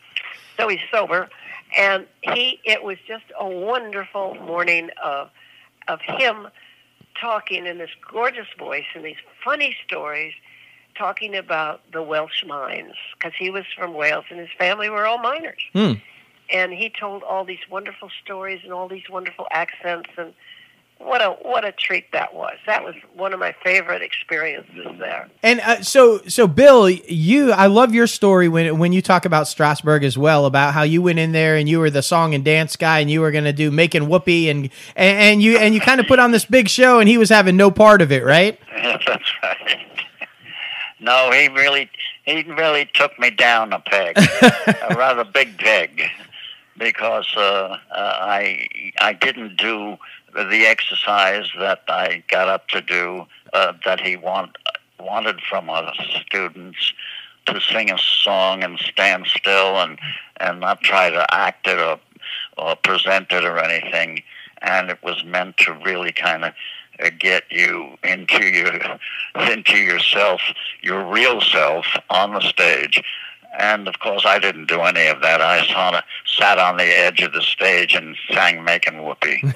[0.57, 1.29] So he's sober.
[1.77, 5.29] And he, it was just a wonderful morning of,
[5.87, 6.49] of him
[7.19, 10.33] talking in this gorgeous voice and these funny stories
[11.01, 15.17] talking about the Welsh mines because he was from Wales and his family were all
[15.17, 15.61] miners.
[15.73, 15.93] Hmm.
[16.53, 20.31] And he told all these wonderful stories and all these wonderful accents and
[20.99, 22.53] what a what a treat that was.
[22.67, 25.27] That was one of my favorite experiences there.
[25.41, 29.47] And uh, so, so Bill, you, I love your story when when you talk about
[29.47, 32.45] Strasberg as well, about how you went in there and you were the song and
[32.45, 35.73] dance guy, and you were going to do making whoopee, and, and and you and
[35.73, 38.11] you kind of put on this big show, and he was having no part of
[38.11, 38.59] it, right?
[38.83, 39.07] That's
[39.41, 39.90] right.
[41.01, 41.89] No, he really
[42.25, 46.03] he really took me down a peg, a rather big peg,
[46.77, 49.97] because uh, uh, I I didn't do
[50.33, 54.57] the exercise that I got up to do uh, that he want
[54.99, 56.93] wanted from us students
[57.47, 59.97] to sing a song and stand still and
[60.39, 61.99] and not try to act it or
[62.57, 64.21] or present it or anything.
[64.61, 66.53] And it was meant to really kind of
[67.09, 68.79] get you into your
[69.49, 70.41] into yourself,
[70.81, 73.03] your real self on the stage.
[73.57, 75.41] And of course, I didn't do any of that.
[75.41, 79.41] I sort of sat on the edge of the stage and sang "Making Whoopee."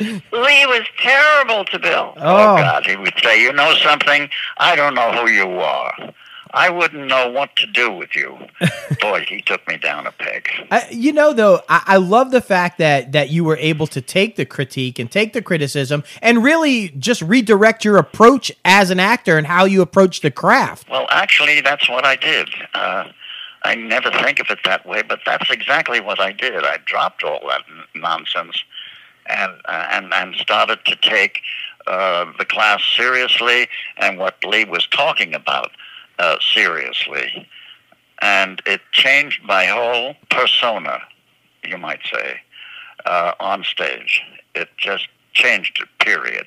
[0.00, 2.14] Lee was terrible to Bill.
[2.16, 2.20] Oh.
[2.20, 4.28] Oh, God, he would say, "You know something?
[4.58, 6.14] I don't know who you are.
[6.52, 8.38] I wouldn't know what to do with you."
[9.00, 10.48] Boy, he took me down a peg.
[10.70, 14.00] I, you know, though, I, I love the fact that that you were able to
[14.00, 19.00] take the critique and take the criticism and really just redirect your approach as an
[19.00, 20.88] actor and how you approach the craft.
[20.88, 22.48] Well, actually, that's what I did.
[22.74, 23.10] Uh,
[23.62, 26.64] I never think of it that way, but that's exactly what I did.
[26.64, 28.62] I dropped all that n- nonsense
[29.26, 31.40] and uh, and and started to take
[31.86, 35.70] uh, the class seriously and what Lee was talking about
[36.18, 37.48] uh, seriously,
[38.20, 41.00] and it changed my whole persona,
[41.64, 42.40] you might say,
[43.06, 44.22] uh, on stage.
[44.54, 45.88] It just changed it.
[46.04, 46.46] Period.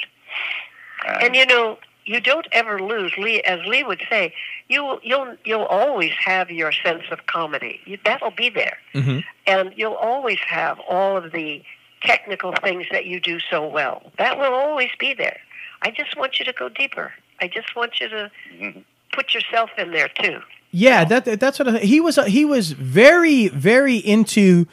[1.22, 4.34] And you know, you don't ever lose Lee, as Lee would say.
[4.67, 7.80] You you'll you'll always have your sense of comedy.
[7.86, 9.19] You, that'll be there, Mm-hmm.
[9.47, 11.63] and you'll always have all of the
[12.03, 14.11] technical things that you do so well.
[14.17, 15.39] That will always be there.
[15.84, 17.13] I just want you to go deeper.
[17.39, 18.84] I just want you to Mhm.
[19.14, 20.39] Put yourself in there too.
[20.72, 22.16] Yeah, that that's what I, he was.
[22.28, 24.68] He was very, very into.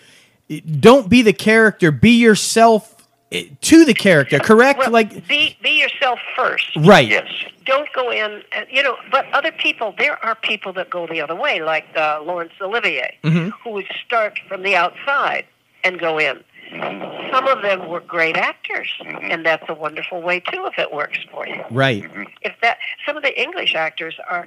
[0.81, 1.91] Don't be the character.
[1.91, 2.95] Be yourself
[3.33, 4.39] eh, to the character.
[4.39, 4.79] Correct?
[4.79, 6.75] Well, like be be yourself first.
[6.77, 7.09] right.
[7.09, 7.27] Yes.
[7.67, 8.97] Don't go in, you know.
[9.11, 13.19] But other people, there are people that go the other way, like uh, Laurence Olivier,
[13.25, 13.53] Mhm.
[13.63, 15.45] who would start from the outside
[15.85, 16.43] and go in.
[16.71, 19.33] Some of them were great actors, Mhm.
[19.33, 21.63] and that's a wonderful way too if it works for you.
[21.71, 22.05] Right.
[22.43, 24.47] If that, some of the English actors are,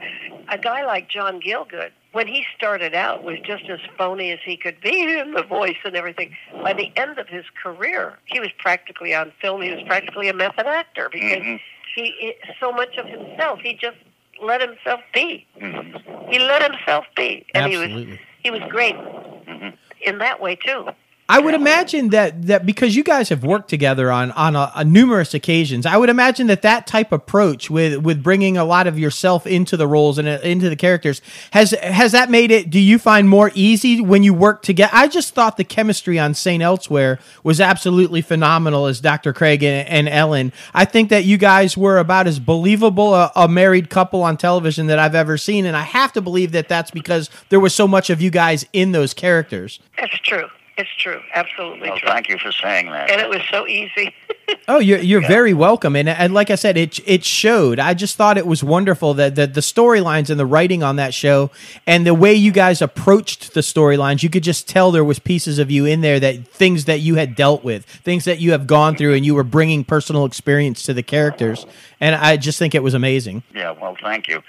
[0.49, 4.57] a guy like John Gielgud, when he started out, was just as phony as he
[4.57, 6.36] could be in the voice and everything.
[6.63, 9.61] By the end of his career, he was practically on film.
[9.61, 11.59] He was practically a method actor because Mhm.
[11.95, 13.59] he, he so much of himself.
[13.61, 13.97] He just
[14.41, 15.45] let himself be.
[15.59, 16.32] Mhm.
[16.32, 19.74] He let himself be, and he was he was great Mhm.
[20.01, 20.89] in that way too.
[21.32, 24.84] I would imagine that that because you guys have worked together on on a, a
[24.84, 28.99] numerous occasions, I would imagine that that type approach with with bringing a lot of
[28.99, 31.21] yourself into the roles and uh, into the characters
[31.51, 32.69] has has that made it.
[32.69, 34.91] Do you find more easy when you work together?
[34.93, 39.32] I just thought the chemistry on Saint Elsewhere was absolutely phenomenal as Dr.
[39.32, 40.51] Craig and, and Ellen.
[40.73, 44.88] I think that you guys were about as believable a, a married couple on television
[44.88, 47.88] that I've ever seen, and I have to believe that that's because there was so
[47.88, 49.79] much of you guys in those characters.
[49.97, 50.49] That's true.
[50.78, 51.22] It's true.
[51.34, 52.07] Absolutely Well, true.
[52.09, 53.11] thank you for saying that.
[53.11, 54.13] And it was so easy.
[54.67, 57.80] Oh, you're you're very welcome, and and like I said, it it showed.
[57.80, 61.13] I just thought it was wonderful that the the storylines and the writing on that
[61.13, 61.51] show,
[61.88, 65.57] and the way you guys approached the storylines, you could just tell there was pieces
[65.57, 68.67] of you in there that things that you had dealt with, things that you have
[68.67, 71.65] gone through, and you were bringing personal experience to the characters,
[72.01, 73.43] and I just think it was amazing.
[73.55, 74.43] Yeah, well, thank you.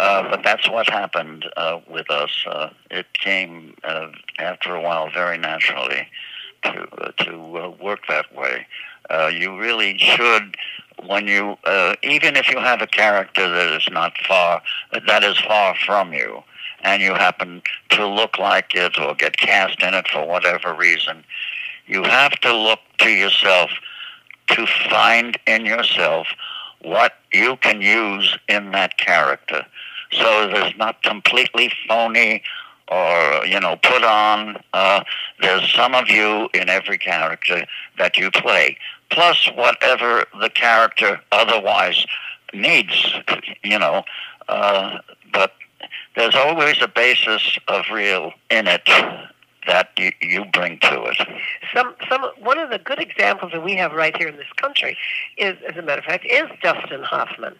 [0.00, 2.30] Uh, but that's what happened uh, with us.
[2.46, 4.06] Uh, it came uh,
[4.38, 6.08] after a while very naturally
[6.64, 8.66] to uh, to work that way.
[9.30, 10.56] You really should,
[11.04, 11.58] when you,
[12.02, 14.62] even if you have a character that is not far,
[15.06, 16.42] that is far from you,
[16.82, 21.24] and you happen to look like it or get cast in it for whatever reason,
[21.86, 23.70] you have to look to yourself
[24.48, 26.28] to find in yourself
[26.82, 29.66] what you can use in that character.
[30.12, 32.42] So there's not completely phony
[32.88, 34.60] or, you know, put on.
[34.72, 35.04] Uh,
[35.40, 37.64] there's some of you in every character
[37.98, 38.76] that you play,
[39.10, 42.04] plus whatever the character otherwise
[42.52, 43.14] needs,
[43.62, 44.04] you know.
[44.48, 44.98] Uh,
[45.32, 45.54] but
[46.16, 48.88] there's always a basis of real in it
[49.66, 51.16] that you, you bring to it.
[51.74, 54.96] some some one of the good examples that we have right here in this country
[55.36, 57.54] is, as a matter of fact, is Dustin Hoffman.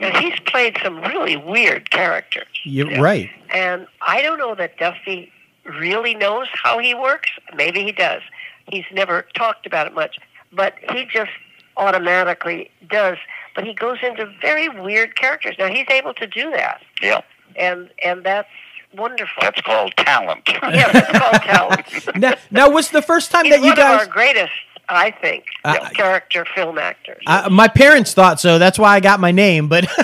[0.00, 3.30] Now he's played some really weird characters, You're right.
[3.52, 5.30] and I don't know that Dusty
[5.64, 7.30] really knows how he works.
[7.54, 8.22] Maybe he does.
[8.66, 10.18] He's never talked about it much,
[10.52, 11.30] but he just
[11.76, 13.16] automatically does.
[13.54, 15.54] But he goes into very weird characters.
[15.58, 17.20] Now he's able to do that, Yeah,
[17.56, 18.48] and and that's
[18.96, 19.40] wonderful.
[19.40, 20.42] that's called talent.
[20.48, 22.16] yeah, that's called talent.
[22.16, 24.00] Now, now was the first time He's that you one of guys?
[24.00, 24.52] our greatest,
[24.88, 27.22] I think, Uh, character film actors.
[27.26, 28.58] Uh, my parents thought so.
[28.58, 29.68] That's why I got my name.
[29.68, 29.86] But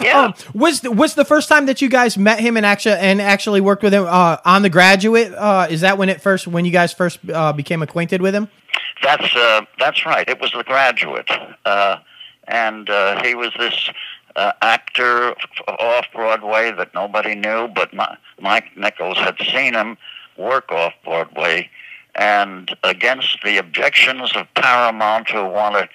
[0.00, 0.22] Yeah.
[0.22, 3.22] Um, was the, was the first time that you guys met him and actually and
[3.22, 5.32] actually worked with him uh, on The Graduate?
[5.32, 8.48] Uh, is that when it first when you guys first uh, became acquainted with him?
[9.02, 10.28] That's uh, that's right.
[10.28, 11.30] It was The Graduate,
[11.64, 11.98] uh,
[12.48, 13.88] and uh, he was this
[14.36, 15.34] uh, actor
[15.68, 19.96] off Broadway that nobody knew, but Mi- Mike Nichols had seen him
[20.36, 21.70] work off Broadway,
[22.14, 25.88] and against the objections of Paramount, who wanted.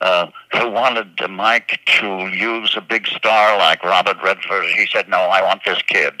[0.00, 4.64] Uh, who wanted Mike to use a big star like Robert Redford?
[4.64, 6.20] He said, "No, I want this kid."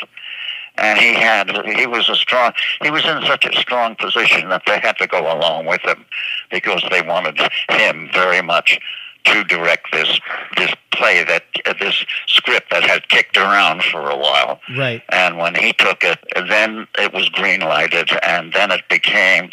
[0.76, 2.52] and he had he was a strong
[2.82, 6.04] he was in such a strong position that they had to go along with him
[6.50, 7.38] because they wanted
[7.70, 8.78] him very much
[9.24, 10.20] to direct this
[10.56, 15.02] this play that uh, this script that had kicked around for a while Right.
[15.10, 16.18] and when he took it
[16.48, 19.50] then it was green lighted and then it became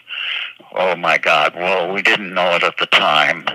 [0.74, 3.46] oh my god well we didn't know it at the time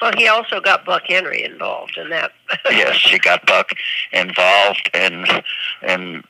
[0.00, 2.32] Well, he also got Buck Henry involved in that.
[2.70, 3.70] yes, he got Buck
[4.12, 5.24] involved in
[5.82, 6.24] in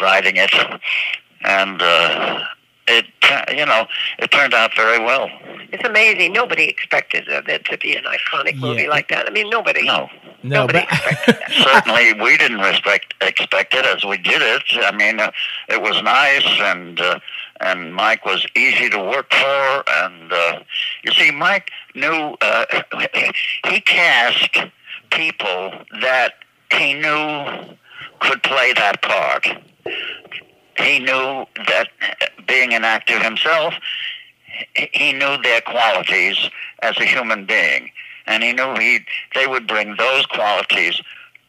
[0.00, 0.54] writing it,
[1.42, 2.44] and uh,
[2.88, 3.06] it
[3.56, 3.86] you know
[4.18, 5.28] it turned out very well.
[5.72, 6.32] it's amazing.
[6.32, 8.88] Nobody expected it to be an iconic movie Yeah.
[8.90, 9.26] like that.
[9.26, 9.84] I mean, nobody.
[9.84, 10.08] No,
[10.42, 14.62] No, Nobody but certainly we didn't respect expect it as we did it.
[14.84, 15.30] I mean, uh,
[15.68, 17.00] it was nice and.
[17.00, 17.18] Uh,
[17.58, 20.58] and Mike was easy to work for, and uh,
[21.04, 22.66] you see, Mike knew uh,
[23.66, 24.58] he cast
[25.10, 25.72] people
[26.02, 26.34] that
[26.70, 27.74] he knew
[28.20, 29.46] could play that part.
[30.78, 33.74] He knew that uh, being an actor himself,
[34.74, 36.38] he- knew their qualities
[36.82, 37.90] as a human being,
[38.26, 39.00] and he knew he
[39.34, 41.00] they would bring those qualities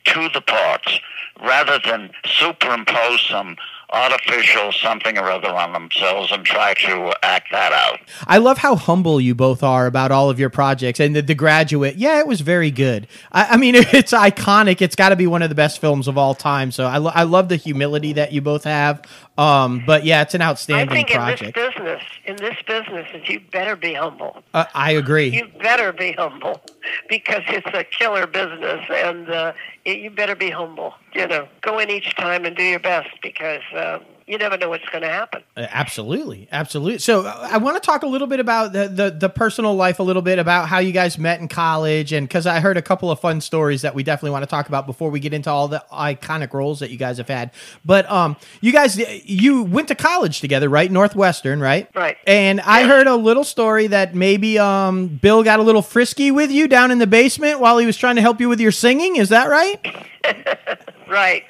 [0.05, 0.99] to the parts
[1.41, 3.55] rather than superimpose some
[3.91, 7.99] artificial something or other on themselves and try to act that out.
[8.27, 10.99] I love how humble you both are about all of your projects.
[10.99, 13.07] And the, the Graduate, yeah, it was very good.
[13.31, 14.81] I, I mean, it's iconic.
[14.81, 16.71] It's got to be one of the best films of all time.
[16.71, 19.01] So I, lo- I love the humility that you both have.
[19.37, 21.55] Um, but yeah, it's an outstanding I think in this project.
[21.55, 24.41] business, in this business, you better be humble.
[24.53, 25.27] Uh, I agree.
[25.27, 26.61] You better be humble
[27.07, 29.53] because it's a killer business, and uh,
[29.85, 30.95] it, you better be humble.
[31.13, 34.69] You know, go in each time and do your best because uh, you never know
[34.69, 35.41] what's going to happen.
[35.55, 36.99] Uh, Absolutely, absolutely.
[36.99, 39.99] So uh, I want to talk a little bit about the, the the personal life,
[39.99, 42.81] a little bit about how you guys met in college, and because I heard a
[42.81, 45.49] couple of fun stories that we definitely want to talk about before we get into
[45.49, 47.51] all the iconic roles that you guys have had.
[47.85, 50.91] But um, you guys, you went to college together, right?
[50.91, 51.89] Northwestern, right?
[51.95, 52.17] Right.
[52.27, 56.51] And I heard a little story that maybe um Bill got a little frisky with
[56.51, 59.15] you down in the basement while he was trying to help you with your singing.
[59.15, 59.79] Is that right?
[61.09, 61.45] Right,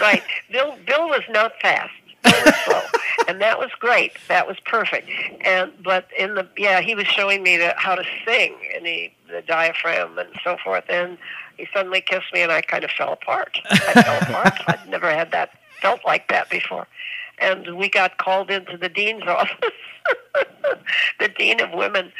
[0.00, 0.22] right.
[0.52, 1.90] Bill, Bill was not fast.
[3.28, 4.12] And that was great.
[4.28, 5.08] That was perfect.
[5.44, 9.12] And but in the yeah, he was showing me the, how to sing and the
[9.28, 10.84] the diaphragm and so forth.
[10.88, 11.16] And
[11.56, 13.60] he suddenly kissed me, and I kind of fell apart.
[13.70, 14.60] I fell apart.
[14.66, 15.50] I'd never had that
[15.80, 16.86] felt like that before.
[17.38, 19.70] And we got called into the dean's office.
[21.20, 22.12] the dean of women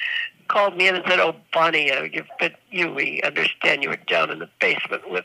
[0.48, 2.92] called me in and said, "Oh, Bonnie, you've been you.
[2.92, 5.24] We understand you were down in the basement with."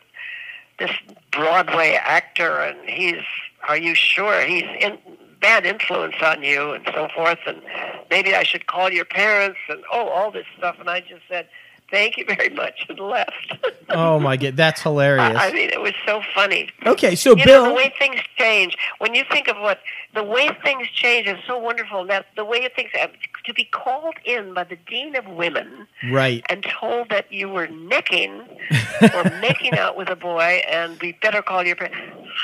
[0.78, 0.92] this
[1.32, 3.24] Broadway actor, and he's,
[3.68, 4.98] are you sure he's in
[5.42, 7.62] bad influence on you, and so forth, and
[8.10, 10.78] maybe I should call your parents, and oh, all this stuff.
[10.80, 11.48] And I just said,
[11.96, 13.54] thank you very much, and left.
[13.90, 15.38] Oh my god, that's hilarious.
[15.40, 16.70] I mean, it was so funny.
[16.86, 19.80] Okay, so You Bill, know, the way things change, when you think of what,
[20.14, 22.06] the way things change is so wonderful.
[22.06, 23.08] That the way things, uh,
[23.46, 26.44] to be called in by the Dean of Women, right?
[26.50, 28.42] and told that you were nicking
[29.14, 31.98] or making out with a boy and we better call your parents.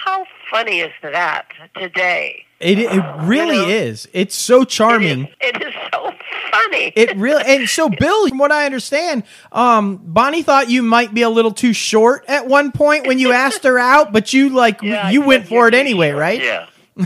[0.06, 1.46] How funny is that
[1.76, 2.46] today?
[2.62, 4.08] It it really You know, is.
[4.14, 5.26] It's so charming.
[5.26, 6.12] is, it is so
[6.52, 6.94] funny.
[6.96, 11.22] It really and so Bill, from what I understand, um, Bonnie thought you might be
[11.24, 14.82] a little too short at one point when you asked her out, but you like
[14.82, 16.20] Yeah, you said went for it anyway, short.
[16.22, 16.42] right?
[16.42, 16.68] Yeah.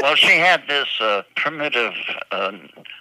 [0.00, 1.92] well, she had this uh, primitive
[2.30, 2.52] uh,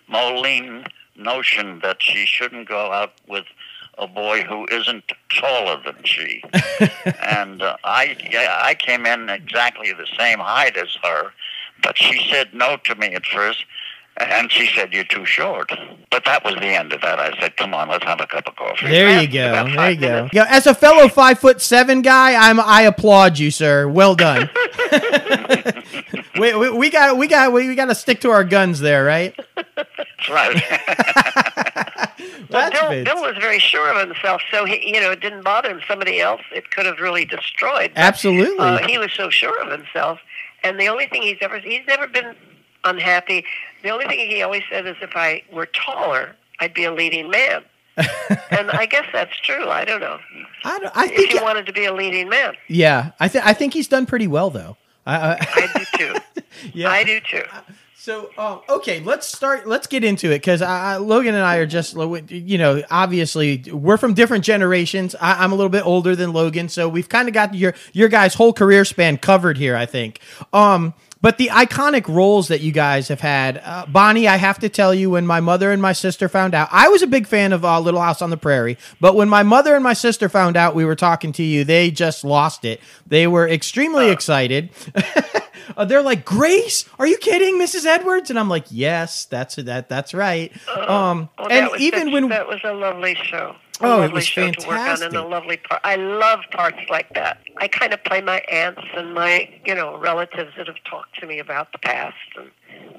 [0.08, 0.86] Moline
[1.16, 3.46] notion that she shouldn't go out with
[3.98, 5.04] a boy who isn't
[5.34, 6.44] taller than she.
[7.22, 11.32] and uh, I, yeah, I came in exactly the same height as her,
[11.82, 13.66] but she said no to me at first.
[14.18, 15.74] And she said, "You're too short."
[16.10, 17.20] But that was the end of that.
[17.20, 19.52] I said, "Come on, let's have a cup of coffee." There you go.
[19.52, 20.08] There you five go.
[20.08, 20.38] minutes.
[20.50, 23.90] As a fellow five foot seven guy, I'm I applaud you, sir.
[23.90, 24.50] Well done.
[26.40, 29.04] we, we, we got we got we, we got to stick to our guns there,
[29.04, 29.38] right?
[29.76, 30.64] That's right.
[32.50, 33.04] Well, Bill.
[33.04, 35.82] Bill was very sure of himself, so he, you know, it didn't bother him.
[35.88, 37.92] Somebody else, it could have really destroyed.
[37.96, 38.58] Absolutely.
[38.60, 40.20] Uh, he was so sure of himself,
[40.66, 42.36] and the only thing he's ever he's never been
[42.84, 43.46] unhappy.
[43.84, 47.30] The only thing he always said is, if I were taller, I'd be a leading
[47.30, 47.64] man.
[47.98, 49.70] and I guess that's true.
[49.70, 50.20] I don't know.
[50.66, 53.46] I, don't- I If think you wanted to be a leading man, yeah, I think
[53.46, 54.76] I think he's done pretty well though.
[55.06, 56.42] I, I, I do too.
[56.74, 56.90] yeah.
[56.90, 57.44] I do too.
[58.06, 59.66] So, um, okay, let's start.
[59.66, 61.96] Let's get into it because Logan and I are just,
[62.30, 65.16] you know, obviously we're from different generations.
[65.20, 68.08] I, I'm a little bit older than Logan, so we've kind of got your your
[68.08, 69.76] guys' whole career span covered here.
[69.76, 70.20] I think.
[70.54, 70.94] Um,
[71.26, 74.94] but the iconic roles that you guys have had, uh, Bonnie, I have to tell
[74.94, 77.66] you, when my mother and my sister found out, I was a big fan of
[77.66, 78.78] uh, Little House on the Prairie.
[79.02, 81.90] But when my mother and my sister found out we were talking to you, they
[81.90, 82.80] just lost it.
[83.08, 84.70] They were extremely excited.
[85.76, 87.88] Uh, they're like, Grace, are you kidding, Mrs.
[87.88, 88.30] Edwards?
[88.30, 90.52] And I'm like, yes, that's that, that's right.
[90.70, 93.56] Um, Oh, and even such- when that was a lovely show.
[93.82, 95.14] A Oh, it was show to work on and fantastic.
[95.20, 95.82] a lovely part.
[95.84, 97.40] I love parts like that.
[97.58, 101.28] I kind of play my aunts and my, you know, relatives that have talked to
[101.28, 102.16] me about the past.
[102.38, 102.50] And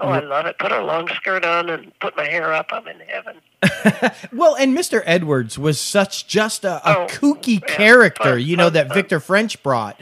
[0.00, 0.58] oh, I love it.
[0.58, 2.66] Put a long skirt on and put my hair up.
[2.72, 3.36] I'm in heaven.
[4.32, 5.02] well, and Mr.
[5.06, 8.88] Edwards was such just a, a Oh, kooky yeah, character, fun, you know, fun, that
[8.88, 8.94] fun.
[8.94, 10.00] Victor French brought.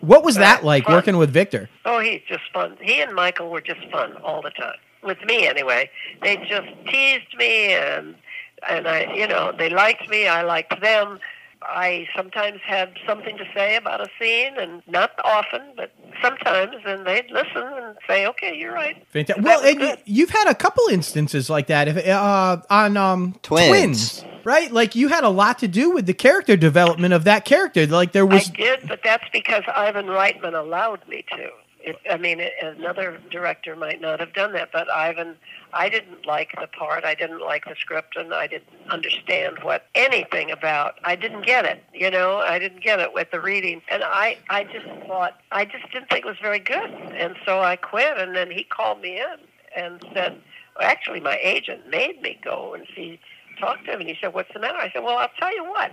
[0.00, 1.68] What was that like working with Victor?
[1.84, 2.76] Oh, he's just fun.
[2.80, 4.76] He and Michael were just fun all the time.
[5.02, 5.88] With me, anyway.
[6.22, 8.14] They just teased me, and
[8.68, 10.26] and I, you know, they liked me.
[10.26, 11.18] I liked them.
[11.62, 15.90] I sometimes had something to say about a scene, and not often, but
[16.22, 19.44] sometimes, and they'd listen and say, "Okay, you're right." Fantastic.
[19.44, 24.24] Well, and you, you've had a couple instances like that if, uh, on um, Twins.
[24.44, 24.70] right?
[24.70, 27.86] Like you had a lot to do with the character development of that character.
[27.86, 31.50] Like there was I did, but that's because Ivan Reitman allowed me to.
[31.86, 35.36] It, I mean, it, another director might not have done that, but Ivan,
[35.72, 37.04] I didn't like the part.
[37.04, 40.96] I didn't like the script, and I didn't understand what anything about.
[41.04, 41.82] I didn't get it.
[41.94, 45.64] You know, I didn't get it with the reading, and I, I just thought, I
[45.64, 48.18] just didn't think it was very good, and so I quit.
[48.18, 49.36] And then he called me in
[49.76, 50.40] and said,
[50.78, 53.20] well, actually, my agent made me go and see,
[53.60, 55.64] talk to him, and he said, "What's the matter?" I said, "Well, I'll tell you
[55.64, 55.90] what."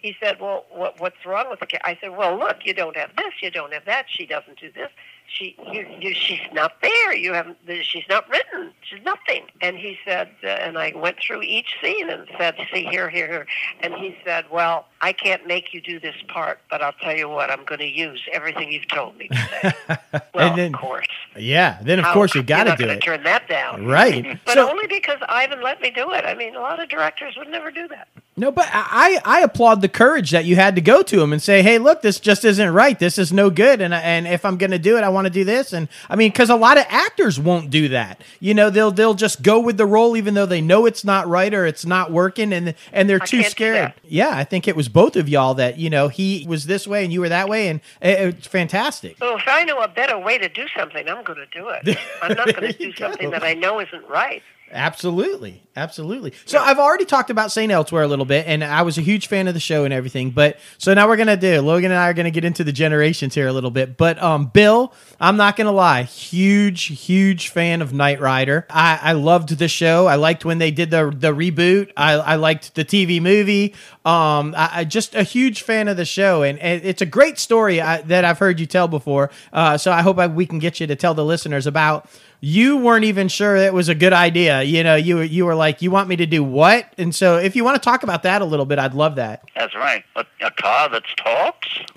[0.00, 2.96] He said, "Well, what, what's wrong with the cat?" I said, "Well, look, you don't
[2.96, 4.06] have this, you don't have that.
[4.08, 4.90] She doesn't do this.
[5.26, 7.14] She, you, you, she's not there.
[7.16, 7.56] You haven't.
[7.82, 8.72] She's not written.
[8.82, 12.84] She's nothing." And he said, uh, and I went through each scene and said, "See
[12.84, 13.46] here, here, here."
[13.80, 17.28] And he said, "Well, I can't make you do this part, but I'll tell you
[17.28, 17.50] what.
[17.50, 19.72] I'm going to use everything you've told me to say."
[20.34, 21.06] well, And then- of course.
[21.36, 21.78] yeah.
[21.82, 23.86] Then of How- course you got to do it, Turn that down.
[23.86, 24.38] right?
[24.44, 26.24] But so only because Ivan let me do it.
[26.26, 28.06] I mean, a lot of directors would never do that.
[28.36, 31.42] No, but I I applaud the courage that you had to go to him and
[31.42, 32.98] say, "Hey, look, this just isn't right.
[32.98, 35.32] This is no good." And and if I'm going to do it, I want to
[35.32, 35.72] do this.
[35.72, 38.22] And I mean, because a lot of actors won't do that.
[38.40, 41.28] You know, they'll they'll just go with the role even though they know it's not
[41.28, 43.94] right or it's not working, and and they're I too scared.
[44.04, 47.04] Yeah, I think it was both of y'all that you know he was this way
[47.04, 49.18] and you were that way, and it, it's fantastic.
[49.18, 51.98] So if I know a better way to do something, I'm going to do it.
[52.22, 53.32] I'm not going to do something go.
[53.32, 54.42] that I know isn't right.
[54.72, 56.32] Absolutely, absolutely.
[56.46, 59.26] So I've already talked about Saint Elsewhere a little bit, and I was a huge
[59.26, 60.30] fan of the show and everything.
[60.30, 63.34] But so now we're gonna do Logan and I are gonna get into the generations
[63.34, 63.98] here a little bit.
[63.98, 68.66] But um, Bill, I'm not gonna lie, huge, huge fan of Knight Rider.
[68.70, 70.06] I, I loved the show.
[70.06, 71.92] I liked when they did the the reboot.
[71.96, 73.74] I, I liked the TV movie.
[74.04, 77.38] Um, I, I just a huge fan of the show, and, and it's a great
[77.38, 79.30] story I, that I've heard you tell before.
[79.52, 82.08] Uh, so I hope I, we can get you to tell the listeners about
[82.44, 84.62] you weren't even sure it was a good idea.
[84.62, 86.92] You know, you you were like, you want me to do what?
[86.98, 89.44] And so, if you want to talk about that a little bit, I'd love that.
[89.54, 90.04] That's right.
[90.16, 91.68] A, a car that talks?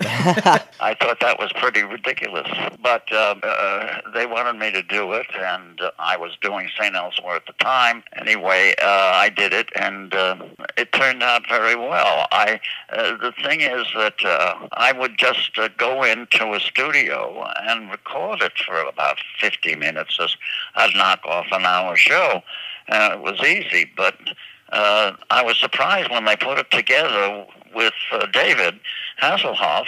[0.80, 2.48] I thought that was pretty ridiculous.
[2.80, 6.94] But uh, uh, they wanted me to do it, and uh, I was doing St.
[6.94, 8.04] Elsewhere at the time.
[8.14, 10.36] Anyway, uh, I did it, and uh,
[10.76, 12.28] it turned out very well.
[12.30, 12.60] I
[12.90, 17.90] uh, The thing is that uh, I would just uh, go into a studio and
[17.90, 20.18] record it for about 50 minutes.
[20.20, 20.35] as
[20.74, 22.42] I'd knock off an hour show.
[22.88, 24.16] and it was easy, but
[24.70, 28.80] uh, I was surprised when they put it together with uh, David
[29.20, 29.86] Hasselhoff,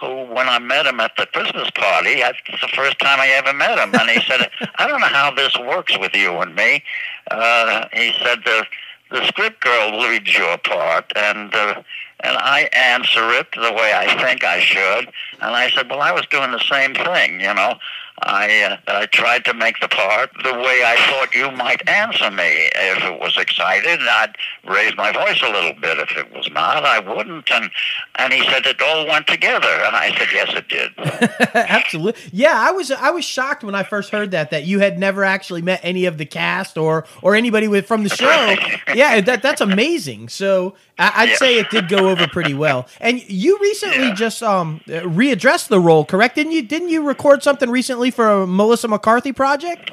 [0.00, 3.52] who, when I met him at the Christmas party, that's the first time I ever
[3.52, 6.82] met him, and he said, "I don't know how this works with you and me."
[7.30, 8.66] Uh, he said, "The
[9.10, 11.82] the script girl reads your part, and." Uh,
[12.20, 15.12] and I answer it the way I think I should.
[15.42, 17.78] And I said, well, I was doing the same thing, you know.
[18.22, 22.30] I uh, I tried to make the part the way I thought you might answer
[22.30, 22.70] me.
[22.74, 25.98] If it was excited, I'd raise my voice a little bit.
[25.98, 27.50] If it was not, I wouldn't.
[27.50, 27.70] And
[28.16, 29.68] and he said it all went together.
[29.68, 31.50] And I said, yes, it did.
[31.54, 32.54] Absolutely, yeah.
[32.56, 35.60] I was I was shocked when I first heard that that you had never actually
[35.62, 38.56] met any of the cast or or anybody with from the show.
[38.94, 40.28] Yeah, that that's amazing.
[40.28, 41.36] So I, I'd Yeah.
[41.36, 42.86] say it did go over pretty well.
[43.00, 44.14] And you recently Yeah.
[44.14, 46.34] just um readdressed the role, correct?
[46.36, 46.62] Didn't you?
[46.62, 49.92] Didn't you record something recently for a Melissa McCarthy project?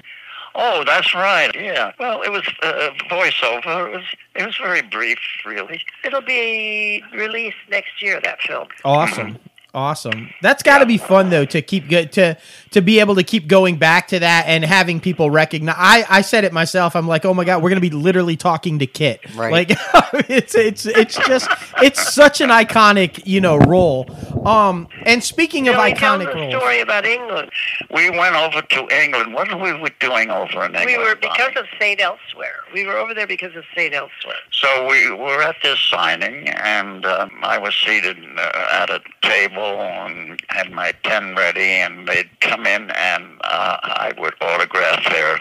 [0.56, 1.50] Oh, that's right.
[1.56, 1.94] Yeah.
[2.00, 3.88] Well, it was uh, voiceover.
[3.90, 4.04] It was
[4.36, 5.82] it was very brief, really.
[6.06, 8.22] It'll be released next year.
[8.24, 8.68] That film.
[8.86, 9.40] Awesome.
[9.76, 10.30] Awesome.
[10.44, 12.38] That's got to be fun though to keep good to
[12.74, 15.76] to be able to keep going back to that and having people recognize.
[15.78, 16.96] I I said it myself.
[16.96, 19.22] I'm like, oh my god, we're gonna be literally talking to Kit.
[19.36, 19.52] Right.
[19.52, 19.70] Like
[20.30, 21.50] it's it's it's just
[21.82, 24.08] it's such an iconic you know role.
[24.48, 24.88] Um.
[25.06, 27.52] And speaking of Billy, tell iconic us a roles, story about England.
[27.92, 29.34] We went over to England.
[29.34, 30.86] What were we doing over in England?
[30.86, 32.62] We were because of Saint Elsewhere.
[32.74, 34.36] We were over there because of Saint Elsewhere.
[34.52, 39.82] So we were at this signing, and um, I was seated uh, at a table
[39.82, 45.40] and had my pen ready, and they'd come in, and uh, I would autograph their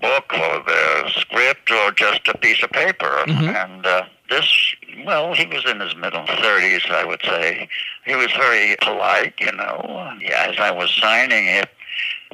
[0.00, 3.24] book or their script or just a piece of paper.
[3.56, 4.74] And uh, this,
[5.04, 7.68] well, he was in his middle 30s, I would say.
[8.06, 10.14] He was very polite, you know.
[10.20, 11.68] Yeah, as I was signing it,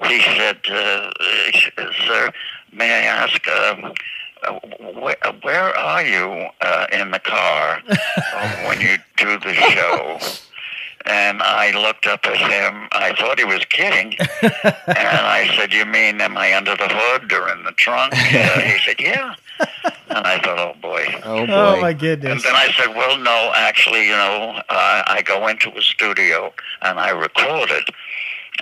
[0.07, 1.11] he said, uh,
[2.07, 2.31] "Sir,
[2.73, 3.93] may I ask?" Uh,
[4.95, 7.82] where, where are you uh, in the car
[8.69, 10.19] when you do the show?
[11.09, 12.89] And I looked up at him.
[12.93, 14.14] I thought he was kidding.
[14.43, 18.12] and I said, You mean, am I under the hood or in the trunk?
[18.39, 19.35] Uh, he said, Yeah.
[20.10, 21.06] And I thought, Oh boy.
[21.24, 21.52] Oh boy.
[21.52, 21.93] oh my
[22.30, 26.52] And then I said, Well, no, actually, you know, uh, I go into a studio
[26.82, 27.85] and I recorded.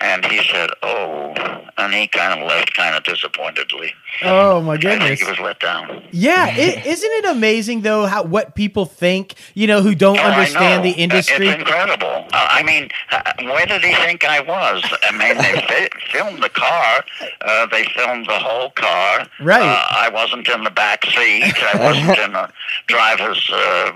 [0.00, 1.34] And he said, Oh.
[1.78, 3.92] And he kind of left kind of disappointedly.
[4.22, 5.20] Oh my I think goodness.
[5.20, 6.02] he was let down.
[6.10, 10.22] Yeah, is isn't it amazing though how what people think you know who don't Oh,
[10.22, 11.48] understand the industry?
[11.48, 12.26] It's incredible.
[12.32, 14.82] Uh, I mean, uh, where did he think I was?
[15.02, 17.04] I mean, they fi- filmed the car.
[17.42, 19.26] Uh, they filmed the whole car.
[19.42, 19.60] Right.
[19.60, 21.52] Uh, I wasn't in the back seat.
[21.74, 22.48] I wasn't in the
[22.86, 23.92] driver's uh,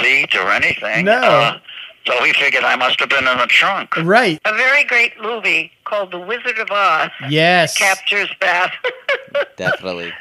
[0.00, 1.04] seat or anything.
[1.04, 1.56] No.
[2.06, 3.96] So he figured I must have been in the trunk.
[3.98, 4.40] Right.
[4.44, 7.76] A very great movie called The Wizard of Oz Yes.
[7.76, 8.74] captures that.
[9.56, 10.12] Definitely.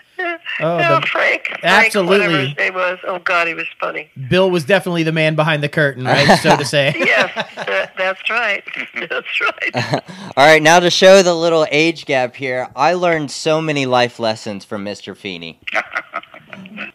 [0.60, 1.48] Oh, no, the, Frank.
[1.48, 2.20] Frank, Absolutely.
[2.20, 3.00] Whatever his name was.
[3.08, 4.12] Oh God, he was funny.
[4.30, 6.38] Bill was definitely the man behind the curtain, right?
[6.40, 6.94] so to say.
[7.00, 8.64] Yes, that, that's right.
[9.10, 10.04] That's right.
[10.38, 14.20] All right, now to show the little age gap here, I learned so many life
[14.20, 15.18] lessons from Mr.
[15.18, 15.60] Feeney.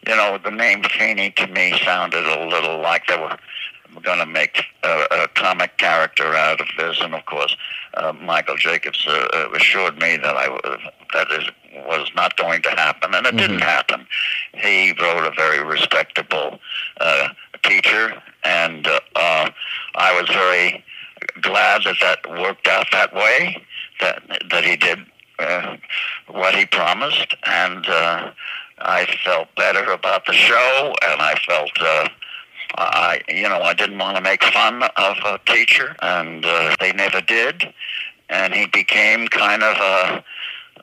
[0.07, 3.37] You know, the name Feeney to me sounded a little like there were
[4.03, 7.57] going to make a, a comic character out of this, and of course,
[7.95, 10.79] uh, Michael Jacobs uh, uh, assured me that I w-
[11.13, 11.45] that is
[11.87, 14.07] was not going to happen, and it didn't happen.
[14.55, 16.59] He wrote a very respectable
[17.01, 17.29] uh,
[17.65, 19.51] teacher, and uh, uh,
[19.95, 20.83] I was very
[21.43, 23.63] glad that that worked out that way.
[24.01, 25.01] That that he did
[25.39, 25.77] uh,
[26.29, 28.31] what he promised, and uh,
[28.79, 32.11] I felt better about the show, and I felt.
[32.79, 36.93] I, you know, I didn't want to make fun of a teacher, and uh, they
[36.93, 37.73] never did.
[38.29, 40.25] And he became kind of a,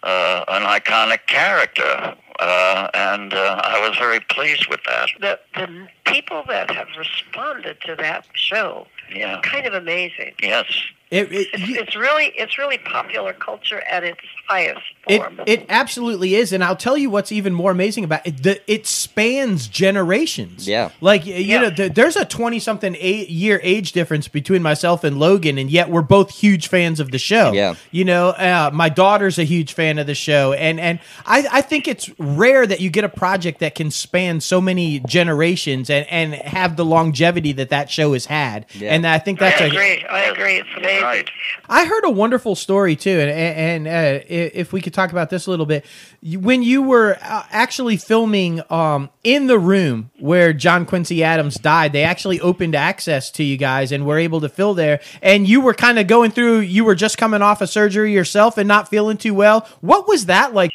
[0.03, 5.09] uh, an iconic character, uh, and uh, I was very pleased with that.
[5.19, 9.39] The the people that have responded to that show, Yeah.
[9.41, 10.33] kind of amazing.
[10.41, 10.65] Yes.
[11.13, 15.39] It, it, It's, you- it's really it's really popular culture at its highest It, form.
[15.45, 18.43] it absolutely is, and I'll tell you what's even more amazing about it.
[18.43, 20.67] The, it spans generations.
[20.67, 20.89] Yeah.
[21.01, 21.61] like you Yeah.
[21.61, 25.69] know, th- there's a twenty something a- year age difference between myself and Logan, and
[25.69, 27.51] yet we're both huge fans of the show.
[27.53, 27.75] Yeah.
[27.91, 31.61] you know, uh, my daughter's a huge fan of the show, and and I, I
[31.61, 36.05] think it's rare that you get a project that can span so many generations and
[36.09, 38.65] and have the longevity that that show has had.
[38.73, 38.93] Yeah.
[38.93, 40.03] And I think that's I a agree.
[40.05, 40.55] I agree.
[40.57, 41.02] It's amazing.
[41.03, 41.29] Right.
[41.69, 43.29] I heard a wonderful story too, and
[43.85, 45.85] and, uh, if we could talk about this a little bit,
[46.21, 51.91] when you were uh, actually filming um, in the room where John Quincy Adams died,
[51.93, 55.61] they actually opened access to you guys and were able to fill there, and you
[55.61, 56.59] were kind of going through.
[56.59, 59.67] You were just coming off a surgery yourself and not feeling too well.
[59.81, 60.71] What was that like?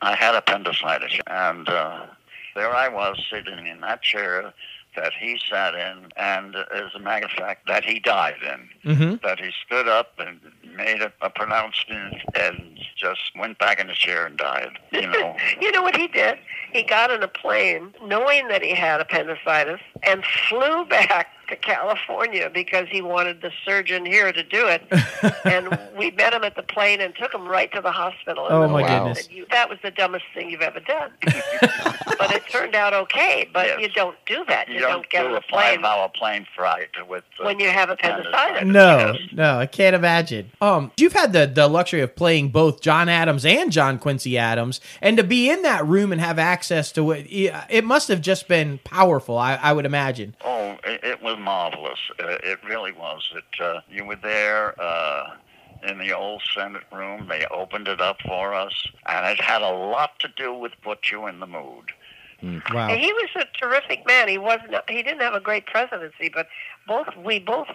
[0.00, 2.06] I had appendicitis, and uh,
[2.54, 4.52] there I was sitting in that chair
[4.96, 8.94] that he sat in, and as a matter of fact, that he died in.
[8.96, 9.22] Mhm.
[9.22, 10.40] That he stood up and
[10.76, 14.78] made a, a pronouncement and just went back in the chair and died.
[14.92, 16.38] You know, You know what he did?
[16.72, 22.50] He got on a plane knowing that he had appendicitis and flew back to California
[22.52, 24.82] because he wanted the surgeon here to do it.
[25.44, 28.46] and we met him at the plane and took him right to the hospital.
[28.46, 29.22] And Oh, my nurse goodness.
[29.24, 31.10] said, "You- that was the dumbest thing you've ever done.
[32.18, 33.48] but it turned out okay.
[33.52, 33.80] But Yes.
[33.80, 34.68] you don't do that.
[34.68, 37.44] You, you don't, don't get do on a a plane five-hour plane flight with uh,
[37.44, 38.64] when you have appendicitis.
[38.66, 39.16] No, Yes.
[39.32, 40.50] no, I can't imagine.
[40.60, 44.80] Um, you've had the the luxury of playing both John Adams and John Quincy Adams,
[45.00, 48.48] and to be in that room and have access to it, it must have just
[48.48, 49.36] been powerful.
[49.38, 50.34] I, I would imagine.
[50.44, 51.98] Oh, it, it was marvelous.
[52.22, 53.32] Uh, it really was.
[53.34, 54.80] It uh, you were there.
[54.80, 55.36] Uh,
[55.86, 57.26] in the old Senate room.
[57.28, 61.10] They opened it up for us, and it had a lot to do with put
[61.10, 61.92] you in the mood.
[62.72, 62.88] Wow.
[62.88, 64.28] And he was a terrific man.
[64.28, 64.74] He wasn't.
[64.88, 66.48] He didn't have a great presidency, but
[66.86, 67.68] both we both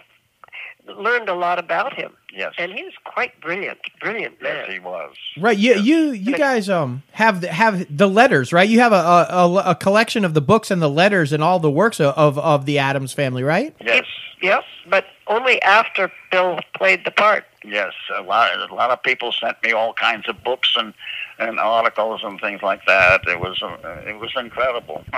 [0.86, 2.12] learned a lot about him.
[2.32, 2.52] Yes.
[2.58, 4.64] And he was quite brilliant, brilliant man.
[4.66, 5.14] Yes, he was.
[5.38, 8.68] Right, you you you guys um have the, have the letters, right?
[8.68, 11.58] You have a, a, a, a collection of the books and the letters and all
[11.58, 13.74] the works of, of, of the Adams family, right?
[13.80, 14.04] Yes.
[14.42, 17.44] Yep, but only after Bill played the part.
[17.64, 18.50] Yes, a lot.
[18.70, 20.92] A lot of people sent me all kinds of books and,
[21.38, 23.22] and articles and things like that.
[23.28, 25.04] It was uh, it was incredible.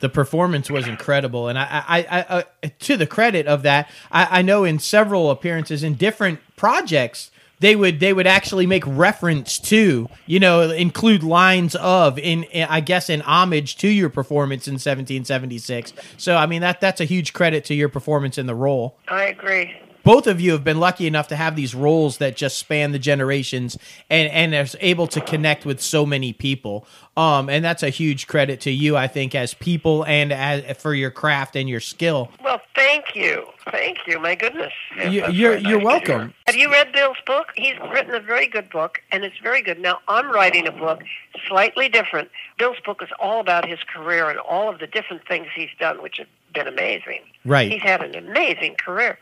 [0.00, 2.42] The performance was incredible, and I, I, I, uh,
[2.78, 7.32] to the credit of that, I, I know in several appearances in different projects.
[7.60, 12.68] They would they would actually make reference to you know include lines of in, in
[12.68, 15.92] I guess in homage to your performance in 1776.
[16.16, 18.96] So I mean that that's a huge credit to your performance in the role.
[19.08, 19.76] I agree.
[20.08, 22.98] Both of you have been lucky enough to have these roles that just span the
[22.98, 23.76] generations
[24.08, 26.86] and and are able to connect with so many people.
[27.14, 30.94] Um, and that's a huge credit to you, I think, as people and as for
[30.94, 32.30] your craft and your skill.
[32.42, 34.18] Well, thank you, thank you.
[34.18, 34.72] My goodness.
[34.96, 36.32] Yes, You, that's you're you're welcome.
[36.46, 37.48] Have you read Bill's book?
[37.56, 39.78] He's written a very good book, and it's very good.
[39.78, 41.02] Now, I'm writing a book
[41.46, 42.30] slightly different.
[42.58, 46.02] Bill's book is all about his career and all of the different things he's done,
[46.02, 47.20] which have been amazing.
[47.44, 47.70] Right.
[47.70, 49.18] He's had an amazing career.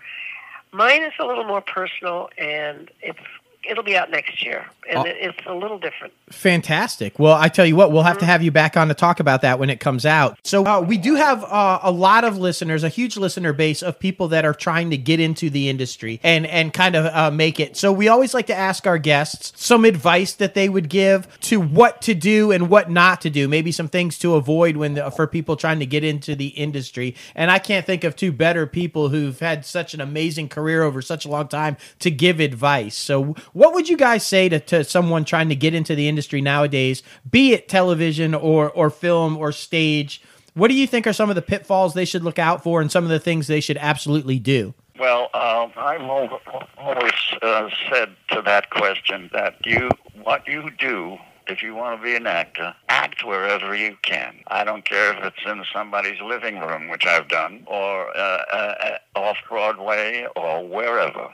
[0.76, 3.18] Mine is a little more personal, and it's
[3.68, 5.04] it'll be out next year, and Oh.
[5.06, 6.12] it's a little different.
[6.30, 7.18] Fantastic.
[7.18, 9.42] Well, I tell you what, we'll have to have you back on to talk about
[9.42, 10.38] that when it comes out.
[10.44, 13.98] So, uh, we do have uh, a lot of listeners, a huge listener base of
[13.98, 17.58] people that are trying to get into the industry and and kind of uh, make
[17.58, 17.76] it.
[17.76, 21.60] So, we always like to ask our guests some advice that they would give to
[21.60, 23.48] what to do and what not to do.
[23.48, 27.14] Maybe some things to avoid when the, for people trying to get into the industry.
[27.34, 31.02] And I can't think of two better people who've had such an amazing career over
[31.02, 32.94] such a long time to give advice.
[32.96, 36.42] So, what would you guys say to, to someone trying to get into the industry
[36.42, 40.20] nowadays, be it television or or film or stage?
[40.52, 42.92] What do you think are some of the pitfalls they should look out for, and
[42.92, 44.74] some of the things they should absolutely do?
[44.98, 49.88] Well, uh, I've always uh, said to that question that you,
[50.22, 51.16] what you do,
[51.46, 54.36] if you want to be an actor, act wherever you can.
[54.48, 58.98] I don't care if it's in somebody's living room, which I've done, or uh, uh,
[59.14, 61.32] off Broadway or wherever.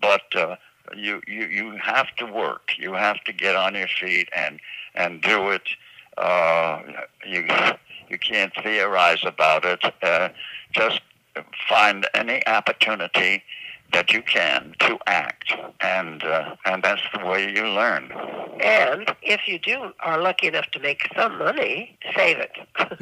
[0.00, 0.56] But uh,
[0.96, 2.72] you, you, you have to work.
[2.78, 4.60] You have to get on your feet and,
[4.94, 5.68] and do it.
[6.16, 6.82] Uh,
[7.26, 7.46] you,
[8.08, 9.80] you can't theorize about it.
[10.02, 10.28] Uh,
[10.72, 11.00] just
[11.68, 13.42] find any opportunity
[13.92, 18.10] that you can to act, and uh, and that's the way you learn.
[18.60, 22.52] And if you do are lucky enough to make some money, save it.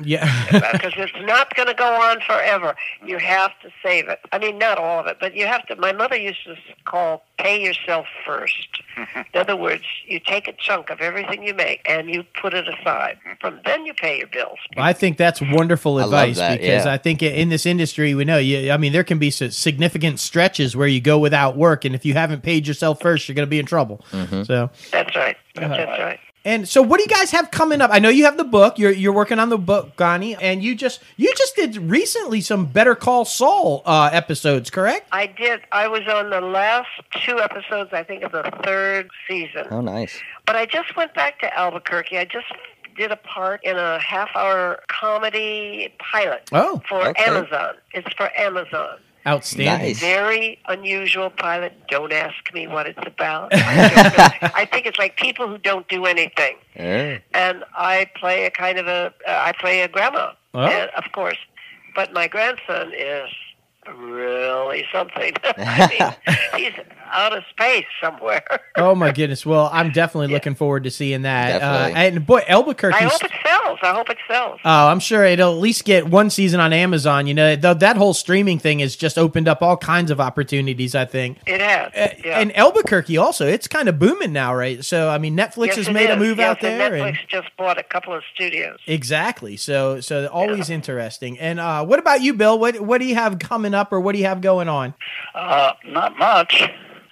[0.03, 0.27] Yeah.
[0.73, 2.75] because it's not going to go on forever.
[3.05, 4.21] You have to save it.
[4.33, 5.77] I mean, not all of it, but you have to.
[5.77, 8.83] My mother used to call pay yourself first.
[8.97, 12.69] In other words, you take a chunk of everything you make and you put it
[12.69, 13.19] aside.
[13.41, 14.59] From then you pay your bills.
[14.77, 16.93] I think that's wonderful I love advice that, because yeah.
[16.93, 18.71] I think in this industry we know you.
[18.71, 22.15] I mean, there can be significant stretches where you go without work, and if you
[22.15, 24.05] haven't paid yourself first, you're going to be in trouble.
[24.11, 24.43] Mm-hmm.
[24.43, 25.37] So, That's right.
[25.57, 25.69] Uh-huh.
[25.69, 26.21] That's right.
[26.45, 27.91] And so, what do you guys have coming up?
[27.93, 28.79] I know you have the book.
[28.79, 32.65] You're you're working on the book, Bonnie, and you just you just did recently some
[32.65, 35.07] Better Call Saul uh, episodes, correct?
[35.13, 35.61] I did.
[35.71, 36.89] I was on the last
[37.27, 39.67] two episodes, I think, of the third season.
[39.71, 40.19] Oh, nice.
[40.47, 42.17] But I just went back to Albuquerque.
[42.17, 42.47] I just
[42.97, 47.25] did a part in a half hour comedy pilot Oh, for okay.
[47.25, 47.75] Amazon.
[47.93, 48.97] It's for Amazon.
[49.27, 49.89] Outstanding.
[49.89, 50.01] Nice.
[50.01, 51.73] Very unusual pilot.
[51.89, 53.51] Don't ask me what it's about.
[53.55, 54.49] I, don't know.
[54.55, 56.57] I think it's like people who don't do anything.
[56.77, 57.19] Yeah.
[57.35, 60.61] And I play a kind of a, uh, I play a grandma, Oh.
[60.61, 61.39] and, of course.
[61.95, 63.31] But my grandson is
[63.99, 65.33] really something.
[65.45, 66.15] I
[66.57, 68.45] mean, he's out of space somewhere.
[68.77, 69.45] Oh my goodness!
[69.45, 71.61] Well, I'm definitely looking forward to seeing that.
[71.61, 72.97] Uh, and boy, Albuquerque.
[72.97, 73.79] I hope it sells.
[73.83, 74.59] I hope it sells.
[74.65, 77.27] Oh, I'm sure it'll at least get one season on Amazon.
[77.27, 80.95] You know, th- that whole streaming thing has just opened up all kinds of opportunities.
[80.95, 81.39] I think.
[81.47, 81.93] It has.
[81.93, 82.39] Uh, yeah.
[82.41, 84.83] And Albuquerque also, it's kind of booming now, right?
[84.83, 87.09] So I mean, Netflix Yes, has it made a move Yes, out and there, Netflix
[87.09, 88.79] and just bought a couple of studios.
[88.87, 89.57] exactly.
[89.59, 91.39] So so always interesting.
[91.39, 92.59] And uh, what about you, Bill?
[92.59, 94.95] What what do you have coming up, or what do you have going on?
[95.35, 96.63] Uh, not much.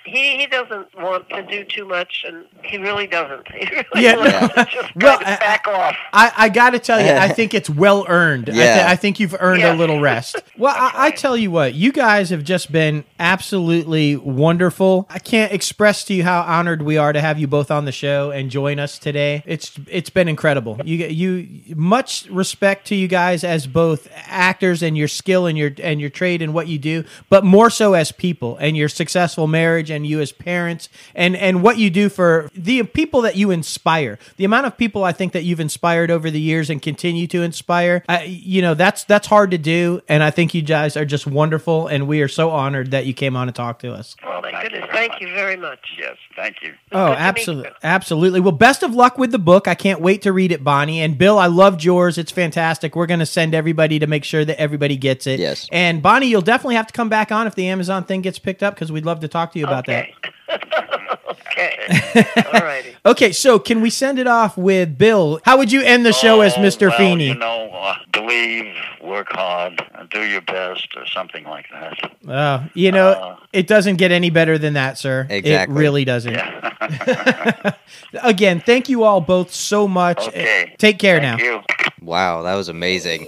[0.09, 3.47] He he doesn't want to do too much, and he really doesn't.
[3.59, 4.65] He really Yeah, wants no.
[4.65, 5.97] to just Well, kind I- back off.
[6.13, 8.49] I, I got to tell you, I think it's well earned.
[8.49, 8.87] I, thi- Yeah.
[8.89, 9.75] I think you've earned Yeah.
[9.75, 10.37] a little rest.
[10.59, 15.07] Well, I, I tell you what, you guys have just been absolutely wonderful.
[15.09, 17.93] I can't express to you how honored we are to have you both on the
[17.93, 19.45] show and join us today.
[19.47, 20.81] It's it's been incredible.
[20.85, 25.71] You you much respect to you guys as both actors and your skill and your
[25.81, 29.47] and your trade and what you do, but more so as people and your successful
[29.47, 33.37] marriage and and you as parents and and what you do for the people that
[33.37, 34.19] you inspire.
[34.37, 37.43] The amount of people I think that you've inspired over the years and continue to
[37.43, 40.01] inspire, I, you know, that's that's hard to do.
[40.09, 43.13] And I think you guys are just wonderful, and we are so honored that you
[43.13, 44.15] came on to talk to us.
[44.25, 45.21] Well, My thank goodness, you very thank much.
[45.23, 45.79] you very much.
[45.99, 46.75] Yes, thank you.
[46.93, 48.41] Oh, Good to meet absolutely, absolutely.
[48.41, 49.67] Well, best of luck with the book.
[49.69, 51.39] I can't wait to read it, Bonnie and Bill.
[51.39, 52.19] I loved yours.
[52.19, 52.95] It's fantastic.
[52.97, 55.41] We're going to send everybody to make sure that everybody gets it.
[55.41, 55.67] Yes.
[55.73, 58.63] And Bonnie, you'll definitely have to come back on if the Amazon thing gets picked
[58.63, 60.15] up because we'd love to talk to you about okay.
[61.31, 62.25] okay.
[62.55, 62.95] All righty.
[63.05, 65.41] Okay, so can we send it off with Bill?
[65.45, 66.89] How would you end the show as Oh, Mr.
[66.89, 67.29] well, Feeney?
[67.29, 72.13] You know, uh, believe, work hard, do your best, or something like that.
[72.29, 75.27] Uh, you know, Uh, it doesn't get any better than that, sir.
[75.29, 75.75] Exactly.
[75.77, 76.35] It really doesn't.
[76.35, 77.73] Yeah.
[78.23, 80.29] Again, thank you all both so much.
[80.29, 80.75] Okay.
[80.79, 81.45] Take care Thank now.
[81.45, 81.61] you.
[82.01, 83.27] Wow, that was amazing.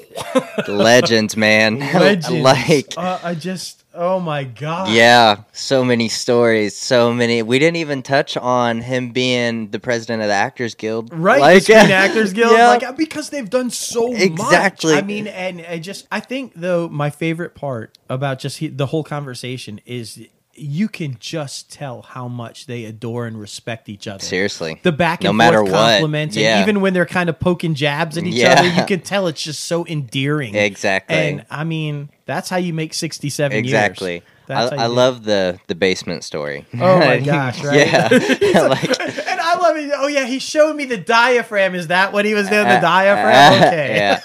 [0.68, 1.78] Legends, man.
[1.80, 2.30] Legends.
[2.30, 4.90] like, uh, I just, oh my god.
[4.90, 7.42] yeah, so many stories, so many.
[7.42, 11.10] We didn't even touch on him being the president of the Actors Guild.
[11.12, 12.68] Right, Like, the Actors Guild, yeah.
[12.68, 14.94] like because they've done so Exactly.
[14.94, 15.02] much.
[15.02, 18.86] I mean, and I just, I think though, my favorite part about just he, the
[18.86, 20.20] whole conversation is
[20.54, 24.22] you can just tell how much they adore and respect each other.
[24.24, 24.78] Seriously.
[24.82, 26.58] The back and No forth matter what, compliments, yeah.
[26.58, 28.54] and even when they're kind of poking jabs at each Yeah.
[28.58, 30.54] other, you can tell it's just so endearing.
[30.54, 31.16] Exactly.
[31.16, 34.12] And I mean, that's how you make sixty-seven Exactly.
[34.14, 34.22] years.
[34.50, 34.96] That's I, I you do it.
[34.96, 36.66] love the the basement story.
[36.74, 37.62] Oh my gosh!
[37.64, 37.86] Right?
[37.86, 38.08] yeah.
[38.68, 39.90] like and I love it.
[39.96, 41.74] Oh yeah, he showed me the diaphragm.
[41.74, 42.64] Is that what he was doing?
[42.68, 43.62] The Uh, diaphragm.
[43.62, 43.96] uh, Okay.
[43.96, 44.20] yeah.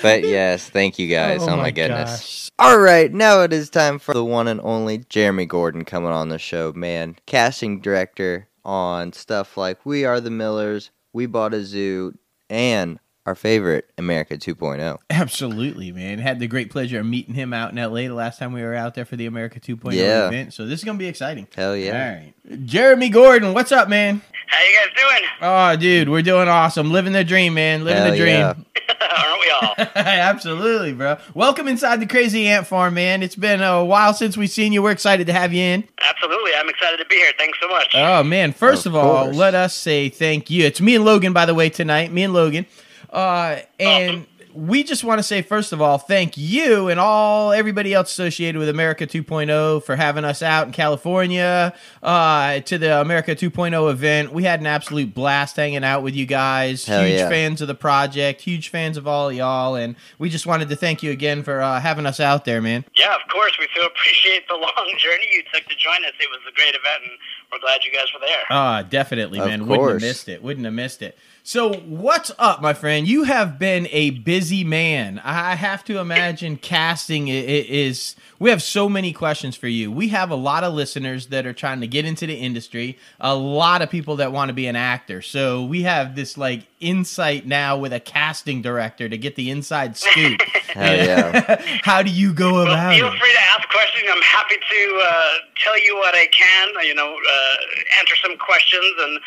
[0.00, 1.42] But yes, thank you guys.
[1.42, 2.10] Oh, my, goodness.
[2.10, 2.50] gosh.
[2.60, 6.28] All right, now it is time for the one and only Jeremy Gordon coming on
[6.28, 7.16] the show, man.
[7.26, 12.16] Casting director on stuff like We Are the Millers, We Bought a Zoo,
[12.48, 14.38] and our favorite, America oh.
[14.38, 14.98] 2.0.
[15.10, 16.18] Absolutely, man.
[16.18, 18.74] Had the great pleasure of meeting him out in LA the last time we were
[18.74, 20.28] out there for the America 2.0 Yeah.
[20.28, 20.54] event.
[20.54, 21.46] So this is gonna be exciting.
[21.54, 21.92] Hell yeah.
[21.92, 24.22] All right, Jeremy Gordon, what's up, man?
[24.46, 25.30] How you guys doing?
[25.42, 26.90] Oh, dude, we're doing awesome.
[26.90, 27.84] Living the dream, man.
[27.84, 28.28] Living Hell the dream.
[28.30, 28.54] yeah.
[29.18, 29.74] Aren't we all?
[29.94, 31.18] Absolutely, bro.
[31.34, 33.22] Welcome inside the Crazy Ant Farm, man.
[33.22, 34.82] It's been a while since we've seen you.
[34.82, 35.84] We're excited to have you in.
[36.02, 36.52] Absolutely.
[36.58, 37.30] I'm excited to be here.
[37.36, 37.88] Thanks so much.
[37.94, 38.52] Oh man!
[38.52, 40.64] First Of of, all, let us say thank you.
[40.64, 42.10] It's me and Logan, by the way, tonight.
[42.10, 42.64] Me and Logan,
[43.10, 44.26] uh, and
[44.58, 48.58] we just want to say first of all, thank you and all everybody else associated
[48.58, 51.72] with America 2.0 for having us out in California
[52.02, 54.32] uh, to the America 2.0 event.
[54.32, 56.84] We had an absolute blast hanging out with you guys.
[56.84, 57.28] Hell huge yeah.
[57.28, 61.04] fans of the project, huge fans of all y'all, and we just wanted to thank
[61.04, 62.84] you again for uh, having us out there, man.
[62.96, 63.56] yeah, of course.
[63.60, 66.14] We so appreciate the long journey you took to join us.
[66.18, 67.12] It was a great event, and
[67.52, 68.42] we're glad you guys were there.
[68.50, 69.66] Ah, definitely, Of man.
[69.66, 70.42] Wouldn't have missed it.
[70.42, 71.16] Wouldn't have missed it.
[71.48, 73.08] So, what's up, my friend?
[73.08, 75.20] You have been a busy man.
[75.24, 78.16] I have to imagine casting i- i- is.
[78.38, 79.90] We have so many questions for you.
[79.90, 82.96] We have a lot of listeners that are trying to get into the industry.
[83.20, 85.22] A lot of people that want to be an actor.
[85.22, 89.96] So we have this like insight now with a casting director to get the inside
[89.96, 90.40] scoop.
[90.68, 91.62] Hell yeah.
[91.82, 93.18] How do you go Well, about feel it?
[93.18, 94.04] free to ask questions.
[94.10, 95.24] I'm happy to uh,
[95.64, 96.68] tell you what I can.
[96.86, 97.54] You know, uh,
[97.98, 99.20] answer some questions, and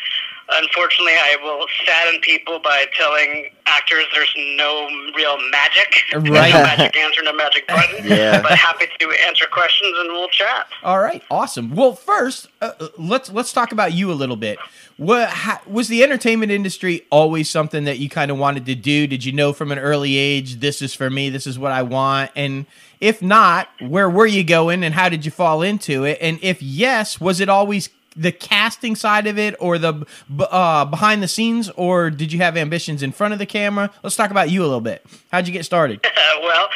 [0.48, 6.02] unfortunately, I will sadden people by telling actors there's no real magic.
[6.12, 6.52] Right.
[6.52, 8.06] No magic answer, no magic button.
[8.12, 8.42] Yeah.
[8.42, 10.66] But happy to answer questions, and we'll chat.
[10.82, 11.74] All right, awesome.
[11.74, 14.58] Well, first, uh, let's let's talk about you a little bit.
[14.96, 19.06] What ha, was the entertainment industry always something that you kind of wanted to do?
[19.06, 21.82] Did you know from an early age this is for me, this is what I
[21.82, 22.30] want?
[22.36, 22.66] And
[23.00, 26.18] if not, where were you going and how did you fall into it?
[26.20, 30.06] And if yes, was it always the casting side of it or the
[30.38, 33.90] uh, behind the scenes or did you have ambitions in front of the camera?
[34.02, 35.04] Let's talk about you a little bit.
[35.30, 36.04] How'd you get started?
[36.04, 36.10] Uh,
[36.42, 36.68] well,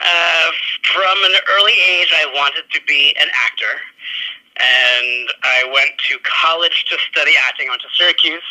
[0.00, 0.50] uh,
[0.92, 3.80] from an early age, I wanted to be an actor,
[4.56, 7.68] and I went to college to study acting.
[7.68, 8.42] I went to Syracuse.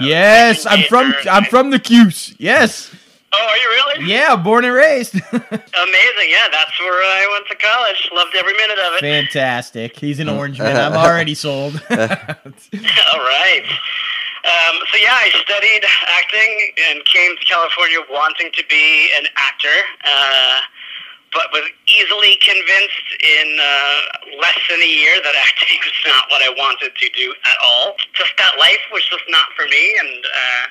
[0.00, 2.34] Yes, I'm from I'm from the Cuse.
[2.38, 2.94] Yes.
[3.34, 4.10] Oh, are you really?
[4.12, 5.14] Yeah, born and raised.
[5.32, 6.28] Amazing.
[6.28, 8.10] Yeah, that's where I went to college.
[8.12, 9.00] Loved every minute of it.
[9.00, 9.98] Fantastic.
[9.98, 10.76] He's an orange man.
[10.76, 11.74] I'm already sold.
[11.90, 11.96] All
[13.24, 13.64] right.
[14.44, 19.78] Um, so yeah, I studied acting and came to California wanting to be an actor,
[20.04, 20.58] uh,
[21.32, 24.00] but was easily convinced in uh,
[24.42, 27.94] less than a year that acting was not what I wanted to do at all.
[28.14, 30.66] Just that life was just not for me, and uh,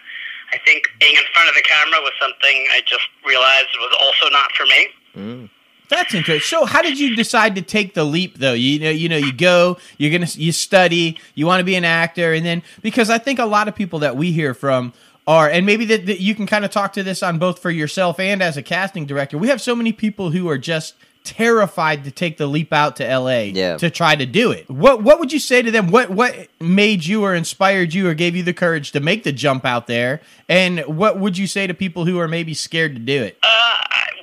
[0.53, 4.29] I think being in front of the camera was something I just realized was also
[4.31, 4.87] not for me.
[5.15, 5.49] Mm.
[5.89, 6.57] That's interesting.
[6.57, 8.53] So, how did you decide to take the leap, though?
[8.53, 11.83] You know, you know, you go, you're gonna, you study, you want to be an
[11.83, 14.93] actor, and then because I think a lot of people that we hear from
[15.27, 17.69] are, and maybe that, that you can kind of talk to this on both for
[17.69, 19.37] yourself and as a casting director.
[19.37, 23.03] We have so many people who are just terrified to take the leap out to
[23.05, 23.77] LA Yeah.
[23.77, 24.69] to try to do it.
[24.69, 25.87] What what would you say to them?
[25.91, 29.31] What what made you or inspired you or gave you the courage to make the
[29.31, 30.21] jump out there?
[30.49, 33.37] And what would you say to people who are maybe scared to do it?
[33.43, 33.77] Uh,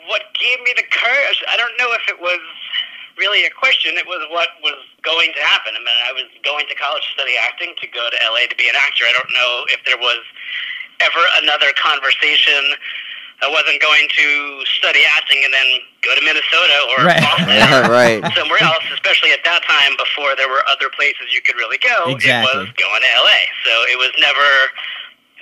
[0.09, 1.43] what gave me the courage?
[1.51, 2.41] I don't know if it was
[3.17, 3.97] really a question.
[3.97, 5.75] It was what was going to happen.
[5.75, 8.57] I mean, I was going to college to study acting to go to LA to
[8.57, 9.05] be an actor.
[9.09, 10.23] I don't know if there was
[11.01, 12.63] ever another conversation.
[13.41, 14.27] I wasn't going to
[14.67, 17.23] study acting and then go to Minnesota or Right.
[17.23, 18.19] Boston Yeah, right.
[18.35, 22.11] somewhere else, especially at that time before there were other places you could really go.
[22.11, 23.41] It was going to LA.
[23.63, 24.47] So it was never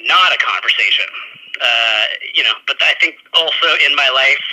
[0.04, 1.08] not a conversation.
[1.56, 2.04] Uh,
[2.36, 4.44] you know, but I think also in my life,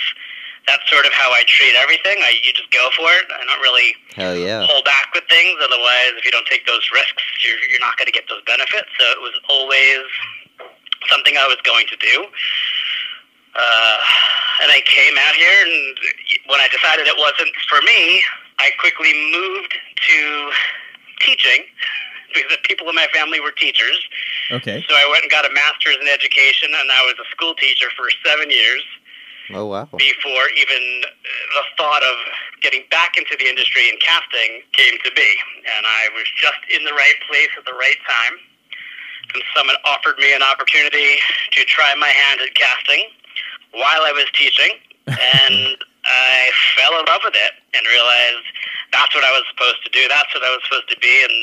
[0.66, 2.16] that's sort of how I treat everything.
[2.24, 3.28] I you just go for it.
[3.28, 4.64] I don't really Hell yeah.
[4.64, 5.60] hold back with things.
[5.60, 8.88] Otherwise, if you don't take those risks, you're, you're not going to get those benefits.
[8.96, 10.08] So it was always
[11.12, 12.24] something I was going to do.
[13.56, 13.98] Uh,
[14.62, 15.98] and I came out here, and
[16.46, 18.22] when I decided it wasn't for me,
[18.58, 20.50] I quickly moved to
[21.20, 21.64] teaching
[22.34, 23.98] because the people in my family were teachers.
[24.50, 24.84] Okay.
[24.88, 27.86] So I went and got a master's in education, and I was a school teacher
[27.96, 28.82] for seven years
[29.50, 29.86] Oh wow.
[29.98, 32.16] before even the thought of
[32.62, 35.30] getting back into the industry and casting came to be.
[35.62, 38.34] And I was just in the right place at the right time.
[39.34, 41.16] And someone offered me an opportunity
[41.52, 43.04] to try my hand at casting
[43.74, 44.78] while I was teaching.
[45.06, 48.46] And I fell in love with it and realized
[48.92, 50.06] that's what I was supposed to do.
[50.08, 51.14] That's what I was supposed to be.
[51.24, 51.36] And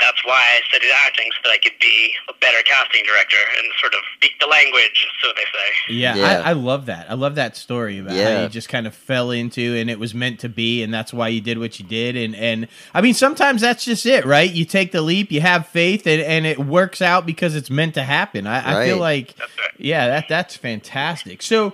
[0.00, 3.66] that's why I studied acting so that I could be a better casting director and
[3.80, 5.94] sort of speak the language, so they say.
[5.94, 6.42] Yeah, Yeah.
[6.44, 7.10] I, I love that.
[7.10, 10.14] I love that story about how you just kind of fell into and it was
[10.14, 12.16] meant to be, and that's why you did what you did.
[12.16, 14.50] And and I mean, sometimes that's just it, right?
[14.50, 17.94] You take the leap, you have faith, and, and it works out because it's meant
[17.94, 18.46] to happen.
[18.46, 19.70] I, I feel like, right.
[19.78, 21.42] yeah, that that's fantastic.
[21.42, 21.72] So.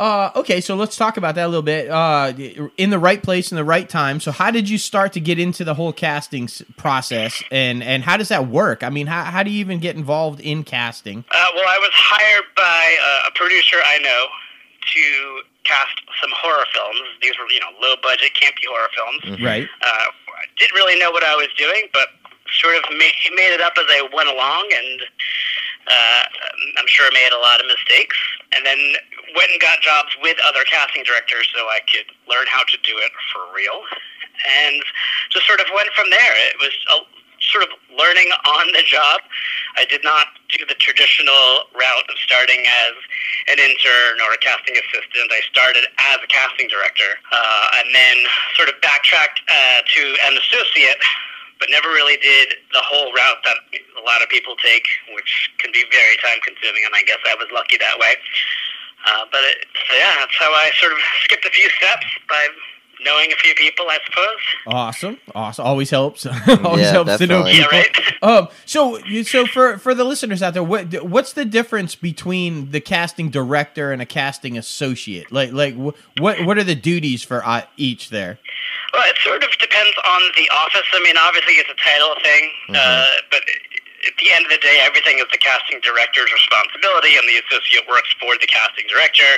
[0.00, 1.90] Uh, okay, so let's talk about that a little bit.
[1.90, 2.32] Uh,
[2.78, 4.18] in the right place, in the right time.
[4.18, 6.48] So, how did you start to get into the whole casting
[6.78, 8.82] process, and and how does that work?
[8.82, 11.22] I mean, how how do you even get involved in casting?
[11.30, 14.26] Uh, well, I was hired by uh, a producer I know
[14.94, 17.00] to cast some horror films.
[17.20, 19.42] These were, you know, low budget, campy horror films.
[19.42, 19.68] Right.
[19.82, 22.08] Uh, I didn't really know what I was doing, but
[22.58, 25.02] sort of made, made it up as I went along, and
[25.86, 26.22] uh,
[26.78, 28.16] I'm sure made a lot of mistakes.
[28.52, 28.78] And then
[29.36, 32.98] went and got jobs with other casting directors so I could learn how to do
[32.98, 33.82] it for real.
[34.64, 34.82] And
[35.30, 36.34] just sort of went from there.
[36.50, 36.96] It was a,
[37.40, 39.20] sort of learning on the job.
[39.76, 42.94] I did not do the traditional route of starting as
[43.48, 45.32] an intern or a casting assistant.
[45.32, 48.16] I started as a casting director uh, and then
[48.56, 51.00] sort of backtracked uh, to an associate,
[51.60, 53.56] but never really did the whole route that
[54.00, 57.34] a lot of people take, which can be very time consuming, and I guess I
[57.36, 58.16] was lucky that way.
[59.06, 62.46] Uh, but it, so yeah, that's how I sort of skipped a few steps by
[63.02, 64.26] knowing a few people, I suppose.
[64.66, 65.64] Awesome, awesome.
[65.64, 66.26] Always helps.
[66.48, 67.52] Always Yeah, helps to know definitely.
[67.52, 67.78] Yeah, people.
[67.78, 67.96] right.
[68.22, 72.80] Um, so, so for for the listeners out there, what what's the difference between the
[72.82, 75.32] casting director and a casting associate?
[75.32, 78.38] Like, like what what are the duties for uh, each there?
[78.92, 80.86] Well, it sort of depends on the office.
[80.92, 83.42] I mean, obviously it's a title thing, uh, but
[84.06, 87.86] at the end of the day, everything is the casting director's responsibility, and the associate
[87.86, 89.28] works for the casting director.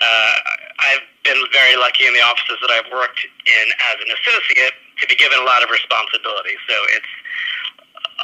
[0.00, 0.34] Uh,
[0.78, 5.04] I've been very lucky in the offices that I've worked in as an associate to
[5.06, 6.54] be given a lot of responsibility.
[6.70, 7.12] So it's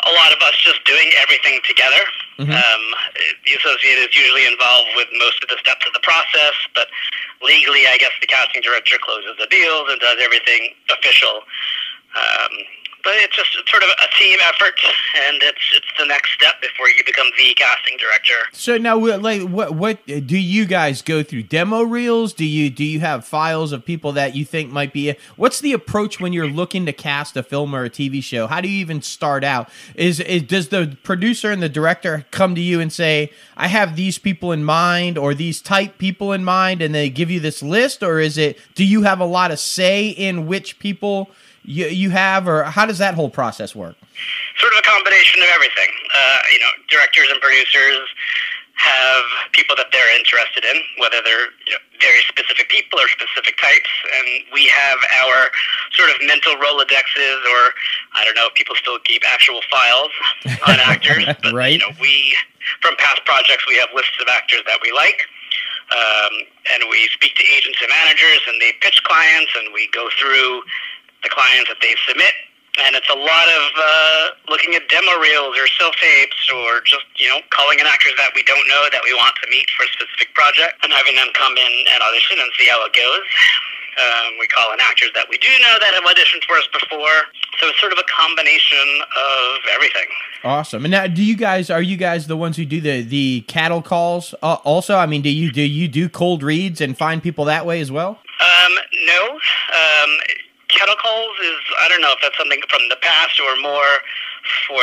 [0.06, 2.02] a lot of us just doing everything together.
[2.50, 2.84] Um,
[3.46, 6.88] the associate is usually involved with most of the steps of the process, but
[7.42, 11.42] legally, I guess the casting director closes the deals and does everything official.
[12.14, 12.52] Um,
[13.04, 14.74] but it's just sort of a team effort,
[15.26, 18.34] and it's it's the next step before you become the casting director.
[18.52, 21.44] So now, like, what what do you guys go through?
[21.44, 22.32] Demo reels?
[22.32, 25.14] Do you do you have files of people that you think might be?
[25.36, 28.46] What's the approach when you're looking to cast a film or a TV show?
[28.46, 29.68] How do you even start out?
[29.94, 33.96] Is, is does the producer and the director come to you and say, "I have
[33.96, 37.62] these people in mind" or these type people in mind, and they give you this
[37.62, 38.58] list, or is it?
[38.74, 41.30] Do you have a lot of say in which people
[41.64, 43.96] you you have, or how does that whole process work?
[44.60, 45.90] sort of a combination of everything.
[46.14, 48.08] Uh, you know, directors and producers
[48.74, 53.56] have people that they're interested in, whether they're you know, very specific people or specific
[53.58, 55.50] types, and we have our
[55.92, 57.74] sort of mental rolodexes, or
[58.14, 60.10] I don't know if people still keep actual files
[60.66, 61.72] on actors, but Right.
[61.74, 62.36] you know, we
[62.80, 65.22] from past projects we have lists of actors that we like.
[65.92, 66.32] Um,
[66.72, 70.62] and we speak to agents and managers, and they pitch clients, and we go through
[71.24, 72.36] the clients that they submit.
[72.74, 77.06] And it's a lot of uh, looking at demo reels or self tapes or just,
[77.16, 79.86] you know, calling in actors that we don't know that we want to meet for
[79.86, 83.24] a specific project and having them come in and audition and see how it goes.
[83.94, 87.30] Um, we call in actors that we do know that have auditioned for us before.
[87.62, 90.10] So it's sort of a combination of everything.
[90.42, 90.84] Awesome.
[90.84, 93.82] And now, do you guys are you guys the ones who do the the cattle
[93.82, 94.34] calls?
[94.42, 97.66] Uh, also, I mean, do you do you do cold reads and find people that
[97.66, 98.18] way as well?
[98.40, 98.72] Um,
[99.06, 99.30] no.
[99.30, 100.10] Um,
[100.74, 104.02] cattle calls is I don't know if that's something from the past or more
[104.66, 104.82] for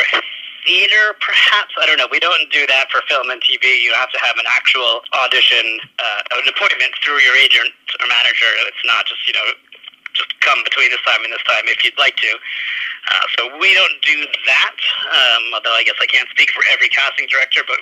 [0.66, 1.74] theater, perhaps.
[1.78, 2.08] I don't know.
[2.10, 3.82] We don't do that for film and TV.
[3.82, 8.50] You have to have an actual audition, uh, an appointment through your agent or manager.
[8.70, 9.48] It's not just you know
[10.14, 12.32] just come between this time and this time if you'd like to.
[13.10, 14.78] Uh, so we don't do that.
[15.10, 17.80] Um, although I guess I can't speak for every casting director, but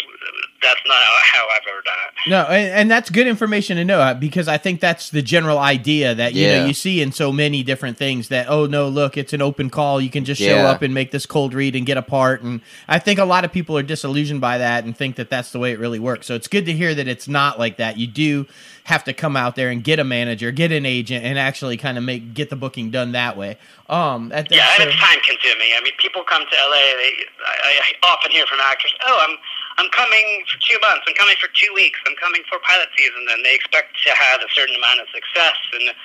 [0.61, 2.29] that's not how I've ever done it.
[2.29, 5.57] No, and, and that's good information to know uh, because I think that's the general
[5.57, 6.59] idea that you Yeah.
[6.59, 9.69] know you see in so many different things that oh no look it's an open
[9.69, 10.69] call you can just show Yeah.
[10.69, 13.45] up and make this cold read and get a part and I think a lot
[13.45, 16.27] of people are disillusioned by that and think that that's the way it really works
[16.27, 18.45] so it's good to hear that it's not like that you do
[18.85, 21.97] have to come out there and get a manager get an agent and actually kind
[21.97, 23.57] of make get the booking done that way
[23.89, 25.69] um at Yeah, so- and it's time consuming.
[25.77, 26.77] I mean, people come to LA.
[26.97, 27.13] They,
[27.45, 29.37] I, I often hear from actors, "Oh, I'm
[29.79, 31.07] I'm coming for two months.
[31.07, 31.97] I'm coming for two weeks.
[32.03, 35.55] I'm coming for pilot season." And they expect to have a certain amount of success.
[35.79, 35.95] And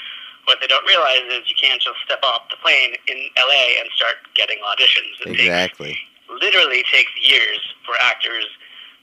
[0.46, 3.90] what they don't realize is you can't just step off the plane in LA and
[3.96, 5.18] start getting auditions.
[5.26, 5.98] It takes Exactly.
[6.28, 8.46] literally takes years for actors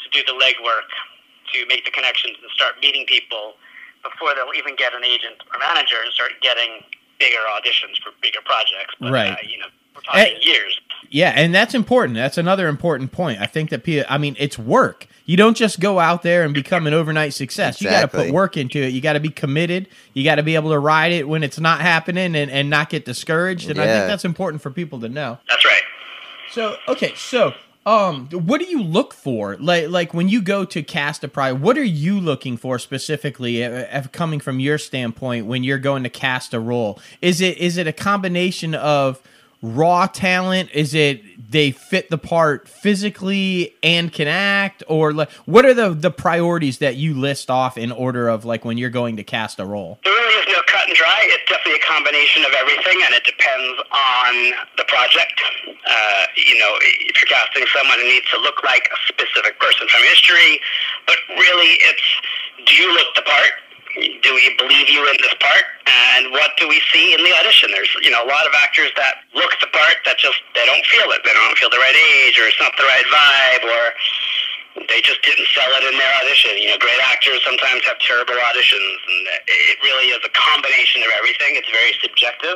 [0.04, 0.90] to do the legwork,
[1.54, 3.58] to make the connections and start meeting people
[4.04, 6.84] before they'll even get an agent or manager and start getting
[7.20, 8.96] bigger auditions for bigger projects.
[9.00, 9.34] But, Right.
[9.34, 10.80] Uh, you know, we're talking Eh, years.
[11.10, 12.16] Yeah, and that's important.
[12.16, 13.42] That's another important point.
[13.42, 15.08] I think that pe- I mean it's work.
[15.26, 17.82] You don't just go out there and become an overnight success.
[17.82, 18.94] You got to put work into it.
[18.94, 19.88] You got to be committed.
[20.14, 22.90] You got to be able to ride it when it's not happening and, and not
[22.90, 23.70] get discouraged.
[23.70, 25.38] And I think that's important for people to know.
[25.50, 25.82] That's right.
[26.52, 27.54] So okay, so
[27.86, 29.58] um, what do you look for?
[29.58, 33.64] Like like when you go to cast a project, what are you looking for specifically?
[33.66, 37.58] uh, uh, coming from your standpoint, when you're going to cast a role, is it
[37.58, 39.22] is it a combination of
[39.62, 40.70] raw talent?
[40.74, 41.22] Is it
[41.52, 46.80] they fit the part physically and can act, or like what are the the priorities
[46.80, 50.00] that you list off in order of like when you're going to cast a role?
[50.04, 51.20] There really is no cut and dry.
[51.24, 54.34] It's definitely a combination of everything, and it depends on
[54.78, 55.42] the project.
[55.68, 59.88] Uh, you know, if you're casting someone who needs to look like a specific person
[59.88, 60.60] from history,
[61.06, 62.08] but really it's
[62.66, 63.54] do you look the part?
[63.96, 65.66] Do we believe you in this part?
[65.88, 67.72] And what do we see in the audition?
[67.72, 70.86] There's, you know, a lot of actors that look the part that just they don't
[70.88, 71.22] feel it.
[71.28, 73.84] They don't feel the right age, or it's not the right vibe, or
[74.88, 76.56] they just didn't sell it in their audition.
[76.56, 81.12] You know, great actors sometimes have terrible auditions, and it really is a combination of
[81.20, 81.60] everything.
[81.60, 82.56] It's very subjective.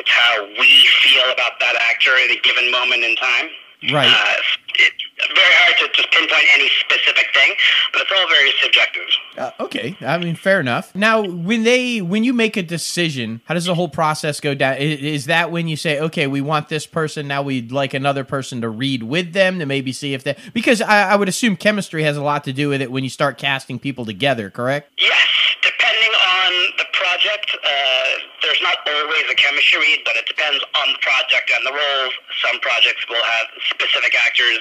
[0.00, 0.70] It's how we
[1.04, 3.52] feel about that actor at a given moment in time.
[3.90, 4.08] Right.
[4.08, 4.40] Uh,
[4.78, 5.04] it's
[5.34, 7.54] very hard to just pinpoint any specific thing,
[7.92, 9.02] but it's all very subjective.
[9.38, 10.94] Uh, okay, I mean, fair enough.
[10.94, 14.76] Now, when they when you make a decision, how does the whole process go down?
[14.76, 18.24] Is, is that when you say, okay, we want this person, now we'd like another
[18.24, 21.56] person to read with them to maybe see if they because I, I would assume
[21.56, 24.90] chemistry has a lot to do with it when you start casting people together, correct?
[24.98, 25.28] Yes,
[25.62, 28.04] depending on the project, uh,
[28.42, 32.14] there's not always a chemistry read, but it depends on the project and the roles.
[32.44, 34.60] Some projects will have specific actors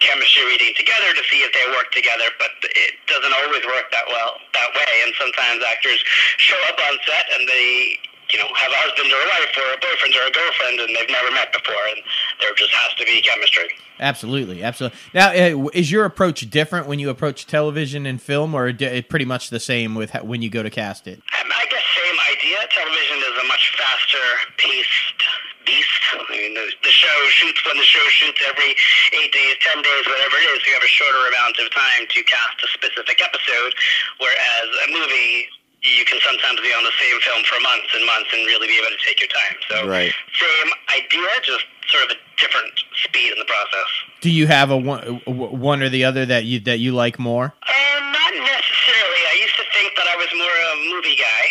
[0.00, 4.04] chemistry reading together to see if they work together, but it doesn't always work that
[4.08, 4.92] well that way.
[5.06, 6.02] And sometimes actors
[6.36, 7.98] show up on set and they,
[8.30, 10.90] you know, have a husband or a wife or a boyfriend or a girlfriend, and
[10.96, 12.02] they've never met before, and
[12.40, 13.68] there just has to be chemistry.
[14.00, 14.98] Absolutely, absolutely.
[15.14, 19.50] Now, uh, is your approach different when you approach television and film, or pretty much
[19.50, 21.22] the same with when you go to cast it?
[21.38, 22.58] Um, I guess same idea.
[22.74, 24.18] Television is a much faster
[24.58, 25.22] paced
[25.64, 26.00] beast.
[26.14, 28.76] I mean, the, the show shoots when the show shoots every
[29.20, 30.66] eight days, ten days, whatever it is.
[30.66, 33.72] You have a shorter amount of time to cast a specific episode,
[34.18, 35.48] whereas a movie.
[35.84, 38.78] You can sometimes be on the same film for months and months and really be
[38.80, 39.56] able to take your time.
[39.68, 40.14] So, Right.
[40.32, 41.60] same idea, just
[41.92, 42.72] sort of a different
[43.04, 43.84] speed in the process.
[44.22, 47.52] Do you have a one, one or the other that you that you like more?
[47.68, 49.20] Um, not necessarily.
[49.28, 51.44] I used to think that I was more a movie guy,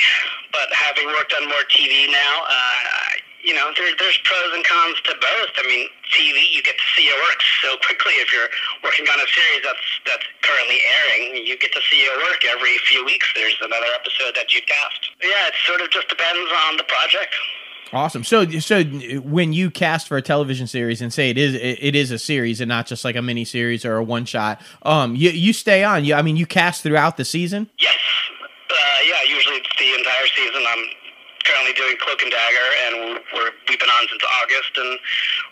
[0.52, 4.96] but having worked on more TV now, uh, you know, there, there's pros and cons
[5.04, 5.52] to both.
[5.60, 8.14] I mean, TV, you get to see your work so quickly.
[8.24, 8.50] If you're
[8.84, 12.78] working on a series that's that's currently airing, you get to see your work every
[12.88, 13.28] few weeks.
[13.36, 15.12] There's another episode that you cast.
[15.22, 17.36] Yeah, it sort of just depends on the project.
[17.92, 18.24] Awesome.
[18.24, 22.10] So, so when you cast for a television series and say it is it is
[22.10, 25.30] a series and not just like a mini series or a one shot, um, you
[25.30, 26.06] you stay on.
[26.06, 27.70] You, I mean, you cast throughout the season.
[27.78, 27.94] Yes.
[28.70, 28.76] Uh,
[29.06, 30.64] yeah, usually it's the entire season.
[30.68, 31.03] I'm
[31.44, 35.00] currently doing Cloak and Dagger, and we're, we've been on since August, and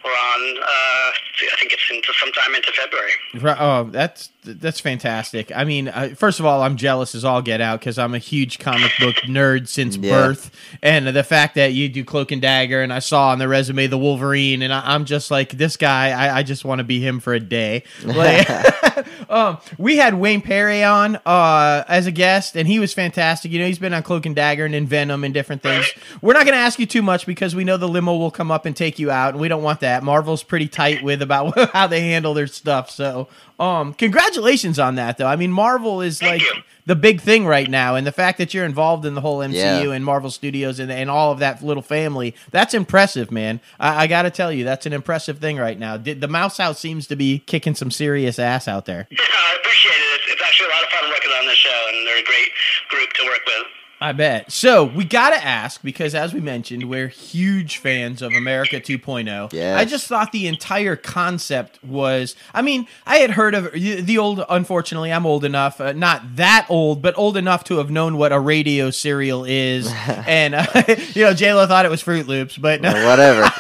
[0.04, 1.08] we're on, uh,
[1.54, 3.12] I think it's into sometime into February.
[3.36, 5.52] Right, Oh, that's that's fantastic.
[5.56, 8.20] I mean, uh, first of all, I'm jealous as all get out because I'm a
[8.20, 10.10] huge comic book nerd since Yeah.
[10.12, 10.52] birth,
[10.82, 13.88] and the fact that you do Cloak and Dagger, and I saw on the resume
[13.88, 16.10] the Wolverine, and I, I'm just like this guy.
[16.12, 17.84] I, I just want to be him for a day.
[18.04, 18.48] Like,
[19.30, 23.52] um, we had Wayne Péré on uh, as a guest, and he was fantastic.
[23.52, 25.92] You know, he's been on Cloak and Dagger and in Venom and different things.
[26.22, 28.52] We're not going to ask you too much because we know the limo will come
[28.52, 30.04] up and take you out, and we don't want that.
[30.04, 32.90] Marvel's pretty tight with about how they handle their stuff.
[32.92, 33.28] So,
[33.62, 35.28] um, congratulations on that, though.
[35.28, 36.62] I mean, Marvel is Thank like you.
[36.88, 39.54] the big thing right now, and the fact that you're involved in the whole MCU
[39.54, 39.92] Yeah.
[39.92, 43.62] and Marvel Studios and, and all of that little family, that's impressive, man.
[43.80, 45.96] I, I got to tell you, that's an impressive thing right now.
[45.98, 49.08] Did, the Mouse House seems to be kicking some serious ass out there.
[49.12, 50.22] I appreciate it.
[50.22, 52.50] It's, it's actually a lot of fun working on this show, and they're a great
[52.90, 53.66] group to work with.
[54.02, 54.52] I bet.
[54.52, 59.54] So we got to ask because, as we mentioned, we're huge fans of America 2.0.
[59.54, 59.78] Yeah.
[59.78, 62.36] I just thought the entire concept was.
[62.52, 64.44] I mean, I had heard of the old.
[64.50, 68.32] Unfortunately, I'm old enough, uh, not that old, but old enough to have known what
[68.32, 69.88] a radio serial is.
[70.08, 70.66] and uh,
[71.14, 72.84] you know, J Lo thought it was Fruit Loops, but.
[72.84, 73.52] Or whatever.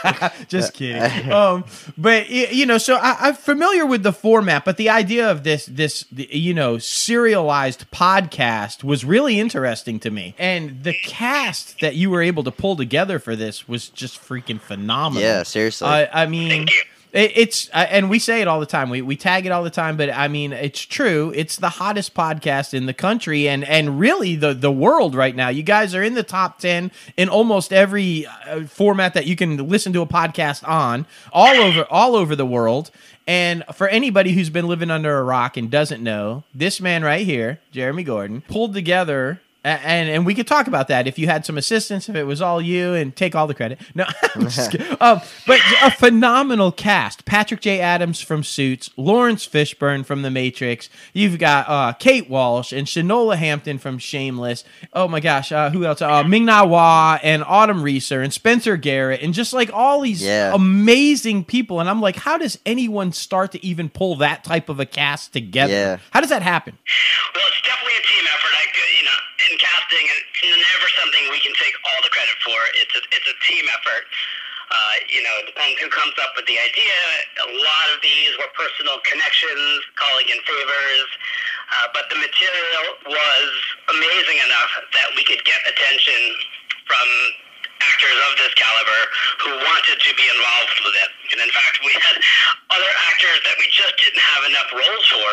[0.47, 1.31] just kidding.
[1.31, 1.65] um,
[1.97, 5.68] but you know, so I, I'm familiar with the format, but the idea of this,
[5.68, 12.10] this, you know, serialized podcast was really interesting to me, and the cast that you
[12.10, 15.24] were able to pull together for this was just freaking phenomenal.
[15.24, 15.88] Yeah, seriously.
[15.88, 16.68] I, I mean.
[17.14, 18.90] It, it's uh, and we say it all the time.
[18.90, 21.34] We we tag it all the time, but I mean it's true.
[21.36, 25.49] It's the hottest podcast in the country and and really the the world right now.
[25.49, 29.68] You guys are in the top ten in almost every uh, format that you can
[29.68, 32.91] listen to a podcast on, all over all over the world.
[33.28, 37.26] And for anybody who's been living under a rock and doesn't know, this man right
[37.26, 41.46] here, Jeremy Gordon, pulled together and and we could talk about that if you had
[41.46, 43.80] some assistance, if it was all you, and take all the credit.
[43.94, 44.06] No,
[44.36, 44.76] I'm just.
[45.02, 47.80] Um, but a phenomenal cast: Patrick J.
[47.80, 50.90] Adams from Suits, Laurence Fishburne from The Matrix.
[51.14, 54.64] You've got uh, Kate Walsh and Shanola Hampton from Shameless.
[54.94, 56.02] Oh my gosh, uh, who else?
[56.02, 60.54] Uh, Ming-Na Wen and Autumn Reeser and Spencer Garrett and just like all these Yeah.
[60.56, 61.80] amazing people.
[61.80, 65.34] And I'm like, how does anyone start to even pull that type of a cast
[65.34, 65.72] together?
[65.74, 65.98] Yeah.
[66.12, 66.78] How does that happen?
[67.36, 68.54] Well, it's definitely a team effort.
[68.54, 69.12] I, could- you know,
[69.49, 72.59] in casting, it's never something we can take all the credit for.
[72.77, 74.05] It's a, it's a team effort.
[74.72, 76.95] Uh, you know, it depends who comes up with the idea.
[77.43, 81.09] A lot of these were personal connections, calling in favors.
[81.72, 83.51] Uh, but the material was
[83.91, 86.19] amazing enough that we could get attention
[86.88, 87.07] from
[87.84, 89.01] actors of this caliber
[89.43, 91.11] who wanted to be involved with it.
[91.35, 92.15] And in fact, we had
[92.72, 95.31] other actors that we just didn't have enough roles for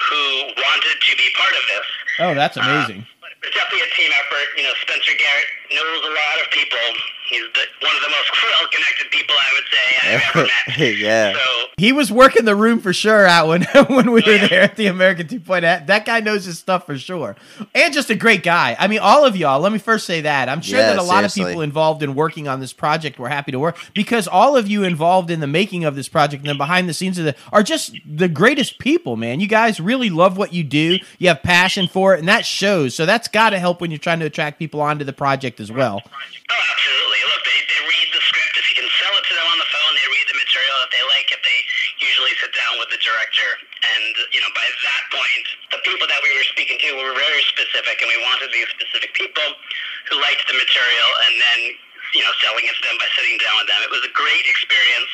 [0.00, 0.24] who
[0.56, 1.86] wanted to be part of this.
[2.18, 3.04] Oh, that's amazing.
[3.19, 4.48] But it's definitely a team effort.
[4.56, 6.86] You know, Spencer Garrett knows a lot of people.
[7.30, 10.48] He's the, one of the most well-connected people I would say I've ever
[10.78, 10.98] met.
[10.98, 11.32] Yeah.
[11.34, 11.40] So
[11.78, 14.86] He was working the room for sure out when when we were there at the
[14.86, 15.60] American 2.0.
[15.60, 17.36] That, that guy knows his stuff for sure.
[17.74, 18.76] And just a great guy.
[18.78, 20.48] I mean, all of y'all, let me first say that.
[20.48, 23.28] I'm sure Yeah, that a lot of people involved in working on this project were
[23.28, 26.48] happy to work because all of you involved in the making of this project and
[26.48, 29.38] then behind the scenes of it are just the greatest people, man.
[29.38, 30.98] You guys really love what you do.
[31.18, 32.94] You have passion for it, and that shows.
[32.94, 35.70] So that's got to help when you're trying to attract people onto the project as
[35.70, 36.02] well.
[36.02, 36.10] Oh,
[36.50, 37.20] absolutely.
[37.30, 38.58] Look, they, they read the script.
[38.58, 40.90] If you can sell it to them on the phone, they read the material that
[40.90, 41.28] they like.
[41.30, 41.58] If they
[42.02, 43.48] usually sit down with the director,
[43.84, 47.44] and you know, by that point, the people that we were speaking to were very
[47.52, 49.44] specific, and we wanted these specific people
[50.08, 51.60] who liked the material, and then
[52.16, 53.80] you know, selling it to them by sitting down with them.
[53.86, 55.12] It was a great experience.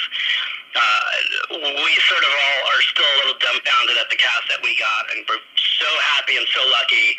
[0.73, 4.79] Uh, we sort of all are still a little dumbfounded at the cast that we
[4.81, 7.19] got, and we're so happy and so lucky.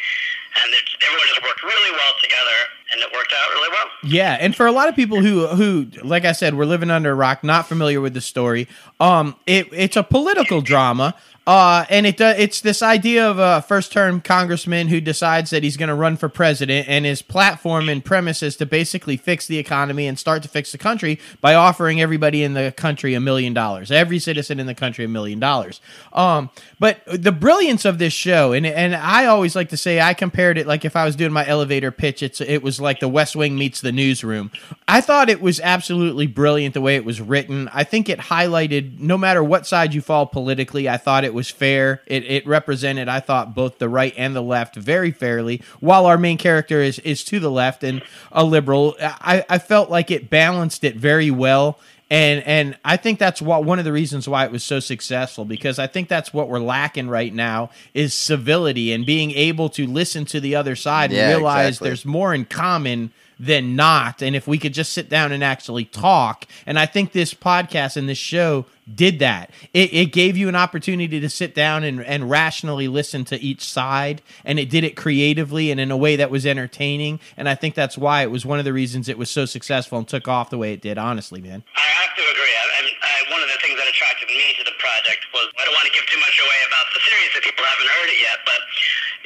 [0.58, 0.74] And
[1.06, 2.60] everyone just worked really well together,
[2.98, 3.86] and it worked out really well.
[4.04, 7.12] Yeah, and for a lot of people who who like I said, we're living under
[7.12, 8.68] a rock, not familiar with the story.
[9.00, 11.16] Um, it it's a political drama.
[11.48, 15.64] Uh, and it uh, it's this idea of a first term congressman who decides that
[15.64, 19.48] he's going to run for president, and his platform and premise is to basically fix
[19.48, 23.22] the economy and start to fix the country by offering everybody in the country a
[23.22, 25.80] million dollars, every citizen in the country a million dollars.
[26.12, 26.50] Um,
[26.82, 30.58] but the brilliance of this show, and and I always like to say, I compared
[30.58, 33.38] it like if I was doing my elevator pitch, it's it was like the West
[33.38, 34.52] Wing meets the newsroom.
[34.86, 37.70] I thought it was absolutely brilliant the way it was written.
[37.72, 40.90] I think it highlighted no matter what side you fall politically.
[40.90, 42.02] I thought it was fair.
[42.08, 45.62] It it represented, I thought, both the right and the left very fairly.
[45.80, 48.02] While our main character is is to the left and
[48.32, 53.20] a liberal, I I felt like it balanced it very well and and I think
[53.20, 56.34] that's what one of the reasons why it was so successful because I think that's
[56.34, 60.76] what we're lacking right now is civility and being able to listen to the other
[60.76, 61.90] side Yeah, and realize exactly.
[61.90, 64.22] there's more in common than not.
[64.22, 67.98] And if we could just sit down and actually talk, and I think this podcast
[67.98, 69.52] and this show did that.
[69.74, 73.68] It, it gave you an opportunity to sit down and, and rationally listen to each
[73.68, 77.20] side, and it did it creatively and in a way that was entertaining.
[77.36, 79.98] And I think that's why it was one of the reasons it was so successful
[79.98, 80.98] and took off the way it did.
[80.98, 81.64] Honestly, man.
[81.76, 82.56] I have to agree.
[82.56, 85.86] I, one of the things that attracted me to the project was I don't want
[85.92, 88.62] to give too much away about the series if people haven't heard it yet, but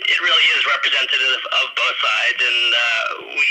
[0.10, 2.82] it really is representative of both sides, and uh,
[3.38, 3.50] we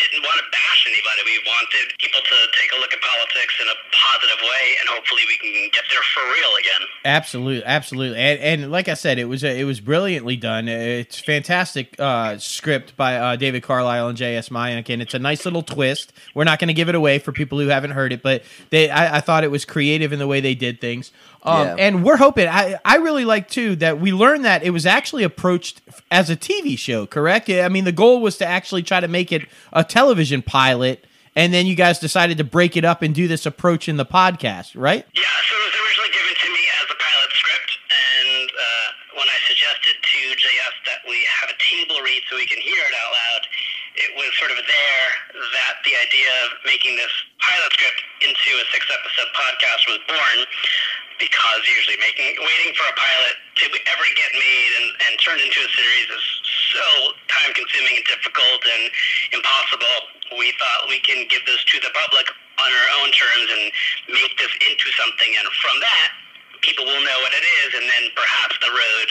[0.00, 1.20] didn't want to bash anybody.
[1.24, 5.22] We wanted people to take a look at politics in a positive way, and hopefully
[5.28, 6.82] we can get there for real again.
[7.04, 10.68] Absolutely, absolutely, and, and like I said, it was it was brilliantly done.
[10.68, 14.48] It's fantastic uh, script by uh, David Carlisle and J.S.
[14.48, 16.12] Mayank, and it's a nice little twist.
[16.34, 18.90] We're not going to give it away for people who haven't heard it, but they
[18.90, 21.12] I, I thought it was creative in the way they did things.
[21.42, 21.76] Um, Yeah.
[21.78, 22.48] And we're hoping.
[22.48, 25.80] I I really like too that we learned that it was actually approached
[26.10, 27.06] as a TV show.
[27.06, 27.48] Correct?
[27.48, 31.04] I mean, the goal was to actually try to make it a television pilot,
[31.34, 34.04] and then you guys decided to break it up and do this approach in the
[34.06, 35.06] podcast, right?
[35.14, 39.28] Yeah, so it was originally given to me as a pilot script, and uh, when
[39.28, 42.94] I suggested to JS that we have a table read so we can hear it
[43.00, 43.42] out loud,
[43.96, 45.08] it was sort of there
[45.40, 50.38] that the idea of making this pilot script into a six episode podcast was born.
[51.20, 55.60] Because usually making waiting for a pilot to ever get made and, and turned into
[55.60, 56.24] a series is
[56.72, 56.86] so
[57.28, 58.88] time consuming and difficult and
[59.36, 60.16] impossible.
[60.40, 62.26] We thought we can give this to the public
[62.56, 63.64] on our own terms and
[64.16, 65.30] make this into something.
[65.36, 66.08] And from that,
[66.64, 69.08] people will know what it is, and then perhaps the road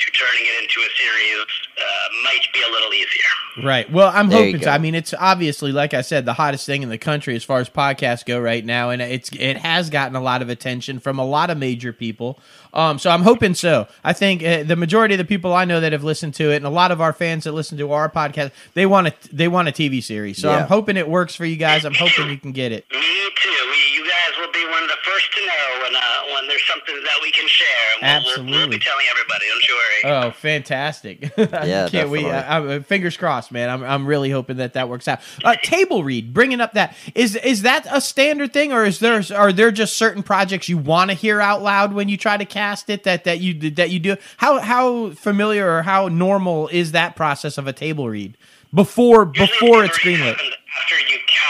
[0.00, 1.46] to turning it into a series
[1.78, 1.84] uh,
[2.24, 3.66] might be a little easier.
[3.66, 3.90] Right.
[3.90, 4.62] Well, I'm There hoping.
[4.62, 4.70] So.
[4.70, 7.58] I mean, it's obviously, like I said, the hottest thing in the country as far
[7.60, 11.18] as podcasts go right now, and it's it has gotten a lot of attention from
[11.18, 12.38] a lot of major people.
[12.72, 13.88] Um, so I'm hoping so.
[14.04, 16.56] I think uh, the majority of the people I know that have listened to it,
[16.56, 19.48] and a lot of our fans that listen to our podcast, they want a they
[19.48, 20.38] want a TV series.
[20.38, 20.58] So Yeah.
[20.58, 21.84] I'm hoping it works for you guys.
[21.84, 22.86] I'm hoping you can get it.
[22.92, 22.98] Me
[23.42, 23.48] too.
[23.50, 26.00] We, you guys will be one of the first to know when uh,
[26.34, 27.66] when there's something that we can share.
[28.02, 28.78] and We'll, we'll, we'll Absolutely.
[28.78, 29.44] be telling everybody.
[29.48, 30.26] Don't you worry.
[30.26, 31.32] Oh, fantastic!
[31.70, 32.22] Yeah, can't wait.
[32.22, 32.30] definitely.
[32.30, 33.68] I, I'm, fingers crossed, man.
[33.68, 35.20] I'm, I'm really hoping that that works out.
[35.44, 39.22] Uh, table read, bringing up that is is that a standard thing, or is there
[39.36, 42.44] are there just certain projects you want to hear out loud when you try to
[42.44, 44.16] cast it that that you that you do?
[44.38, 48.36] How how familiar or how normal is that process of a table read
[48.72, 50.32] before Usually before it's greenlit?
[50.34, 51.49] After you cast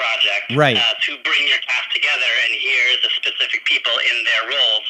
[0.00, 0.76] project, Right.
[0.80, 4.86] Uh, to bring your cast together and hear the specific people in their roles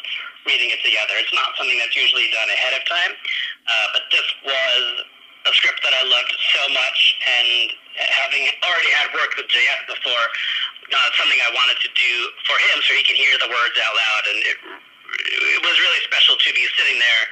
[0.47, 1.19] reading it together.
[1.19, 4.83] It's not something that's usually done ahead of time, uh, but this was
[5.51, 7.49] a script that I loved so much, and
[7.97, 10.27] having already had worked with JS before,
[10.95, 12.13] uh, something I wanted to do
[12.49, 14.59] for him so he can hear the words out loud, and it
[15.11, 17.23] it was really special to be sitting there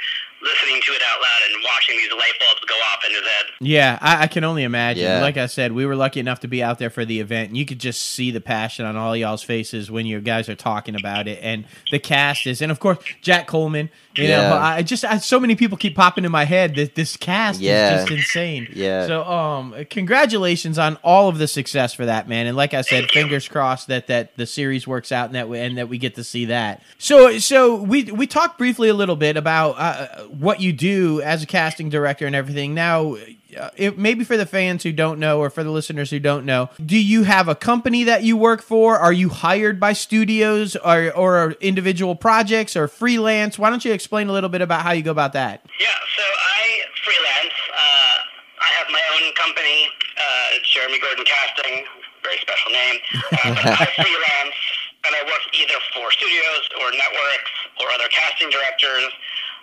[0.43, 3.45] listening to it out loud and watching these light bulbs go off in his head.
[3.61, 5.03] Yeah, I, I can only imagine.
[5.05, 5.21] Yeah.
[5.21, 7.57] Like I said, we were lucky enough to be out there for the event, and
[7.57, 10.95] you could just see the passion on all y'all's faces when you guys are talking
[10.95, 11.39] about it.
[11.43, 13.91] And the cast is, and of course, Jack Coleman.
[14.17, 14.49] You Yeah.
[14.49, 17.61] know, I just I, so many people keep popping in my head that this cast
[17.61, 17.95] Yeah.
[17.95, 18.67] is just insane.
[18.75, 19.07] Yeah.
[19.07, 22.47] So, um, congratulations on all of the success for that, man.
[22.47, 25.59] And like I said, fingers crossed that that the series works out and that we,
[25.61, 26.83] and that we get to see that.
[26.99, 31.43] So, so we we talked briefly a little bit about uh, what you do as
[31.43, 32.75] a casting director and everything.
[32.75, 33.17] Now,
[33.57, 36.45] uh, it, maybe for the fans who don't know or for the listeners who don't
[36.45, 38.99] know, do you have a company that you work for?
[38.99, 43.59] Are you hired by studios or or individual projects or freelance?
[43.59, 45.65] Why don't you explain a little bit about how you go about that?
[45.81, 45.87] Yeah,
[46.17, 47.57] so I freelance.
[47.73, 48.17] Uh,
[48.61, 49.89] I have my own company.
[50.19, 51.85] Uh, it's Jeremy Gordon Casting,
[52.23, 52.97] very special name.
[53.15, 54.59] Uh, I freelance,
[55.07, 59.09] and I work either for studios or networks or other casting directors.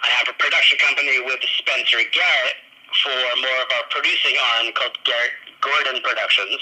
[0.04, 2.58] I have a production company with Spencer Garrett
[3.04, 6.60] for more of our producing arm called Garrett Gordon Productions.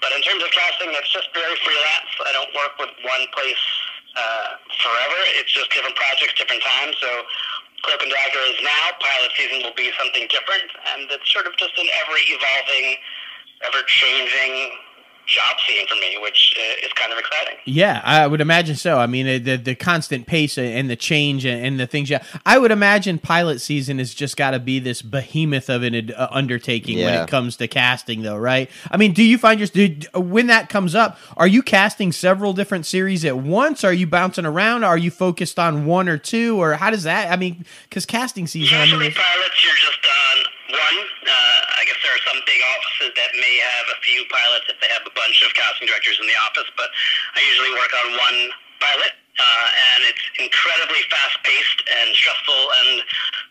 [0.00, 2.10] But in terms of casting, it's just very freelance.
[2.24, 3.64] I don't work with one place
[4.16, 5.20] uh, forever.
[5.38, 6.96] It's just different projects, different times.
[7.00, 7.10] So
[7.84, 8.96] Cloak and Dagger is now.
[9.00, 12.86] Pilot season will be something different, and it's sort of just an ever evolving,
[13.64, 14.76] ever changing
[15.26, 17.56] job scene for me, which uh, is kind of exciting.
[17.64, 18.98] Yeah, I would imagine so.
[18.98, 22.10] I mean, uh, the the constant pace and the change and, and the things.
[22.10, 26.12] Yeah, I would imagine pilot season has just got to be this behemoth of an
[26.12, 28.70] uh, undertaking when it comes to casting, though, right?
[28.90, 31.18] I mean, do you find your do, when that comes up?
[31.36, 33.84] Are you casting several different series at once?
[33.84, 34.84] Are you bouncing around?
[34.84, 37.30] Are you focused on one or two, or how does that?
[37.30, 38.78] I mean, because casting season.
[38.78, 40.98] I mean, Usually pilots, you're just on one.
[41.26, 44.78] Uh, I guess there are some big offices that may have a few pilots if
[44.80, 46.88] they have a bunch of casting directors in the office, but
[47.34, 48.38] I usually work on one
[48.80, 53.04] pilot, uh, and it's incredibly fast-paced and stressful and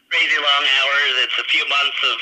[0.09, 1.11] crazy long hours.
[1.27, 2.17] It's a few months of,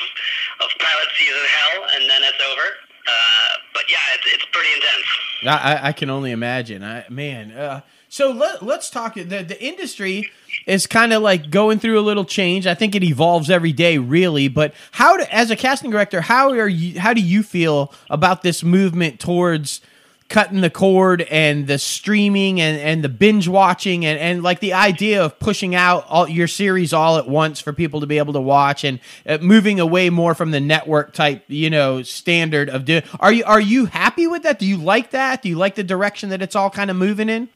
[0.65, 2.67] of pilot season hell, and then it's over.
[3.07, 5.07] Uh, but yeah, it's, it's pretty intense.
[5.47, 6.83] I, I can only imagine.
[6.83, 7.51] I man.
[7.51, 7.81] Uh,
[8.17, 9.13] so let, let's talk.
[9.13, 10.31] The, the industry
[10.65, 12.65] is kind of like going through a little change.
[12.65, 14.47] I think it evolves every day, really.
[14.47, 16.99] But how, to, as a casting director, how are you?
[16.99, 19.81] How do you feel about this movement towards
[20.29, 24.73] cutting the cord and the streaming and, and the binge watching and, and like the
[24.73, 28.33] idea of pushing out all your series all at once for people to be able
[28.33, 32.83] to watch and uh, moving away more from the network type you know standard of
[32.83, 35.75] doing are you are you happy with that do you like that do you like
[35.75, 37.47] the direction that it's all kind of moving in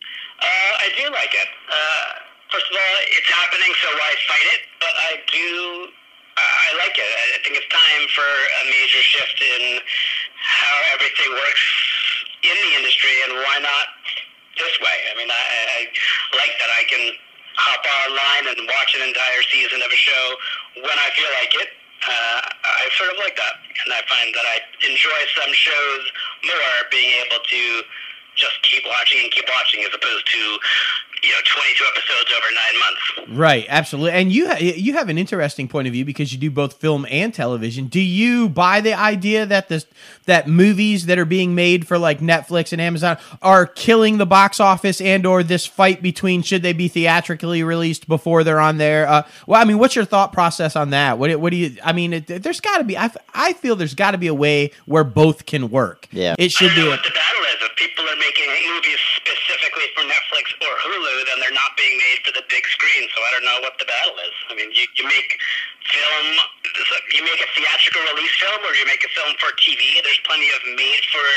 [0.42, 1.50] Uh, I do like it.
[1.70, 2.06] Uh,
[2.50, 4.62] first of all, it's happening, so why fight it?
[4.82, 5.94] But I do.
[6.38, 7.06] I like it.
[7.06, 9.80] I think it's time for a major shift in
[10.42, 11.66] how everything works
[12.42, 13.88] in the industry, and why not
[14.58, 14.98] this way?
[15.10, 15.44] I mean, I,
[15.78, 15.82] I
[16.42, 17.14] like that I can
[17.62, 20.24] hop online and watch an entire season of a show
[20.82, 21.70] when I feel like it.
[22.02, 24.58] Uh, I sort of like that, and I find that I
[24.90, 26.04] enjoy some shows
[26.50, 27.62] more being able to
[28.36, 30.38] just keep watching and keep watching as opposed to
[31.24, 33.38] you know 22 episodes over nine months.
[33.40, 34.12] Right, absolutely.
[34.12, 37.06] And you ha- you have an interesting point of view because you do both film
[37.10, 37.86] and television.
[37.86, 39.86] Do you buy the idea that this
[40.32, 44.62] that movies that are being made for like Netflix and Amazon are killing the box
[44.62, 49.06] office and or this fight between should they be theatrically released before they're on there?
[49.06, 51.20] Uh, well, I mean, what's your thought process on that?
[51.20, 53.94] What what do you I mean, it, there's got to be I, I feel there's
[53.94, 56.08] got to be a way where both can work.
[56.12, 56.36] Yeah.
[56.40, 57.60] It should I don't be know a, what the battle is.
[57.68, 62.24] If people are making movies specifically for Netflix or Hulu, then they're not being made
[62.24, 63.04] for the big screen.
[63.12, 64.36] So I don't know what the battle is.
[64.48, 65.38] I mean, you, you make
[65.90, 66.26] film,
[67.14, 69.80] you make a theatrical release film, or you make a film for TV.
[70.04, 71.28] There's plenty of made for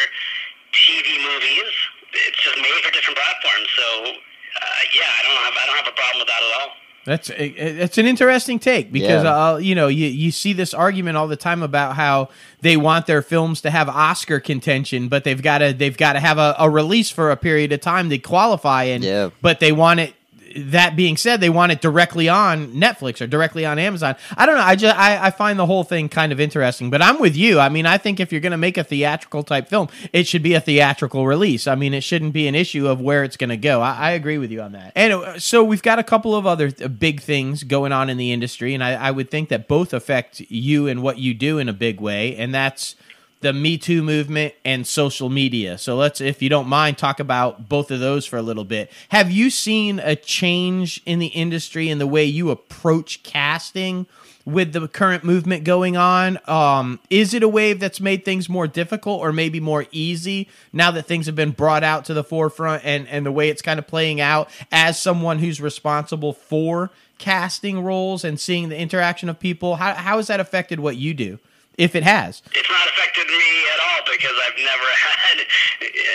[0.72, 1.70] TV movies.
[2.12, 3.68] It's just made for different platforms.
[3.76, 4.64] So uh,
[4.94, 6.70] yeah, I don't have I don't have a problem with that at all.
[7.06, 9.30] That's it's an interesting take because Yeah.
[9.52, 12.30] uh, you know you you see this argument all the time about how
[12.62, 16.20] they want their films to have Oscar contention, but they've got to they've got to
[16.20, 19.30] have a, a release for a period of time to qualify, and Yeah.
[19.42, 20.14] but they want it.
[20.56, 24.16] That being said, they want it directly on Netflix or directly on Amazon.
[24.36, 24.62] I don't know.
[24.62, 26.90] I just I, I find the whole thing kind of interesting.
[26.90, 27.58] But I'm with you.
[27.58, 30.42] I mean, I think if you're going to make a theatrical type film, it should
[30.42, 31.66] be a theatrical release.
[31.66, 33.80] I mean, it shouldn't be an issue of where it's going to go.
[33.80, 34.92] I, I agree with you on that.
[34.94, 38.16] And uh, so we've got a couple of other th- big things going on in
[38.16, 41.58] the industry, and I, I would think that both affect you and what you do
[41.58, 42.96] in a big way, and that's
[43.44, 45.76] the Me Too movement and social media.
[45.76, 48.90] So let's, if you don't mind, talk about both of those for a little bit.
[49.10, 54.06] Have you seen a change in the industry in the way you approach casting
[54.46, 56.38] with the current movement going on?
[56.46, 60.90] Um, is it a wave that's made things more difficult or maybe more easy now
[60.92, 63.78] that things have been brought out to the forefront and, and the way it's kind
[63.78, 69.38] of playing out as someone who's responsible for casting roles and seeing the interaction of
[69.38, 69.76] people?
[69.76, 71.38] How, how has that affected what you do?
[71.76, 72.42] If it has.
[72.54, 75.38] It's not affected me at all because I've never had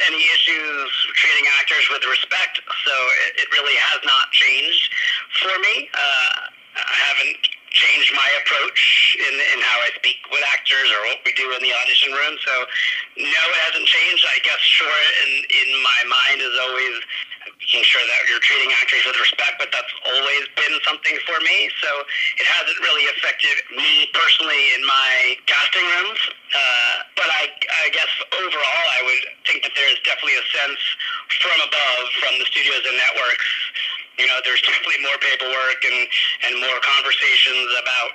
[0.07, 2.64] any issues treating actors with respect.
[2.64, 2.95] So
[3.27, 4.94] it, it really has not changed
[5.44, 5.90] for me.
[5.91, 11.22] Uh, I haven't changed my approach in, in how I speak with actors or what
[11.26, 12.36] we do in the audition room.
[12.41, 12.53] So
[13.19, 14.26] no, it hasn't changed.
[14.26, 16.95] I guess sure, in, in my mind is always
[17.60, 21.69] making sure that you're treating actors with respect, but that's always been something for me.
[21.84, 21.90] So
[22.40, 26.19] it hasn't really affected me personally in my casting rooms.
[26.49, 27.52] Uh, but I,
[27.84, 30.81] I guess overall, I would think that there's definitely a sense
[31.44, 33.48] from above, from the studios and networks.
[34.20, 36.08] You know, there's definitely more paperwork and,
[36.46, 38.12] and more conversations about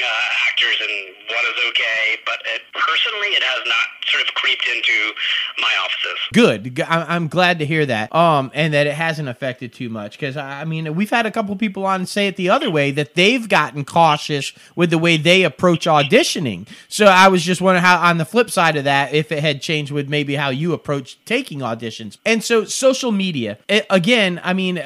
[0.00, 2.16] uh, actors and what is okay.
[2.24, 5.12] But it, personally, it has not sort of creeped into
[5.58, 6.18] my offices.
[6.32, 6.80] Good.
[6.88, 8.14] I'm glad to hear that.
[8.14, 11.54] Um, and that it hasn't affected too much because I mean we've had a couple
[11.56, 15.42] people on say it the other way that they've gotten cautious with the way they
[15.44, 16.66] approach auditioning.
[16.88, 19.62] So I was just wondering how on the flip side of that if it had
[19.62, 22.18] changed with maybe how you approach taking auditions.
[22.24, 24.40] And so social media it, again.
[24.42, 24.78] I mean.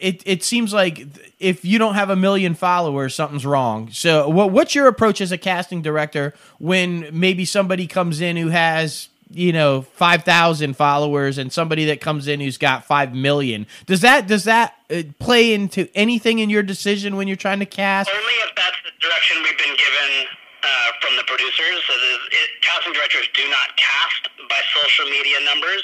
[0.00, 1.06] It, it seems like
[1.38, 3.90] if you don't have a million followers, something's wrong.
[3.90, 8.48] So, what what's your approach as a casting director when maybe somebody comes in who
[8.48, 14.00] has you know 5000 followers and somebody that comes in who's got 5 million does
[14.00, 18.08] that does that uh, play into anything in your decision when you're trying to cast
[18.08, 20.28] Only if that's the direction we've been given
[20.62, 21.78] uh, from the producers.
[21.86, 25.82] So it, casting directors do not cast by social media numbers,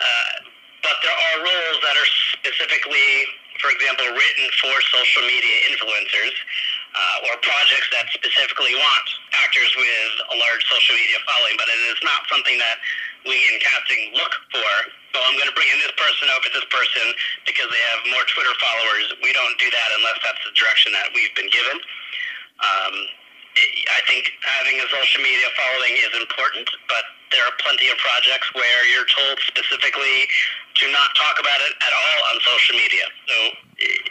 [0.00, 0.44] uh,
[0.82, 3.08] but there are roles that are specifically,
[3.60, 6.36] for example, written for social media influencers.
[6.90, 9.06] Uh, or projects that specifically want
[9.38, 12.82] actors with a large social media following, but it is not something that
[13.22, 14.72] we in casting look for.
[15.14, 17.14] So I'm going to bring in this person over this person
[17.46, 19.06] because they have more Twitter followers.
[19.22, 21.78] We don't do that unless that's the direction that we've been given.
[22.58, 22.94] Um,
[23.56, 27.04] I think having a social media following is important, but
[27.34, 30.26] there are plenty of projects where you're told specifically
[30.78, 33.06] to not talk about it at all on social media.
[33.26, 33.36] So,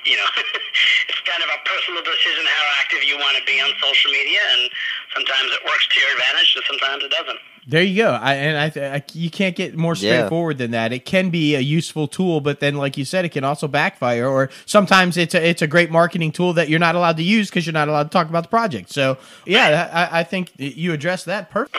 [0.04, 0.30] you know,
[1.12, 4.40] it's kind of a personal decision how active you want to be on social media,
[4.40, 4.72] and
[5.16, 7.40] sometimes it works to your advantage, and sometimes it doesn't.
[7.70, 8.10] There you go.
[8.12, 10.16] I, and I, th- I, you can't get more Yeah.
[10.16, 10.92] straightforward than that.
[10.92, 14.28] It can be a useful tool, but then, like you said, it can also backfire.
[14.28, 17.48] Or sometimes it's a, it's a great marketing tool that you're not allowed to use
[17.50, 18.90] because you're not allowed to talk about the project.
[18.90, 21.78] So, yeah, I, I think you addressed that perfect.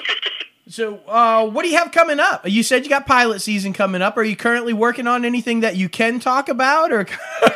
[0.69, 2.49] So, uh, what do you have coming up?
[2.49, 4.17] You said you got pilot season coming up.
[4.17, 7.09] Are you currently working on anything that you can talk about, or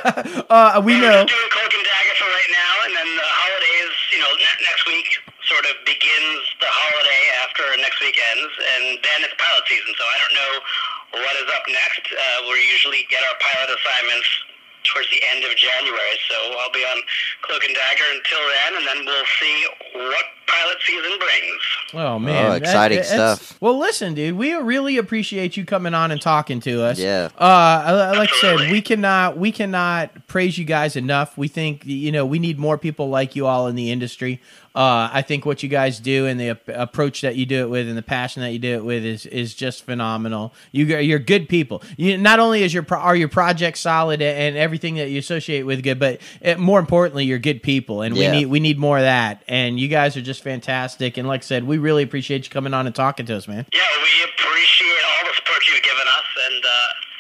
[0.51, 1.23] uh, we We're know?
[1.23, 4.65] just doing Cloak and Dagger for right now, and then the holidays, you know, ne-
[4.67, 5.07] next week
[5.47, 7.63] sort of begins the holiday after
[7.95, 9.95] next week ends, and then it's pilot season.
[9.97, 12.13] So I don't know what is up next.
[12.13, 14.29] Uh, we usually get our pilot assignments
[14.93, 17.01] towards the end of January, so I'll be on
[17.43, 22.05] Cloak and Dagger until then, and then we'll see what pilot season brings.
[22.05, 23.59] Oh man, Oh, exciting that's- stuff.
[23.63, 26.99] Well, listen, dude, we really appreciate you coming on and talking to us.
[26.99, 27.31] Yeah.
[27.39, 27.45] Uh,
[27.87, 31.39] I- like I said, we cannot we cannot praise you guys enough.
[31.39, 34.43] We think you know we need more people like you all in the industry.
[34.75, 37.71] Uh, I think what you guys do and the ap- approach that you do it
[37.71, 40.53] with and the passion that you do it with is is just phenomenal.
[40.73, 41.81] You you're good people.
[41.97, 45.63] You not only is your pro- are your project solid and everything that you associate
[45.63, 48.33] with good, but uh more importantly, you're good people, and Yeah.
[48.33, 49.45] we need we need more of that.
[49.47, 51.17] And you guys are just fantastic.
[51.19, 53.67] And like I said, we really appreciate you coming on and talking to us, man.
[53.73, 56.69] Yeah, we appreciate all the support you've given us, and uh,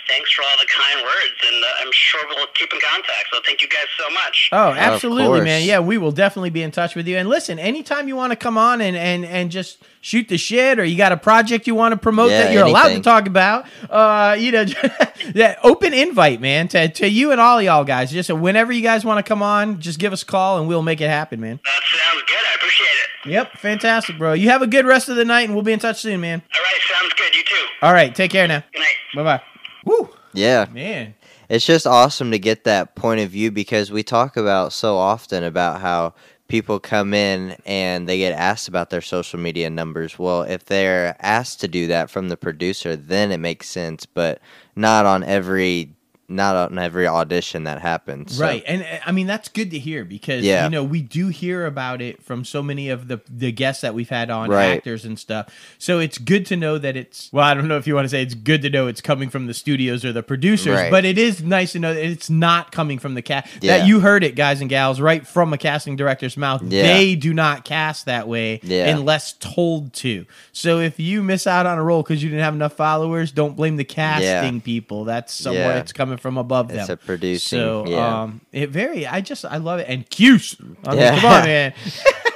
[0.09, 1.35] thanks for all the kind words.
[1.47, 3.29] And uh, I'm sure we'll keep in contact.
[3.33, 4.49] So thank you guys so much.
[4.53, 5.65] Oh, absolutely, man.
[5.65, 7.17] Yeah, we will definitely be in touch with you.
[7.17, 10.79] And listen, anytime you want to come on and, and, and just shoot the shit
[10.79, 13.27] or you got a project you want to promote Yeah, that you're allowed to talk
[13.27, 14.65] about, uh, you know,
[15.35, 18.11] yeah, open invite, man, to, to you and all y'all guys.
[18.11, 20.83] Just whenever you guys want to come on, just give us a call and we'll
[20.83, 21.61] make it happen, man.
[21.65, 22.37] That sounds good.
[22.37, 23.31] I appreciate it.
[23.31, 24.35] Yep, fantastic, bro.
[24.35, 26.43] You have a good rest of the night and we'll be in touch soon, man.
[26.55, 27.35] All right, sounds good.
[27.35, 27.65] You too.
[27.81, 28.63] All right, take care now.
[28.73, 28.97] Good night.
[29.15, 29.54] Bye bye.
[29.85, 30.67] Woo, Yeah.
[30.73, 31.15] man.
[31.49, 35.45] It's just awesome to get that point of view because we talk about so often
[35.45, 36.15] about how
[36.49, 40.19] people come in and they get asked about their social media numbers.
[40.19, 44.41] Well, if they're asked to do that from the producer, then it makes sense, but
[44.75, 45.95] not on every
[46.29, 48.37] not on every audition that happens.
[48.37, 50.65] So- Right, and uh, I mean that's good to hear because Yeah.
[50.65, 53.95] you know we do hear about it from so many of the the guests that
[53.95, 54.77] we've had on Right.
[54.77, 55.49] actors and stuff.
[55.79, 58.09] So it's good to know that it's well, I don't know if you want to
[58.09, 60.91] say it's good to know it's coming from the studios or the producers, Right.
[60.91, 63.49] but it is nice to know that it's not coming from the cast.
[63.61, 63.79] Yeah.
[63.79, 66.63] That you heard it, guys and gals, right from a casting director's mouth.
[66.67, 66.83] Yeah.
[66.83, 70.27] They do not cast that way unless told to.
[70.53, 73.57] So if you miss out on a role because you didn't have enough followers, don't
[73.57, 75.05] blame the casting people.
[75.05, 76.95] That's somewhere it's coming from above It's them.
[76.95, 78.23] a producing, So yeah.
[78.23, 79.07] um, it very.
[79.07, 79.87] I just I love it.
[79.89, 80.57] And Cuse.
[80.87, 81.21] I mean, Yeah.
[81.21, 81.75] come on, man.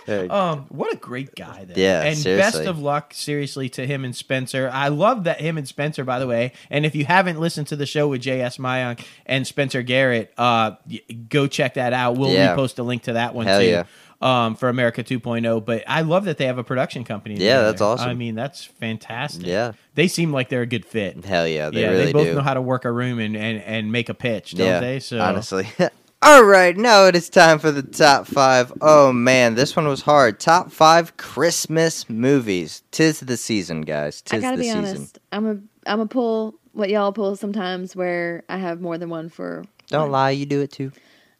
[0.08, 1.66] Um, what a great guy.
[1.66, 1.74] Though.
[1.78, 2.60] Yeah, and seriously.
[2.60, 4.70] best of luck, seriously, to him and Spencer.
[4.72, 6.52] I love that him and Spencer, by the way.
[6.70, 8.56] And if you haven't listened to the show with J.S.
[8.56, 10.76] Mayank and Spencer Garrett, uh,
[11.28, 12.16] go check that out.
[12.16, 12.56] We'll Yeah.
[12.56, 13.66] repost a link to that one Hell too.
[13.66, 13.82] yeah.
[14.20, 17.34] Um, for America 2.0, but I love that they have a production company.
[17.34, 17.64] Yeah, together.
[17.66, 18.08] that's awesome.
[18.08, 19.46] I mean, that's fantastic.
[19.46, 19.74] Yeah.
[19.94, 21.24] they seem like they're a good fit.
[21.24, 22.34] Hell yeah, they yeah, really they both do.
[22.34, 24.98] know how to work a room and, and, and make a pitch, don't yeah, they?
[24.98, 25.68] So honestly.
[26.20, 28.72] All right, now it is time for the top five.
[28.80, 30.40] Oh man, this one was hard.
[30.40, 32.82] Top five Christmas movies.
[32.90, 34.20] Tis the season, guys.
[34.22, 34.84] Tis I gotta the be season.
[34.84, 35.18] honest.
[35.30, 35.58] I'm a
[35.88, 39.64] I'm a pull what y'all pull sometimes where I have more than one for.
[39.86, 40.10] Don't one.
[40.10, 40.90] lie, you do it too.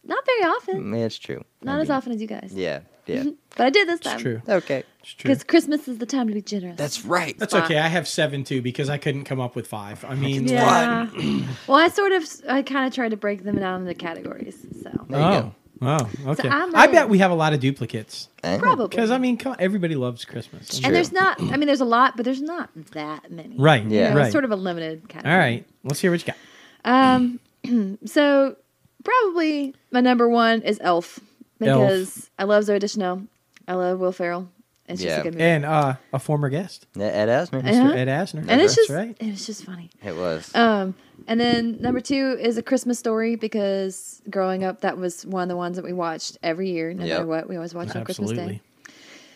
[0.09, 0.85] Not very often.
[0.93, 1.45] Mm, It's true.
[1.63, 2.51] Not I as mean, often as you guys.
[2.55, 3.25] Yeah, yeah.
[3.57, 4.19] But I did this it's time.
[4.21, 4.41] true.
[4.49, 4.85] okay.
[5.01, 5.29] It's true.
[5.29, 6.77] Because Christmas is the time to be generous.
[6.79, 7.37] That's right.
[7.39, 7.65] That's Five.
[7.65, 7.79] okay.
[7.79, 10.05] I have seven too because I couldn't come up with five.
[10.05, 11.09] I mean, yeah.
[11.69, 14.57] well, I sort of I kind of tried to break them down into categories.
[14.83, 15.53] So There you oh,
[15.83, 16.49] oh, okay.
[16.49, 19.53] I'm I bet we have a lot of duplicates Eh, probably because I mean, come
[19.53, 20.69] on, everybody loves Christmas.
[20.79, 20.87] True.
[20.87, 21.41] and there's not.
[21.43, 23.57] I mean, there's a lot, but there's not that many.
[23.59, 23.83] Right.
[23.85, 24.11] You Yeah.
[24.11, 24.25] know, Right.
[24.27, 25.33] It's sort of a limited category.
[25.35, 25.67] All right.
[25.85, 26.37] Let's hear what you got.
[26.85, 27.41] Um,
[28.05, 28.57] so
[29.09, 31.21] probably my number one is Elf
[31.59, 33.23] because I love Zooey Deschanel.
[33.67, 34.49] I love Will Ferrell.
[34.87, 35.45] It's just a good movie.
[35.45, 37.59] And uh, a former guest, Ed Asner.
[37.59, 37.69] Uh-huh.
[37.71, 37.95] Mr.
[37.95, 38.39] Ed Asner.
[38.49, 39.15] and it's That's just right.
[39.21, 39.91] it's just funny.
[40.03, 40.55] It was.
[40.55, 40.95] Um,
[41.27, 45.49] and then number two is a Christmas story because growing up, that was one of
[45.51, 47.17] the ones that we watched every year, no Yep.
[47.19, 47.49] matter what.
[47.51, 48.63] We always watched on Christmas Day.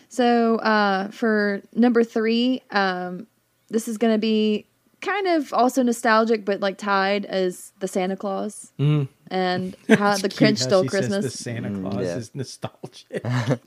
[0.09, 3.27] So uh, for number three, um,
[3.69, 4.65] this is going to be
[5.03, 9.07] kind of also nostalgic, but like tied as the Santa Claus Mm.
[9.29, 11.25] and how the cute Grinch how stole she says Christmas.
[11.25, 12.17] the Santa Mm, Claus yeah.
[12.17, 13.23] is nostalgic.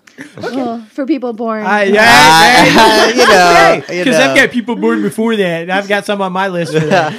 [0.42, 1.64] Well, for people born.
[1.66, 3.16] I, yeah, Ah, you
[3.96, 6.72] know, because I've got people born before that, and I've got some on my list
[6.72, 7.12] for that.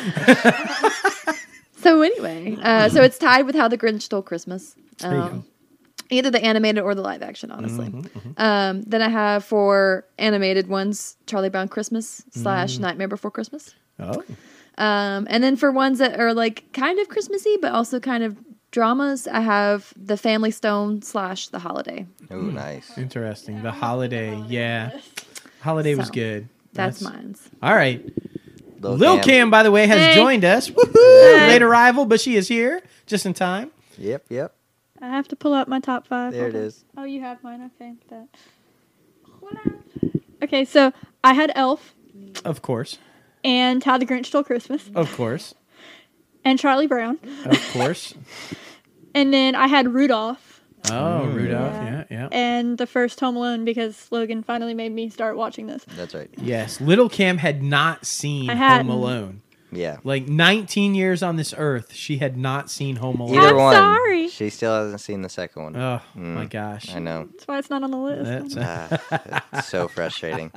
[1.78, 4.76] So anyway, uh, so it's tied with how the Grinch stole Christmas.
[5.04, 5.46] Um,
[6.10, 7.88] Either the animated or the live action, honestly.
[7.90, 12.42] Mm-hmm, Um, then I have for animated ones Charlie Brown Christmas Mm.
[12.44, 13.76] slash Nightmare Before Christmas.
[14.00, 14.24] Oh,
[14.78, 18.38] Um, and then for ones that are like kind of Christmassy but also kind of
[18.72, 22.06] dramas, I have the Family Stone slash the Holiday.
[22.32, 22.96] Ooh, nice.
[22.98, 23.64] interesting.
[23.64, 25.00] The holiday, yeah.
[25.62, 26.48] Holiday was good.
[26.74, 27.50] That's, mine's.
[27.64, 28.06] All right.
[28.82, 30.14] Lil Lil Cam, by the way, has Hey.
[30.16, 30.70] joined us.
[30.70, 31.48] Woohoo!
[31.48, 33.72] Late arrival, but she is here just in time.
[33.98, 34.54] Yep, yep.
[35.02, 36.34] I have to pull up my top five.
[36.34, 36.68] There it Hold on.
[36.68, 36.86] is.
[36.96, 37.72] Oh, you have mine.
[37.82, 37.94] Okay.
[38.10, 38.28] That.
[40.44, 40.94] Okay, so
[41.24, 41.96] I had Elf
[42.46, 43.00] Of course.
[43.48, 45.56] And How the Grinch Stole Christmas Of course.
[46.44, 48.14] and Charlie Brown, Of course.
[49.16, 50.44] and then I had Rudolph
[50.92, 51.74] Oh, oh Rudolph.
[51.74, 52.28] Yeah, yeah.
[52.32, 55.84] and the first Home Alone because Logan finally made me start watching this.
[55.96, 56.30] That's right.
[56.38, 56.80] Yes.
[56.80, 58.92] Little Cam had not seen I Home hadn't.
[58.92, 59.42] Alone.
[59.78, 59.98] Yeah.
[60.04, 63.38] Like 19 years on this earth, she had not seen Home Alone.
[63.38, 63.74] Either I'm one.
[63.76, 64.28] sorry.
[64.30, 65.76] She still hasn't seen the second one.
[65.76, 66.34] Oh, Mm.
[66.34, 66.94] my gosh.
[66.94, 67.28] I know.
[67.32, 68.56] That's why it's not on the list.
[68.56, 70.52] That's, Ah, it's so frustrating.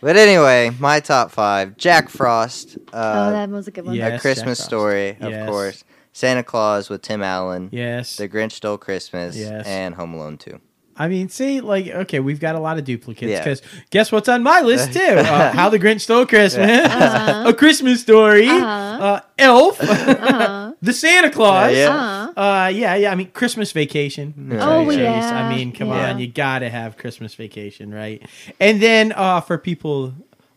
[0.00, 3.94] But anyway, my top five: Jack Frost, oh, uh, that was a good one.
[3.94, 4.06] yeah.
[4.06, 4.64] A Yes, Christmas Frost.
[4.68, 5.48] Story, of Yes.
[5.48, 5.84] course.
[6.12, 7.68] Santa Claus with Tim Allen.
[7.72, 8.16] yes.
[8.16, 9.36] The Grinch Stole Christmas.
[9.36, 9.66] Yes.
[9.66, 10.60] And Home Alone 2.
[11.00, 13.38] I mean, see, like, okay, we've got a lot of duplicates Yeah.
[13.42, 15.00] because guess what's on my list too?
[15.00, 17.44] Uh, How the Grinch Stole Christmas, Uh-huh.
[17.48, 19.04] A Christmas Story, Uh-huh.
[19.04, 20.72] uh, Elf, Uh-huh.
[20.82, 21.72] The Santa Claus.
[21.74, 21.88] Yeah.
[21.88, 22.40] Uh-huh.
[22.40, 23.12] Uh, yeah, yeah.
[23.12, 24.50] I mean, Christmas Vacation.
[24.52, 24.68] Yeah.
[24.68, 24.98] Oh, Chase.
[24.98, 25.46] yeah.
[25.48, 26.10] I mean, come Yeah.
[26.10, 28.22] on, you gotta have Christmas Vacation, right?
[28.60, 30.14] And then uh, for people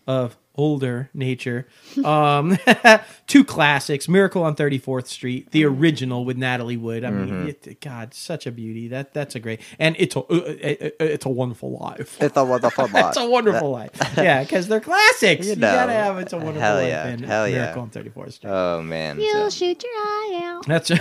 [0.07, 1.67] of older nature,
[2.05, 2.57] um,
[3.27, 7.03] two classics: Miracle on Thirty Fourth Street, the original with Natalie Wood.
[7.03, 7.47] I mean, Mm-hmm.
[7.69, 8.87] it, God, such a beauty.
[8.89, 12.17] That that's a great, and it's a uh, uh, uh, it's a wonderful life.
[12.21, 13.05] It's a wonderful life.
[13.07, 13.91] It's a wonderful life.
[14.17, 15.45] Yeah, because they're classics.
[15.47, 15.71] You You, know.
[15.73, 16.87] gotta have it's a wonderful Hell life.
[16.87, 17.55] yeah, and hell yeah.
[17.61, 18.49] Miracle on Thirty Fourth Street.
[18.51, 19.19] Oh, man.
[19.19, 20.65] You'll so- shoot your eye out.
[20.67, 20.99] That's That's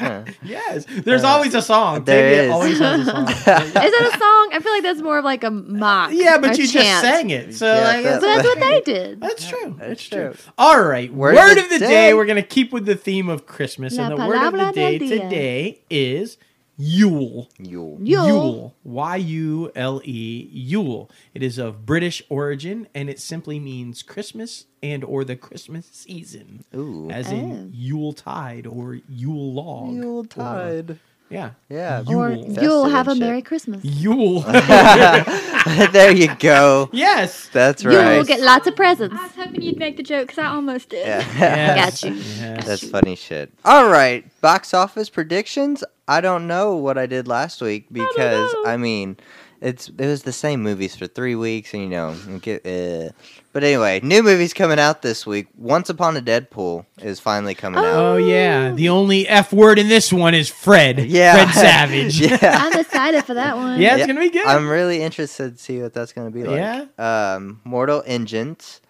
[0.00, 0.34] right.
[0.42, 0.86] yes.
[0.88, 1.96] There's always a song.
[1.96, 2.52] Uh, There Baby is.
[2.52, 3.28] always has a song.
[3.28, 4.50] Is that a song?
[4.52, 6.10] I feel like that's more of like a mock.
[6.12, 8.80] yeah, but or you just sang it, so Yeah, like, that- it's- that's what they
[8.92, 9.20] did.
[9.20, 9.74] that's true.
[9.78, 10.32] That's That's true.
[10.32, 10.52] true.
[10.58, 11.12] All right.
[11.12, 12.14] Word, Word of the, day.
[12.14, 14.98] We're gonna keep with the theme of Christmas, La and the word of the day
[14.98, 15.08] día.
[15.08, 16.38] today is
[16.82, 17.50] Yule.
[17.58, 17.98] Yule.
[18.02, 18.74] Yule.
[18.84, 20.48] Y U L E.
[20.50, 21.10] Yule.
[21.34, 26.64] It is of British origin, and it simply means Christmas and or the Christmas season,
[26.74, 27.10] Ooh.
[27.10, 27.34] as Oh.
[27.36, 29.92] in Yule tide or Yule log.
[29.94, 30.98] Yule or- tide.
[31.30, 31.52] Yeah.
[31.68, 32.02] Yeah.
[32.08, 33.26] Or you'll have a and shit.
[33.26, 33.84] Merry Christmas.
[33.84, 34.40] Yule.
[35.92, 36.90] there you go.
[36.92, 37.48] yes.
[37.52, 38.12] That's right.
[38.12, 39.16] You will get lots of presents.
[39.16, 41.06] I was hoping you'd make the joke because I almost did.
[41.06, 41.20] Yeah.
[41.40, 42.02] Yes.
[42.02, 42.16] Got you.
[42.16, 42.66] Yes.
[42.66, 43.52] That's funny shit.
[43.64, 45.84] All right, box office predictions.
[46.08, 48.64] I don't know what I did last week because know.
[48.66, 49.16] I, mean,
[49.60, 53.10] it's it was the same movies for three weeks, and you know, get, uh.
[53.52, 55.48] but anyway, new movies coming out this week.
[55.56, 57.94] Once Upon a Deadpool is finally coming out.
[57.94, 60.98] Oh yeah, the only F word in this one is Fred.
[61.00, 62.20] Yeah, Fred Savage.
[62.20, 62.38] yeah.
[62.42, 63.80] I'm excited for that one.
[63.80, 64.46] Yeah, it's Yeah, gonna be good.
[64.46, 66.56] I'm really interested to see what that's gonna be like.
[66.56, 67.34] Yeah?
[67.34, 68.80] Um, Mortal Engines,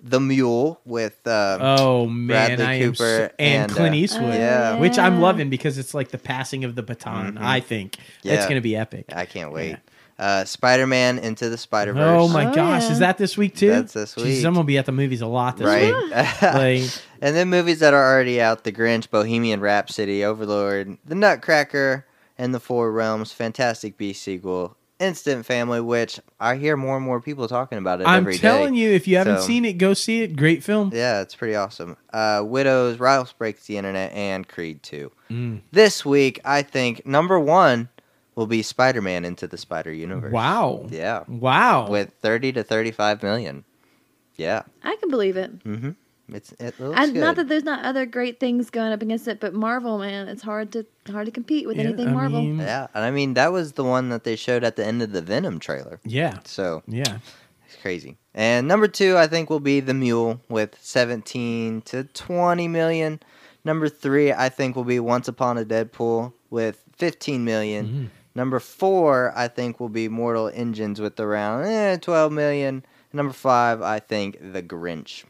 [0.00, 3.98] The Mule with um, oh man, Bradley I am so, Cooper and, and, Clint uh,
[3.98, 4.78] Eastwood, yeah.
[4.78, 7.34] which I'm loving because it's like the passing of the baton.
[7.34, 7.42] Mhm.
[7.42, 9.06] I think it's gonna be epic.
[9.12, 9.76] I can't wait.
[10.20, 12.20] Uh, Spider-Man Into the Spider-Verse.
[12.20, 12.92] Oh my Oh, gosh, yeah.
[12.92, 13.70] is that this week too?
[13.70, 14.44] That's this Jeez, week.
[14.44, 15.94] I'm gonna be at the movies a lot this right?
[15.94, 16.12] week.
[16.42, 22.06] Like, and then movies that are already out: The Grinch, Bohemian Rhapsody, Overlord, The Nutcracker,
[22.36, 27.22] and The Four Realms, Fantastic Beasts sequel, Instant Family, which I hear more and more
[27.22, 28.40] people talking about it I'm every day.
[28.40, 30.36] telling you, if you haven't So- seen it, go see it.
[30.36, 30.90] Great film.
[30.94, 31.96] Yeah, it's pretty awesome.
[32.12, 35.10] Uh, Widows, Ralph Breaks the Internet, and Creed 2.
[35.30, 35.60] Mm.
[35.72, 37.88] This week, I think number one
[38.34, 40.32] will be Spider-Man Into the Spider Universe.
[40.32, 40.86] Wow.
[40.90, 41.88] Yeah, Wow.
[41.88, 43.64] with 30 to 35 million.
[44.36, 44.62] Yeah.
[44.82, 45.62] I can believe it.
[45.64, 45.90] Mm-hmm.
[46.32, 47.20] It's it looks And good.
[47.20, 50.42] not that there's not other great things going up against it, but Marvel, man, it's
[50.42, 52.40] hard to hard to compete with Yeah, anything I Marvel.
[52.40, 55.02] mean, Yeah, and I mean that was the one that they showed at the end
[55.02, 55.98] of the Venom trailer.
[56.04, 56.38] yeah.
[56.44, 57.18] So Yeah.
[57.66, 58.16] it's crazy.
[58.32, 63.18] And number two, I think, will be the Mule with 17 to 20 million.
[63.64, 67.86] Number three, I think, will be Once Upon a Deadpool with 15 million.
[67.86, 68.19] Mhm.
[68.34, 72.84] Number four, I think, will be Mortal Engines with around eh, 12 million.
[73.12, 75.24] Number five, I think, The Grinch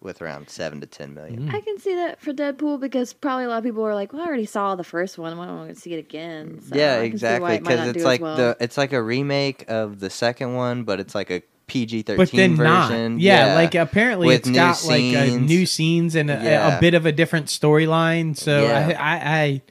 [0.00, 1.48] with around seven to 10 million.
[1.48, 1.54] Mm.
[1.54, 4.22] I can see that for Deadpool because probably a lot of people are like, "Well,
[4.22, 5.36] I already saw the first one.
[5.38, 7.34] Why don't I want to see it again?" So yeah, I can see why exactly.
[7.36, 8.36] it might Because not it's do as like well.
[8.36, 12.56] the it's like a remake of the second one, but it's like a PG thirteen
[12.56, 12.90] then not.
[12.90, 13.18] version.
[13.18, 16.80] Yeah, like apparently With it's new got like uh, new scenes and a, a- a
[16.80, 18.36] bit of a different storyline.
[18.36, 18.96] So Yeah.
[19.00, 19.62] I, I, I,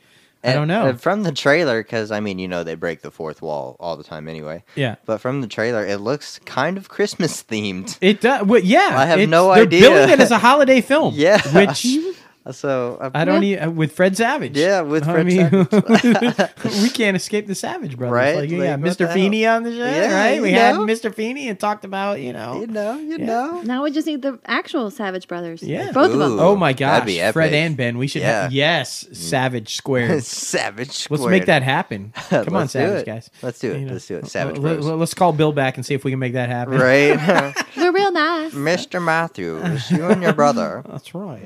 [0.43, 0.87] I don't know.
[0.87, 3.95] and from the trailer, because I mean, you know, they break the fourth wall all
[3.95, 4.63] the time anyway.
[4.75, 4.95] yeah.
[5.05, 7.97] But from the trailer, it looks kind of Christmas themed.
[8.01, 8.45] It does.
[8.45, 9.81] Well, yeah, I have no they're idea.
[9.81, 11.13] billing it as a holiday film.
[11.15, 11.41] Yeah.
[11.55, 11.85] which
[12.51, 14.57] So uh, I don't need uh, with Fred Savage.
[14.57, 16.49] Yeah, with I Fred mean, Savage.
[16.83, 18.11] we can't escape the Savage brothers.
[18.13, 18.35] Right?
[18.35, 18.97] Like, Like, yeah, what Mr.
[18.97, 19.13] the hell?
[19.15, 20.41] Feeney on the show, Yeah, right?
[20.41, 20.81] We you had know.
[20.85, 21.13] Mr.
[21.13, 22.59] Feeney and talked about you know.
[22.59, 23.25] you know, you Yeah.
[23.25, 23.61] know.
[23.61, 25.63] Now we just need the actual Savage Brothers.
[25.63, 25.91] Yeah.
[25.93, 26.37] Both of them.
[26.39, 27.97] Oh my that'd gosh, be Fred and Ben.
[27.97, 28.23] We should.
[28.23, 28.43] Yeah.
[28.43, 30.19] Have, yes, Savage Square.
[30.21, 30.91] Savage.
[30.91, 31.19] Square.
[31.19, 32.11] Let's make that happen.
[32.29, 33.29] Come on, Savage guys.
[33.41, 33.79] Let's do it.
[33.79, 34.27] You know, Let's do it.
[34.27, 34.85] Savage let- Bros.
[34.85, 36.77] let- Let's call Bill back and see if we can make that happen.
[36.77, 38.53] right, They're real nice.
[38.53, 39.01] Mr.
[39.03, 40.83] Matthews, you and your brother.
[40.89, 41.41] That's right.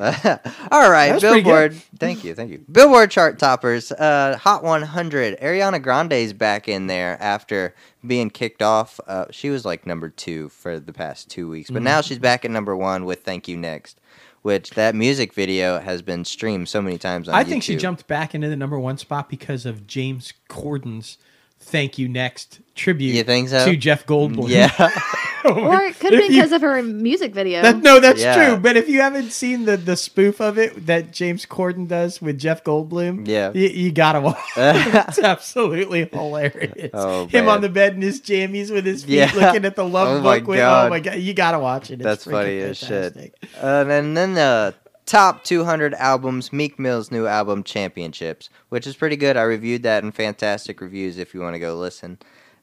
[0.72, 1.74] All right, Was pretty Billboard.
[2.00, 2.64] Thank you, thank you.
[2.72, 3.92] Billboard chart toppers.
[3.92, 5.40] Uh, Hot 100.
[5.40, 7.74] Ariana Grande's back in there after
[8.06, 9.00] being kicked off.
[9.08, 11.74] Uh, she was like number two for the past two weeks, Mm-hmm.
[11.76, 14.00] but now she's back at number one with "Thank You Next,"
[14.44, 18.08] which that music video has been streamed so many times on I think she jumped
[18.08, 21.18] back into the number one spot because of James Corden's
[21.60, 23.16] "Thank You Next" tribute.
[23.16, 23.66] You think so?
[23.66, 24.48] To Jeff Goldblum.
[24.50, 24.70] Yeah,
[25.46, 27.62] Or it could have If been you- because of her music video.
[27.62, 28.36] That, no, that's Yeah.
[28.36, 28.58] true.
[28.58, 32.38] But if you haven't seen the, the spoof of it that James Corden does with
[32.38, 33.52] Jeff Goldblum, Yeah.
[33.54, 34.38] you, you gotta watch.
[34.58, 36.90] it's absolutely hilarious.
[36.94, 37.56] Oh, Him man.
[37.56, 39.32] on the bed in his jammies with his feet, Yeah.
[39.36, 40.48] looking at the love Oh, my book.
[40.50, 40.88] With, God.
[40.88, 41.96] oh my god, you gotta watch it.
[41.96, 43.14] It's That's freaking funny as shit.
[43.14, 43.34] fantastic.
[43.62, 44.74] Uh, and then the
[45.06, 49.38] top 200 albums, Meek Mill's new album, Championships, which is pretty good.
[49.38, 52.18] I reviewed that in fantastic reviews if you want to go listen.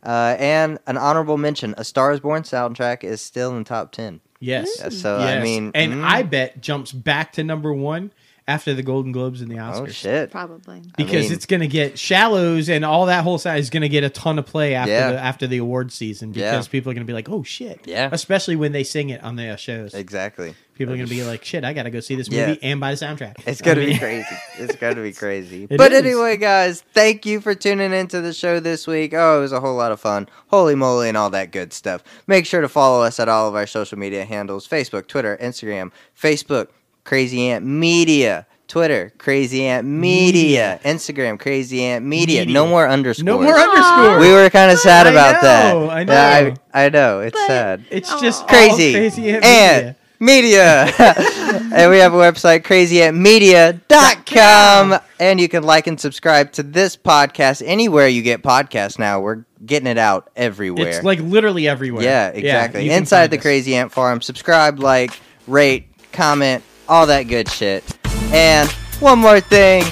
[0.05, 4.21] Uh, and an honorable mention, A Star is Born soundtrack is still in top 10.
[4.41, 5.01] Yes.
[5.01, 8.13] So, I mean, and mm, I bet jumps back to number one
[8.47, 9.81] after the Golden Globes and the Oscars.
[9.81, 10.31] oh shit.
[10.31, 10.83] Probably.
[10.99, 13.89] because mean- it's going to get shallows and all that whole side is going to
[13.89, 15.13] get a ton of play after Yeah.
[15.13, 16.71] the after the award season because Yeah.
[16.71, 18.11] people are going to be like, "Oh shit!" Yeah.
[18.13, 19.95] especially when they sing it on the uh, shows.
[19.95, 20.55] Exactly.
[20.75, 22.49] People are going to be like, "Shit, I got to go see this Yeah.
[22.49, 24.27] movie and buy the soundtrack." It's gonna be crazy.
[24.59, 25.67] It's gonna be crazy.
[25.71, 25.99] It but is.
[26.01, 29.15] anyway, guys, thank you for tuning into the show this week.
[29.15, 30.29] Oh, it was a whole lot of fun.
[30.49, 32.03] Holy moly and all that good stuff.
[32.27, 35.93] Make sure to follow us at all of our social media handles: Facebook, Twitter, Instagram.
[36.21, 36.69] Facebook,
[37.05, 38.47] Crazy Ant Media.
[38.67, 40.81] Twitter, Crazy Ant Media.
[40.85, 42.41] Instagram, Crazy Ant Media.
[42.41, 42.55] Media.
[42.55, 43.25] No more underscores.
[43.25, 44.19] No more underscore.
[44.19, 45.75] We were kind of sad I about that.
[45.75, 46.55] know, I Yeah, know.
[46.73, 47.21] I, I know.
[47.21, 48.21] It's But- sad It's Aw.
[48.21, 50.87] just all crazy, crazy and and media.
[50.99, 54.99] and we have a website, crazyantmedia.com.
[55.21, 59.21] And you can like and subscribe to this podcast anywhere you get podcasts now.
[59.21, 60.89] We're getting it out everywhere.
[60.89, 62.03] It's like literally everywhere.
[62.03, 62.85] yeah, exactly.
[62.85, 63.43] you can Inside the us.
[63.43, 64.21] Crazy Ant Farm.
[64.21, 65.13] Subscribe, like,
[65.47, 67.85] rate, comment, all that good shit.
[68.33, 68.71] And
[69.01, 69.85] one more thing.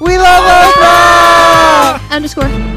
[0.00, 2.10] We love Oprah!
[2.10, 2.69] Underscore.